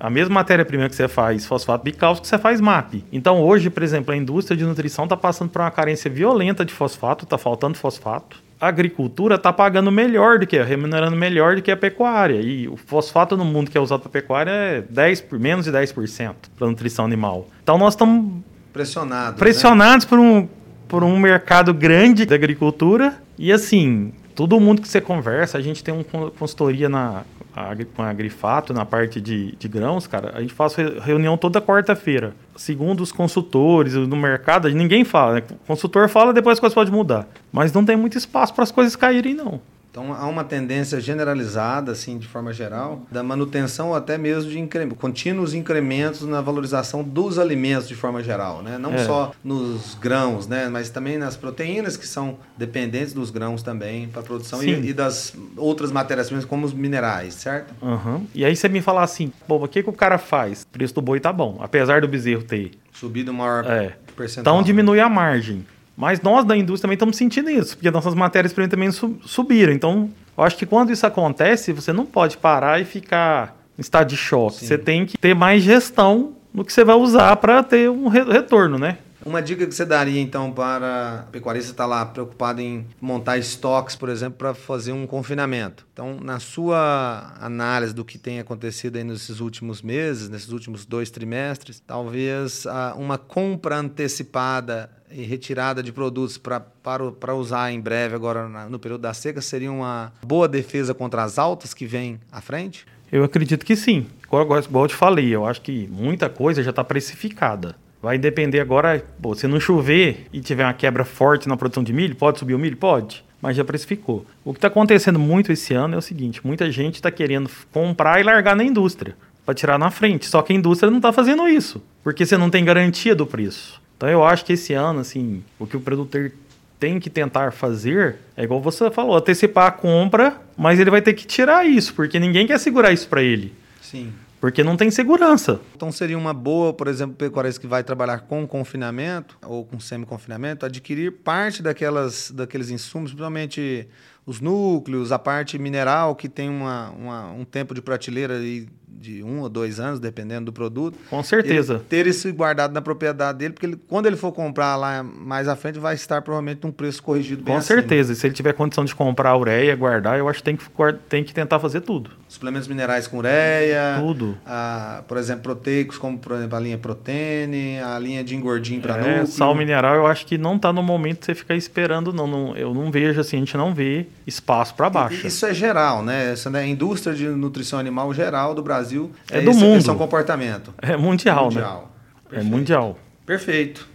A 0.00 0.10
mesma 0.10 0.34
matéria-prima 0.34 0.88
que 0.88 0.96
você 0.96 1.08
faz 1.08 1.46
fosfato 1.46 1.84
bicálcico, 1.84 2.26
você 2.26 2.36
faz 2.36 2.60
MAP. 2.60 3.04
Então 3.12 3.40
hoje, 3.40 3.70
por 3.70 3.82
exemplo, 3.82 4.12
a 4.12 4.16
indústria 4.16 4.56
de 4.56 4.64
nutrição 4.64 5.04
está 5.04 5.16
passando 5.16 5.48
por 5.48 5.62
uma 5.62 5.70
carência 5.70 6.10
violenta 6.10 6.64
de 6.64 6.72
fosfato, 6.72 7.24
está 7.24 7.38
faltando 7.38 7.78
fosfato 7.78 8.45
a 8.60 8.68
agricultura 8.68 9.34
está 9.34 9.52
pagando 9.52 9.92
melhor 9.92 10.38
do 10.38 10.46
que, 10.46 10.60
remunerando 10.62 11.16
melhor 11.16 11.56
do 11.56 11.62
que 11.62 11.70
a 11.70 11.76
pecuária. 11.76 12.40
E 12.40 12.66
o 12.68 12.76
fosfato 12.76 13.36
no 13.36 13.44
mundo 13.44 13.70
que 13.70 13.76
é 13.76 13.80
usado 13.80 14.00
para 14.00 14.10
pecuária 14.10 14.50
é 14.50 14.80
10, 14.80 15.26
menos 15.32 15.66
de 15.66 15.72
10% 15.72 16.34
para 16.56 16.66
nutrição 16.66 17.04
animal. 17.04 17.48
Então 17.62 17.76
nós 17.76 17.94
estamos 17.94 18.42
pressionados, 18.72 19.38
pressionados 19.38 20.06
né? 20.06 20.08
por, 20.08 20.18
um, 20.18 20.48
por 20.88 21.04
um 21.04 21.18
mercado 21.18 21.74
grande 21.74 22.24
da 22.24 22.34
agricultura. 22.34 23.14
E 23.38 23.52
assim, 23.52 24.12
todo 24.34 24.58
mundo 24.58 24.80
que 24.80 24.88
você 24.88 25.00
conversa, 25.00 25.58
a 25.58 25.60
gente 25.60 25.84
tem 25.84 25.92
uma 25.92 26.30
consultoria 26.30 26.88
na 26.88 27.24
a, 27.56 27.74
com 27.94 28.02
a 28.02 28.12
Grifato 28.12 28.74
na 28.74 28.84
parte 28.84 29.18
de, 29.18 29.56
de 29.56 29.66
grãos, 29.66 30.06
cara, 30.06 30.32
a 30.34 30.42
gente 30.42 30.52
faz 30.52 30.74
reunião 30.74 31.38
toda 31.38 31.58
quarta-feira. 31.58 32.34
Segundo 32.54 33.00
os 33.00 33.10
consultores 33.10 33.94
no 33.94 34.14
mercado, 34.14 34.68
ninguém 34.68 35.04
fala, 35.04 35.36
né? 35.36 35.42
O 35.50 35.66
consultor 35.66 36.06
fala, 36.10 36.34
depois 36.34 36.56
as 36.56 36.60
coisas 36.60 36.74
podem 36.74 36.92
mudar. 36.92 37.26
Mas 37.50 37.72
não 37.72 37.82
tem 37.82 37.96
muito 37.96 38.18
espaço 38.18 38.52
para 38.52 38.62
as 38.62 38.70
coisas 38.70 38.94
caírem, 38.94 39.32
não. 39.32 39.58
Então 39.96 40.12
há 40.12 40.26
uma 40.26 40.44
tendência 40.44 41.00
generalizada, 41.00 41.90
assim, 41.92 42.18
de 42.18 42.28
forma 42.28 42.52
geral, 42.52 43.00
da 43.10 43.22
manutenção 43.22 43.88
ou 43.88 43.94
até 43.94 44.18
mesmo 44.18 44.50
de 44.50 44.58
incre... 44.58 44.86
contínuos 44.88 45.54
incrementos 45.54 46.20
na 46.20 46.42
valorização 46.42 47.02
dos 47.02 47.38
alimentos 47.38 47.88
de 47.88 47.94
forma 47.94 48.22
geral, 48.22 48.62
né? 48.62 48.76
Não 48.76 48.92
é. 48.92 48.98
só 48.98 49.32
nos 49.42 49.94
grãos, 49.94 50.46
né? 50.46 50.68
Mas 50.68 50.90
também 50.90 51.16
nas 51.16 51.34
proteínas 51.34 51.96
que 51.96 52.06
são 52.06 52.36
dependentes 52.58 53.14
dos 53.14 53.30
grãos 53.30 53.62
também 53.62 54.06
para 54.06 54.20
a 54.20 54.22
produção 54.22 54.62
e, 54.62 54.90
e, 54.90 54.92
das 54.92 55.34
outras 55.56 55.90
matérias-primas 55.90 56.44
como 56.44 56.66
os 56.66 56.74
minerais, 56.74 57.32
certo? 57.32 57.72
Uhum. 57.80 58.26
E 58.34 58.44
aí 58.44 58.54
você 58.54 58.68
me 58.68 58.82
falar 58.82 59.02
assim, 59.02 59.32
pô, 59.48 59.64
o 59.64 59.66
que, 59.66 59.82
que 59.82 59.88
o 59.88 59.94
cara 59.94 60.18
faz? 60.18 60.64
O 60.64 60.66
preço 60.66 60.92
do 60.92 61.00
boi 61.00 61.20
tá 61.20 61.32
bom, 61.32 61.56
apesar 61.58 62.02
do 62.02 62.08
bezerro 62.08 62.42
ter 62.42 62.72
subido 62.92 63.32
maior 63.32 63.64
é. 63.64 63.96
percentual. 64.14 64.56
Então 64.56 64.62
diminui 64.62 65.00
a 65.00 65.08
margem. 65.08 65.64
Mas 65.96 66.20
nós 66.20 66.44
da 66.44 66.56
indústria 66.56 66.82
também 66.82 66.94
estamos 66.94 67.16
sentindo 67.16 67.48
isso, 67.48 67.76
porque 67.76 67.90
nossas 67.90 68.14
matérias-primas 68.14 68.70
também 68.70 68.90
subiram. 69.22 69.72
Então, 69.72 70.10
eu 70.36 70.44
acho 70.44 70.56
que 70.56 70.66
quando 70.66 70.92
isso 70.92 71.06
acontece, 71.06 71.72
você 71.72 71.92
não 71.92 72.04
pode 72.04 72.36
parar 72.36 72.80
e 72.80 72.84
ficar 72.84 73.56
em 73.78 73.80
estado 73.80 74.08
de 74.08 74.16
choque. 74.16 74.60
Sim. 74.60 74.66
Você 74.66 74.78
tem 74.78 75.06
que 75.06 75.16
ter 75.16 75.34
mais 75.34 75.62
gestão 75.62 76.34
no 76.52 76.64
que 76.64 76.72
você 76.72 76.84
vai 76.84 76.96
usar 76.96 77.34
para 77.36 77.62
ter 77.62 77.90
um 77.90 78.08
retorno, 78.08 78.78
né? 78.78 78.98
Uma 79.26 79.42
dica 79.42 79.66
que 79.66 79.74
você 79.74 79.84
daria, 79.84 80.20
então, 80.20 80.52
para 80.52 81.24
o 81.26 81.32
pecuarista 81.32 81.72
estar 81.72 81.82
tá 81.82 81.88
lá 81.88 82.06
preocupado 82.06 82.60
em 82.60 82.86
montar 83.00 83.36
estoques, 83.36 83.96
por 83.96 84.08
exemplo, 84.08 84.38
para 84.38 84.54
fazer 84.54 84.92
um 84.92 85.04
confinamento. 85.04 85.84
Então, 85.92 86.18
na 86.22 86.38
sua 86.38 87.34
análise 87.40 87.92
do 87.92 88.04
que 88.04 88.18
tem 88.18 88.38
acontecido 88.38 88.96
aí 88.96 89.02
nesses 89.02 89.40
últimos 89.40 89.82
meses, 89.82 90.28
nesses 90.28 90.52
últimos 90.52 90.86
dois 90.86 91.10
trimestres, 91.10 91.82
talvez 91.84 92.68
ah, 92.68 92.94
uma 92.96 93.18
compra 93.18 93.78
antecipada 93.78 94.88
e 95.10 95.22
retirada 95.22 95.82
de 95.82 95.92
produtos 95.92 96.38
para 96.38 97.34
usar 97.34 97.72
em 97.72 97.80
breve 97.80 98.14
agora 98.14 98.48
no 98.68 98.78
período 98.78 99.02
da 99.02 99.14
seca 99.14 99.40
seria 99.40 99.70
uma 99.70 100.12
boa 100.24 100.48
defesa 100.48 100.94
contra 100.94 101.22
as 101.22 101.38
altas 101.38 101.72
que 101.72 101.86
vêm 101.86 102.20
à 102.30 102.40
frente? 102.40 102.86
Eu 103.10 103.22
acredito 103.24 103.64
que 103.64 103.76
sim. 103.76 104.06
Igual, 104.24 104.42
igual 104.60 104.84
eu 104.84 104.88
te 104.88 104.94
falei, 104.94 105.28
eu 105.28 105.46
acho 105.46 105.60
que 105.60 105.88
muita 105.88 106.28
coisa 106.28 106.62
já 106.62 106.70
está 106.70 106.82
precificada. 106.82 107.76
Vai 108.02 108.18
depender 108.18 108.60
agora, 108.60 109.04
pô, 109.20 109.34
se 109.34 109.46
não 109.46 109.58
chover 109.58 110.26
e 110.32 110.40
tiver 110.40 110.64
uma 110.64 110.74
quebra 110.74 111.04
forte 111.04 111.48
na 111.48 111.56
produção 111.56 111.82
de 111.82 111.92
milho, 111.92 112.14
pode 112.14 112.38
subir 112.38 112.54
o 112.54 112.58
milho? 112.58 112.76
Pode, 112.76 113.24
mas 113.40 113.56
já 113.56 113.64
precificou. 113.64 114.26
O 114.44 114.52
que 114.52 114.58
está 114.58 114.68
acontecendo 114.68 115.18
muito 115.18 115.50
esse 115.50 115.72
ano 115.74 115.94
é 115.94 115.98
o 115.98 116.02
seguinte: 116.02 116.44
muita 116.44 116.70
gente 116.70 116.96
está 116.96 117.10
querendo 117.10 117.50
comprar 117.72 118.20
e 118.20 118.22
largar 118.22 118.54
na 118.54 118.64
indústria 118.64 119.16
para 119.44 119.54
tirar 119.54 119.78
na 119.78 119.90
frente. 119.90 120.26
Só 120.26 120.42
que 120.42 120.52
a 120.52 120.56
indústria 120.56 120.90
não 120.90 120.98
está 120.98 121.12
fazendo 121.12 121.48
isso, 121.48 121.82
porque 122.02 122.26
você 122.26 122.36
não 122.36 122.50
tem 122.50 122.64
garantia 122.64 123.14
do 123.14 123.26
preço. 123.26 123.80
Então 123.96 124.08
eu 124.08 124.24
acho 124.24 124.44
que 124.44 124.52
esse 124.52 124.74
ano, 124.74 125.00
assim, 125.00 125.42
o 125.58 125.66
que 125.66 125.76
o 125.76 125.80
produtor 125.80 126.32
tem 126.78 127.00
que 127.00 127.08
tentar 127.08 127.52
fazer 127.52 128.16
é 128.36 128.44
igual 128.44 128.60
você 128.60 128.90
falou, 128.90 129.16
antecipar 129.16 129.66
a 129.66 129.70
compra, 129.70 130.40
mas 130.56 130.78
ele 130.78 130.90
vai 130.90 131.00
ter 131.00 131.14
que 131.14 131.26
tirar 131.26 131.66
isso, 131.66 131.94
porque 131.94 132.18
ninguém 132.18 132.46
quer 132.46 132.58
segurar 132.58 132.92
isso 132.92 133.08
para 133.08 133.22
ele. 133.22 133.54
Sim. 133.80 134.12
Porque 134.38 134.62
não 134.62 134.76
tem 134.76 134.90
segurança. 134.90 135.60
Então 135.74 135.90
seria 135.90 136.18
uma 136.18 136.34
boa, 136.34 136.72
por 136.72 136.88
exemplo, 136.88 137.16
pecuarista 137.16 137.60
que 137.60 137.66
vai 137.66 137.82
trabalhar 137.82 138.20
com 138.20 138.46
confinamento 138.46 139.38
ou 139.42 139.64
com 139.64 139.80
semi-confinamento, 139.80 140.66
adquirir 140.66 141.10
parte 141.10 141.62
daquelas, 141.62 142.30
daqueles 142.30 142.68
insumos, 142.68 143.10
principalmente 143.12 143.88
os 144.26 144.40
núcleos, 144.40 145.10
a 145.10 145.18
parte 145.18 145.58
mineral 145.58 146.14
que 146.14 146.28
tem 146.28 146.50
uma, 146.50 146.90
uma 146.90 147.32
um 147.32 147.44
tempo 147.44 147.74
de 147.74 147.80
prateleira 147.80 148.38
e 148.40 148.68
de 149.00 149.22
um 149.22 149.40
ou 149.40 149.48
dois 149.48 149.78
anos, 149.78 150.00
dependendo 150.00 150.46
do 150.46 150.52
produto. 150.52 150.98
Com 151.08 151.22
certeza. 151.22 151.82
ter 151.88 152.06
isso 152.06 152.32
guardado 152.32 152.72
na 152.72 152.80
propriedade 152.80 153.38
dele, 153.38 153.52
porque 153.52 153.66
ele, 153.66 153.76
quando 153.88 154.06
ele 154.06 154.16
for 154.16 154.32
comprar 154.32 154.76
lá 154.76 155.02
mais 155.02 155.48
à 155.48 155.56
frente, 155.56 155.78
vai 155.78 155.94
estar 155.94 156.22
provavelmente 156.22 156.60
num 156.64 156.72
preço 156.72 157.02
corrigido 157.02 157.42
bem 157.42 157.54
Com 157.54 157.58
acima. 157.58 157.80
certeza. 157.80 158.12
E 158.12 158.16
se 158.16 158.26
ele 158.26 158.34
tiver 158.34 158.52
condição 158.52 158.84
de 158.84 158.94
comprar 158.94 159.30
a 159.30 159.38
ureia, 159.38 159.74
guardar, 159.76 160.18
eu 160.18 160.28
acho 160.28 160.38
que 160.38 160.44
tem 160.44 160.56
que, 160.56 160.66
tem 161.08 161.24
que 161.24 161.34
tentar 161.34 161.58
fazer 161.58 161.80
tudo. 161.80 162.10
Suplementos 162.28 162.68
minerais 162.68 163.06
com 163.06 163.18
ureia. 163.18 163.96
Tudo. 164.00 164.36
A, 164.44 165.02
por 165.06 165.16
exemplo, 165.16 165.42
proteicos, 165.42 165.98
como 165.98 166.18
por 166.18 166.32
exemplo 166.32 166.56
a 166.56 166.60
linha 166.60 166.78
Protene, 166.78 167.78
a 167.78 167.98
linha 167.98 168.24
de 168.24 168.34
engordinho 168.34 168.80
para 168.80 168.96
é, 168.96 168.98
núcleo. 168.98 169.26
Sal 169.26 169.54
mineral, 169.54 169.94
eu 169.94 170.06
acho 170.06 170.26
que 170.26 170.36
não 170.36 170.56
está 170.56 170.72
no 170.72 170.82
momento 170.82 171.20
de 171.20 171.26
você 171.26 171.34
ficar 171.34 171.54
esperando, 171.54 172.12
não. 172.12 172.26
não. 172.26 172.56
Eu 172.56 172.74
não 172.74 172.90
vejo 172.90 173.20
assim, 173.20 173.36
a 173.36 173.40
gente 173.40 173.56
não 173.56 173.74
vê 173.74 174.06
espaço 174.26 174.74
para 174.74 174.90
baixo. 174.90 175.26
Isso 175.26 175.46
é 175.46 175.54
geral, 175.54 176.02
né? 176.02 176.32
Essa 176.32 176.50
é 176.50 176.60
a 176.60 176.66
indústria 176.66 177.14
de 177.14 177.26
nutrição 177.26 177.78
animal 177.78 178.12
geral 178.12 178.54
do 178.54 178.62
Brasil 178.62 178.85
Brasil. 178.86 179.10
É, 179.30 179.38
é 179.38 179.40
do 179.42 179.50
esse, 179.50 179.60
mundo. 179.60 179.78
Esse 179.78 179.90
é 179.90 179.92
um 179.92 179.98
comportamento. 179.98 180.74
É 180.80 180.96
mundial, 180.96 181.50
né? 181.50 181.60
mundial. 181.60 181.92
né? 182.30 182.40
É 182.40 182.42
mundial. 182.42 182.98
Perfeito. 183.24 183.88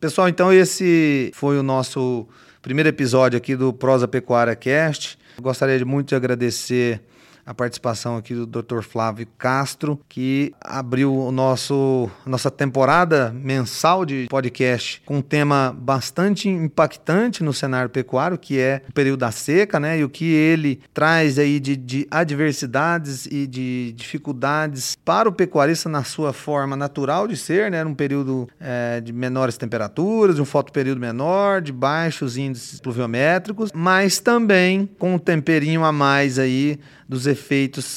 Pessoal, 0.00 0.28
então 0.28 0.52
esse 0.52 1.30
foi 1.34 1.58
o 1.58 1.62
nosso 1.62 2.26
primeiro 2.60 2.88
episódio 2.88 3.36
aqui 3.36 3.54
do 3.56 3.72
Prosa 3.72 4.06
Pecuária 4.06 4.54
Cast. 4.54 5.18
Gostaria 5.40 5.84
muito 5.84 6.08
de 6.08 6.14
agradecer 6.14 7.00
a 7.46 7.54
participação 7.54 8.16
aqui 8.16 8.34
do 8.34 8.44
Dr. 8.44 8.80
Flávio 8.82 9.26
Castro, 9.38 10.00
que 10.08 10.52
abriu 10.60 11.14
o 11.14 11.30
nosso 11.30 12.10
nossa 12.26 12.50
temporada 12.50 13.32
mensal 13.32 14.04
de 14.04 14.26
podcast 14.28 15.00
com 15.06 15.18
um 15.18 15.22
tema 15.22 15.74
bastante 15.78 16.48
impactante 16.48 17.44
no 17.44 17.52
cenário 17.52 17.88
pecuário, 17.88 18.36
que 18.36 18.58
é 18.58 18.82
o 18.88 18.92
período 18.92 19.20
da 19.20 19.30
seca, 19.30 19.78
né? 19.78 20.00
E 20.00 20.04
o 20.04 20.08
que 20.08 20.24
ele 20.24 20.80
traz 20.92 21.38
aí 21.38 21.60
de, 21.60 21.76
de 21.76 22.08
adversidades 22.10 23.26
e 23.26 23.46
de 23.46 23.94
dificuldades 23.96 24.96
para 25.04 25.28
o 25.28 25.32
pecuarista 25.32 25.88
na 25.88 26.02
sua 26.02 26.32
forma 26.32 26.74
natural 26.74 27.28
de 27.28 27.36
ser, 27.36 27.70
né? 27.70 27.84
Um 27.84 27.94
período 27.94 28.48
é, 28.58 29.00
de 29.00 29.12
menores 29.12 29.56
temperaturas, 29.56 30.40
um 30.40 30.44
fotoperíodo 30.44 31.00
menor, 31.00 31.62
de 31.62 31.72
baixos 31.72 32.36
índices 32.36 32.80
pluviométricos, 32.80 33.70
mas 33.72 34.18
também 34.18 34.88
com 34.98 35.14
um 35.14 35.18
temperinho 35.18 35.84
a 35.84 35.92
mais 35.92 36.40
aí 36.40 36.80
dos 37.08 37.26
efeitos 37.26 37.35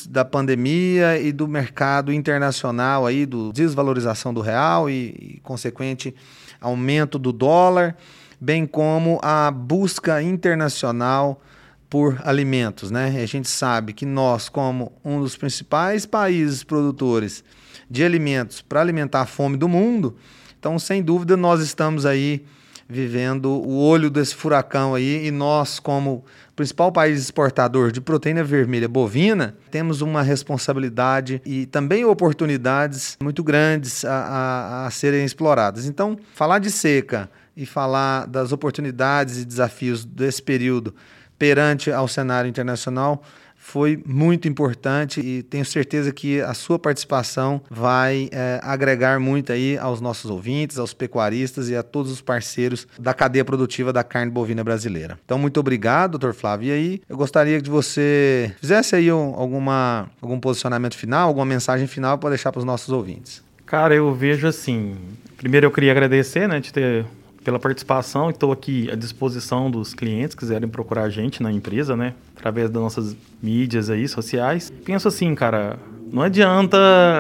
da 0.10 0.26
pandemia 0.26 1.20
e 1.20 1.32
do 1.32 1.48
mercado 1.48 2.12
internacional 2.12 3.06
aí, 3.06 3.26
do 3.26 3.52
desvalorização 3.52 4.34
do 4.34 4.42
real 4.42 4.90
e, 4.90 5.36
e 5.36 5.40
consequente 5.44 6.14
aumento 6.62 7.18
do 7.18 7.32
dólar, 7.32 7.96
bem 8.40 8.66
como 8.66 9.20
a 9.22 9.50
busca 9.52 10.22
internacional 10.22 11.42
por 11.90 12.22
alimentos, 12.24 12.92
né? 12.92 13.20
A 13.22 13.26
gente 13.26 13.50
sabe 13.50 13.94
que 13.94 14.06
nós, 14.06 14.48
como 14.48 14.92
um 15.04 15.20
dos 15.20 15.36
principais 15.36 16.06
países 16.06 16.64
produtores 16.64 17.44
de 17.90 18.04
alimentos 18.04 18.62
para 18.62 18.80
alimentar 18.80 19.22
a 19.22 19.26
fome 19.26 19.58
do 19.58 19.68
mundo, 19.68 20.16
então 20.60 20.78
sem 20.78 21.02
dúvida 21.02 21.36
nós 21.36 21.62
estamos 21.62 22.06
aí 22.06 22.46
vivendo 22.90 23.52
o 23.52 23.78
olho 23.78 24.10
desse 24.10 24.34
furacão 24.34 24.96
aí 24.96 25.28
e 25.28 25.32
nós 25.32 25.80
como 25.80 26.26
principal 26.56 26.92
país 26.92 27.22
exportador 27.22 27.92
de 27.92 28.02
proteína 28.02 28.44
vermelha 28.44 28.88
bovina, 28.88 29.56
temos 29.70 30.02
uma 30.02 30.24
responsabilidade 30.24 31.40
e 31.46 31.68
também 31.68 32.04
oportunidades 32.04 33.16
muito 33.22 33.44
grandes 33.44 34.04
a, 34.04 34.12
a, 34.12 34.88
a 34.88 34.92
serem 34.92 35.24
exploradas. 35.24 35.86
Então, 35.86 36.18
falar 36.34 36.58
de 36.58 36.72
seca 36.72 37.30
e 37.56 37.66
falar 37.66 38.26
das 38.26 38.52
oportunidades 38.52 39.40
e 39.40 39.46
desafios 39.46 40.04
desse 40.04 40.42
período 40.42 40.96
perante 41.38 41.92
ao 41.92 42.08
cenário 42.08 42.50
internacional 42.50 43.24
foi 43.70 44.02
muito 44.04 44.48
importante 44.48 45.20
e 45.22 45.44
tenho 45.44 45.64
certeza 45.64 46.12
que 46.12 46.42
a 46.42 46.56
sua 46.56 46.80
participação 46.80 47.62
vai 47.70 48.28
é, 48.32 48.60
agregar 48.64 49.20
muito 49.20 49.54
aí 49.54 49.78
aos 49.78 50.02
nossos 50.02 50.32
ouvintes, 50.32 50.80
aos 50.80 50.92
pecuaristas 50.92 51.70
e 51.70 51.76
a 51.76 51.84
todos 51.84 52.12
os 52.12 52.20
parceiros 52.20 52.88
da 53.00 53.14
cadeia 53.14 53.46
produtiva 53.46 53.94
da 53.94 54.04
carne 54.04 54.32
bovina 54.32 54.64
brasileira. 54.64 55.20
Então, 55.24 55.38
muito 55.38 55.60
obrigado, 55.60 56.18
doutor 56.18 56.34
Flávio. 56.34 56.70
E 56.70 56.72
aí, 56.72 57.02
eu 57.08 57.16
gostaria 57.16 57.62
que 57.62 57.70
você 57.70 58.52
fizesse 58.60 58.96
aí 58.96 59.12
um, 59.12 59.36
alguma, 59.36 60.10
algum 60.20 60.40
posicionamento 60.40 60.96
final, 60.96 61.28
alguma 61.28 61.46
mensagem 61.46 61.86
final 61.86 62.18
para 62.18 62.30
deixar 62.30 62.52
para 62.52 62.60
os 62.60 62.66
nossos 62.66 62.90
ouvintes. 62.90 63.44
Cara, 63.68 63.94
eu 63.94 64.12
vejo 64.16 64.48
assim. 64.48 64.96
Primeiro, 65.38 65.68
eu 65.68 65.72
queria 65.72 65.92
agradecer, 65.92 66.48
né, 66.50 66.60
de 66.60 66.74
ter 66.74 67.06
pela 67.50 67.60
participação. 67.60 68.30
Estou 68.30 68.52
aqui 68.52 68.90
à 68.92 68.96
disposição 68.96 69.72
dos 69.72 69.96
clientes 69.96 70.36
que 70.36 70.42
quiserem 70.42 70.70
procurar 70.70 71.04
a 71.04 71.10
gente 71.10 71.42
na 71.42 71.52
empresa, 71.52 71.98
né? 71.98 72.14
Através 72.38 72.70
das 72.70 72.82
nossas 72.82 73.18
mídias 73.42 73.90
aí, 73.90 74.08
sociais. 74.08 74.72
Penso 74.86 75.08
assim, 75.08 75.34
cara, 75.34 75.80
não 76.14 76.22
adianta 76.22 76.78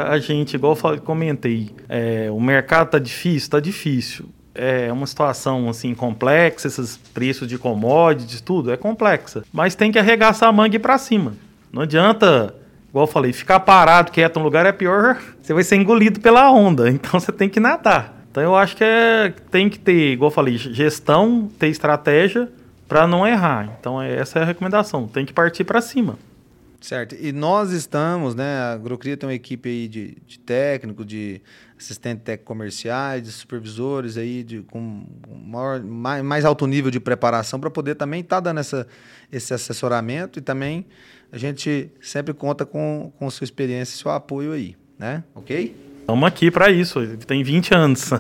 a 0.08 0.20
gente, 0.20 0.54
igual 0.54 0.78
eu 0.84 1.02
comentei, 1.02 1.72
é, 1.88 2.30
o 2.32 2.40
mercado 2.40 2.92
tá 2.92 3.00
difícil, 3.00 3.50
tá 3.50 3.60
difícil. 3.60 4.30
É 4.54 4.92
uma 4.92 5.08
situação 5.08 5.68
assim 5.68 5.96
complexa, 5.96 6.68
esses 6.68 6.98
preços 6.98 7.48
de 7.48 7.58
commodities, 7.58 8.40
tudo 8.40 8.72
é 8.72 8.78
complexa. 8.78 9.44
Mas 9.52 9.74
tem 9.74 9.92
que 9.92 9.98
arregaçar 9.98 10.50
a 10.50 10.52
manga 10.52 10.80
para 10.80 10.98
cima. 11.00 11.34
Não 11.74 11.82
adianta, 11.82 12.54
igual 12.88 13.08
eu 13.08 13.12
falei, 13.12 13.34
ficar 13.34 13.62
parado, 13.62 14.12
quieto 14.12 14.38
no 14.38 14.46
lugar 14.46 14.68
é 14.68 14.72
pior, 14.72 15.18
você 15.42 15.56
vai 15.56 15.64
ser 15.64 15.78
engolido 15.78 16.20
pela 16.20 16.52
onda. 16.52 16.88
Então 16.90 17.20
você 17.20 17.32
tem 17.32 17.50
que 17.50 17.60
nadar. 17.60 18.19
Então 18.32 18.44
eu 18.44 18.56
acho 18.56 18.76
que 18.76 18.84
é, 18.84 19.34
tem 19.50 19.70
que 19.70 19.80
ter, 19.80 20.14
igual 20.14 20.30
eu 20.30 20.34
falei, 20.34 20.58
gestão, 20.58 21.50
ter 21.58 21.68
estratégia 21.68 22.50
para 22.88 23.08
não 23.08 23.26
errar. 23.26 23.76
Então 23.80 24.02
essa 24.02 24.40
é 24.40 24.42
a 24.44 24.46
recomendação, 24.46 25.08
tem 25.08 25.26
que 25.26 25.34
partir 25.34 25.64
para 25.64 25.82
cima. 25.82 26.18
Certo. 26.82 27.16
E 27.20 27.34
nós 27.34 27.72
estamos, 27.72 28.34
né? 28.34 28.58
A 28.60 28.74
Agrocria 28.74 29.18
tem 29.18 29.28
uma 29.28 29.34
equipe 29.34 29.68
aí 29.68 29.88
de, 29.88 30.18
de 30.26 30.40
técnico, 30.40 31.04
de 31.04 31.42
assistente 31.78 32.22
técnico 32.22 32.46
comerciais, 32.46 33.24
de 33.24 33.32
supervisores 33.32 34.16
aí 34.16 34.44
de, 34.44 34.62
com 34.62 35.06
maior, 35.46 35.82
mais, 35.84 36.24
mais 36.24 36.46
alto 36.46 36.66
nível 36.66 36.90
de 36.90 37.00
preparação 37.00 37.60
para 37.60 37.70
poder 37.70 37.96
também 37.96 38.22
estar 38.22 38.38
tá 38.38 38.40
dando 38.42 38.60
essa, 38.62 38.88
esse 39.30 39.54
assessoramento 39.54 40.40
e 40.40 40.42
também 40.42 40.86
a 41.32 41.38
gente 41.38 41.92
sempre 42.02 42.34
conta 42.34 42.66
com, 42.66 43.12
com 43.20 43.30
sua 43.30 43.44
experiência 43.44 43.96
e 43.96 43.98
seu 43.98 44.12
apoio 44.12 44.54
aí, 44.54 44.76
né? 44.98 45.24
Ok? 45.36 45.76
Estamos 46.10 46.28
aqui 46.28 46.50
para 46.50 46.72
isso, 46.72 47.06
tem 47.28 47.44
20 47.44 47.76
anos. 47.76 48.12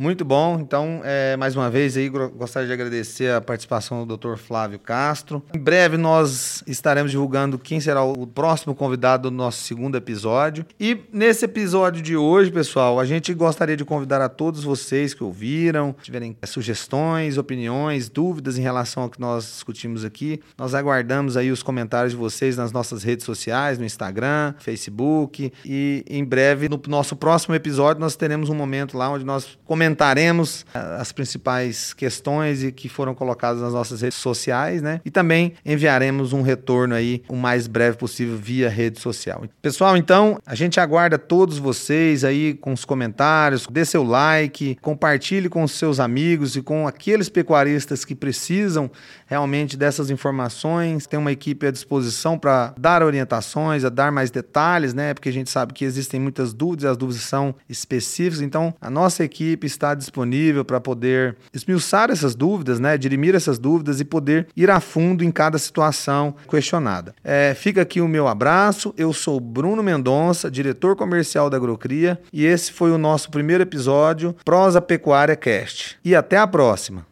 Muito 0.00 0.24
bom. 0.24 0.58
Então, 0.58 1.02
é, 1.04 1.36
mais 1.36 1.54
uma 1.54 1.68
vez 1.68 1.94
aí, 1.94 2.08
gostaria 2.08 2.66
de 2.66 2.72
agradecer 2.72 3.34
a 3.34 3.38
participação 3.38 4.06
do 4.06 4.16
Dr. 4.16 4.36
Flávio 4.36 4.78
Castro. 4.78 5.44
Em 5.54 5.58
breve 5.58 5.98
nós 5.98 6.64
estaremos 6.66 7.10
divulgando 7.10 7.58
quem 7.58 7.80
será 7.80 8.02
o 8.02 8.26
próximo 8.26 8.74
convidado 8.74 9.30
do 9.30 9.36
nosso 9.36 9.62
segundo 9.62 9.98
episódio. 9.98 10.64
E 10.80 11.02
nesse 11.12 11.44
episódio 11.44 12.00
de 12.00 12.16
hoje, 12.16 12.50
pessoal, 12.50 12.98
a 12.98 13.04
gente 13.04 13.34
gostaria 13.34 13.76
de 13.76 13.84
convidar 13.84 14.22
a 14.22 14.28
todos 14.30 14.64
vocês 14.64 15.12
que 15.12 15.22
ouviram, 15.22 15.94
tiverem 16.00 16.34
sugestões, 16.46 17.36
opiniões, 17.36 18.08
dúvidas 18.08 18.56
em 18.56 18.62
relação 18.62 19.02
ao 19.02 19.10
que 19.10 19.20
nós 19.20 19.44
discutimos 19.44 20.02
aqui. 20.02 20.40
Nós 20.56 20.74
aguardamos 20.74 21.36
aí 21.36 21.50
os 21.50 21.62
comentários 21.62 22.12
de 22.12 22.18
vocês 22.18 22.56
nas 22.56 22.72
nossas 22.72 23.02
redes 23.02 23.26
sociais, 23.26 23.78
no 23.78 23.84
Instagram, 23.84 24.54
Facebook 24.60 25.52
e 25.62 26.02
em 26.08 26.24
breve 26.24 26.70
no 26.70 26.80
nosso 26.88 27.14
próximo 27.14 27.54
episódio 27.54 28.00
nós 28.00 28.16
teremos 28.16 28.48
um 28.48 28.54
momento 28.54 28.96
lá 28.96 29.10
onde 29.10 29.26
nós 29.26 29.58
comentamos 29.66 29.89
comentaremos 29.90 30.64
eh, 30.72 30.96
as 30.98 31.12
principais 31.12 31.92
questões 31.92 32.62
e 32.62 32.70
que 32.70 32.88
foram 32.88 33.14
colocadas 33.14 33.60
nas 33.60 33.72
nossas 33.72 34.00
redes 34.00 34.18
sociais, 34.18 34.80
né? 34.80 35.00
E 35.04 35.10
também 35.10 35.54
enviaremos 35.66 36.32
um 36.32 36.42
retorno 36.42 36.94
aí 36.94 37.22
o 37.28 37.36
mais 37.36 37.66
breve 37.66 37.96
possível 37.96 38.36
via 38.36 38.68
rede 38.68 39.00
social. 39.00 39.44
Pessoal, 39.60 39.96
então, 39.96 40.38
a 40.46 40.54
gente 40.54 40.78
aguarda 40.78 41.18
todos 41.18 41.58
vocês 41.58 42.24
aí 42.24 42.54
com 42.54 42.72
os 42.72 42.84
comentários, 42.84 43.66
dê 43.70 43.84
seu 43.84 44.02
like, 44.04 44.76
compartilhe 44.80 45.48
com 45.48 45.62
os 45.62 45.72
seus 45.72 45.98
amigos 45.98 46.56
e 46.56 46.62
com 46.62 46.86
aqueles 46.86 47.28
pecuaristas 47.28 48.04
que 48.04 48.14
precisam 48.14 48.90
realmente 49.30 49.76
dessas 49.76 50.10
informações. 50.10 51.06
Tem 51.06 51.18
uma 51.18 51.32
equipe 51.32 51.66
à 51.66 51.70
disposição 51.70 52.38
para 52.38 52.72
dar 52.78 53.02
orientações, 53.02 53.84
a 53.84 53.88
dar 53.90 54.10
mais 54.10 54.30
detalhes, 54.30 54.94
né? 54.94 55.14
Porque 55.14 55.28
a 55.28 55.32
gente 55.32 55.50
sabe 55.50 55.72
que 55.72 55.84
existem 55.84 56.18
muitas 56.18 56.52
dúvidas, 56.52 56.92
as 56.92 56.96
dúvidas 56.96 57.22
são 57.22 57.54
específicas. 57.68 58.40
Então, 58.40 58.74
a 58.80 58.88
nossa 58.88 59.24
equipe 59.24 59.66
está 59.66 59.90
está 59.90 59.94
disponível 59.94 60.64
para 60.64 60.80
poder 60.80 61.36
esmiuçar 61.52 62.10
essas 62.10 62.34
dúvidas, 62.34 62.78
né, 62.78 62.96
dirimir 62.96 63.34
essas 63.34 63.58
dúvidas 63.58 64.00
e 64.00 64.04
poder 64.04 64.48
ir 64.56 64.70
a 64.70 64.78
fundo 64.78 65.24
em 65.24 65.30
cada 65.30 65.58
situação 65.58 66.34
questionada. 66.48 67.14
É, 67.24 67.54
fica 67.54 67.82
aqui 67.82 68.00
o 68.00 68.08
meu 68.08 68.28
abraço. 68.28 68.94
Eu 68.96 69.12
sou 69.12 69.40
Bruno 69.40 69.82
Mendonça, 69.82 70.50
diretor 70.50 70.96
comercial 70.96 71.48
da 71.48 71.56
Agrocria, 71.56 72.20
e 72.32 72.44
esse 72.44 72.72
foi 72.72 72.90
o 72.90 72.98
nosso 72.98 73.30
primeiro 73.30 73.62
episódio 73.62 74.34
Prosa 74.44 74.80
Pecuária 74.80 75.36
Cast. 75.36 75.98
E 76.04 76.14
até 76.14 76.36
a 76.36 76.46
próxima. 76.46 77.09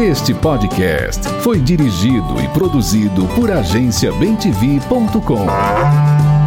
Este 0.00 0.32
podcast 0.32 1.28
foi 1.42 1.60
dirigido 1.60 2.40
e 2.40 2.46
produzido 2.50 3.26
por 3.34 3.50
agenciabemtv.com. 3.50 6.37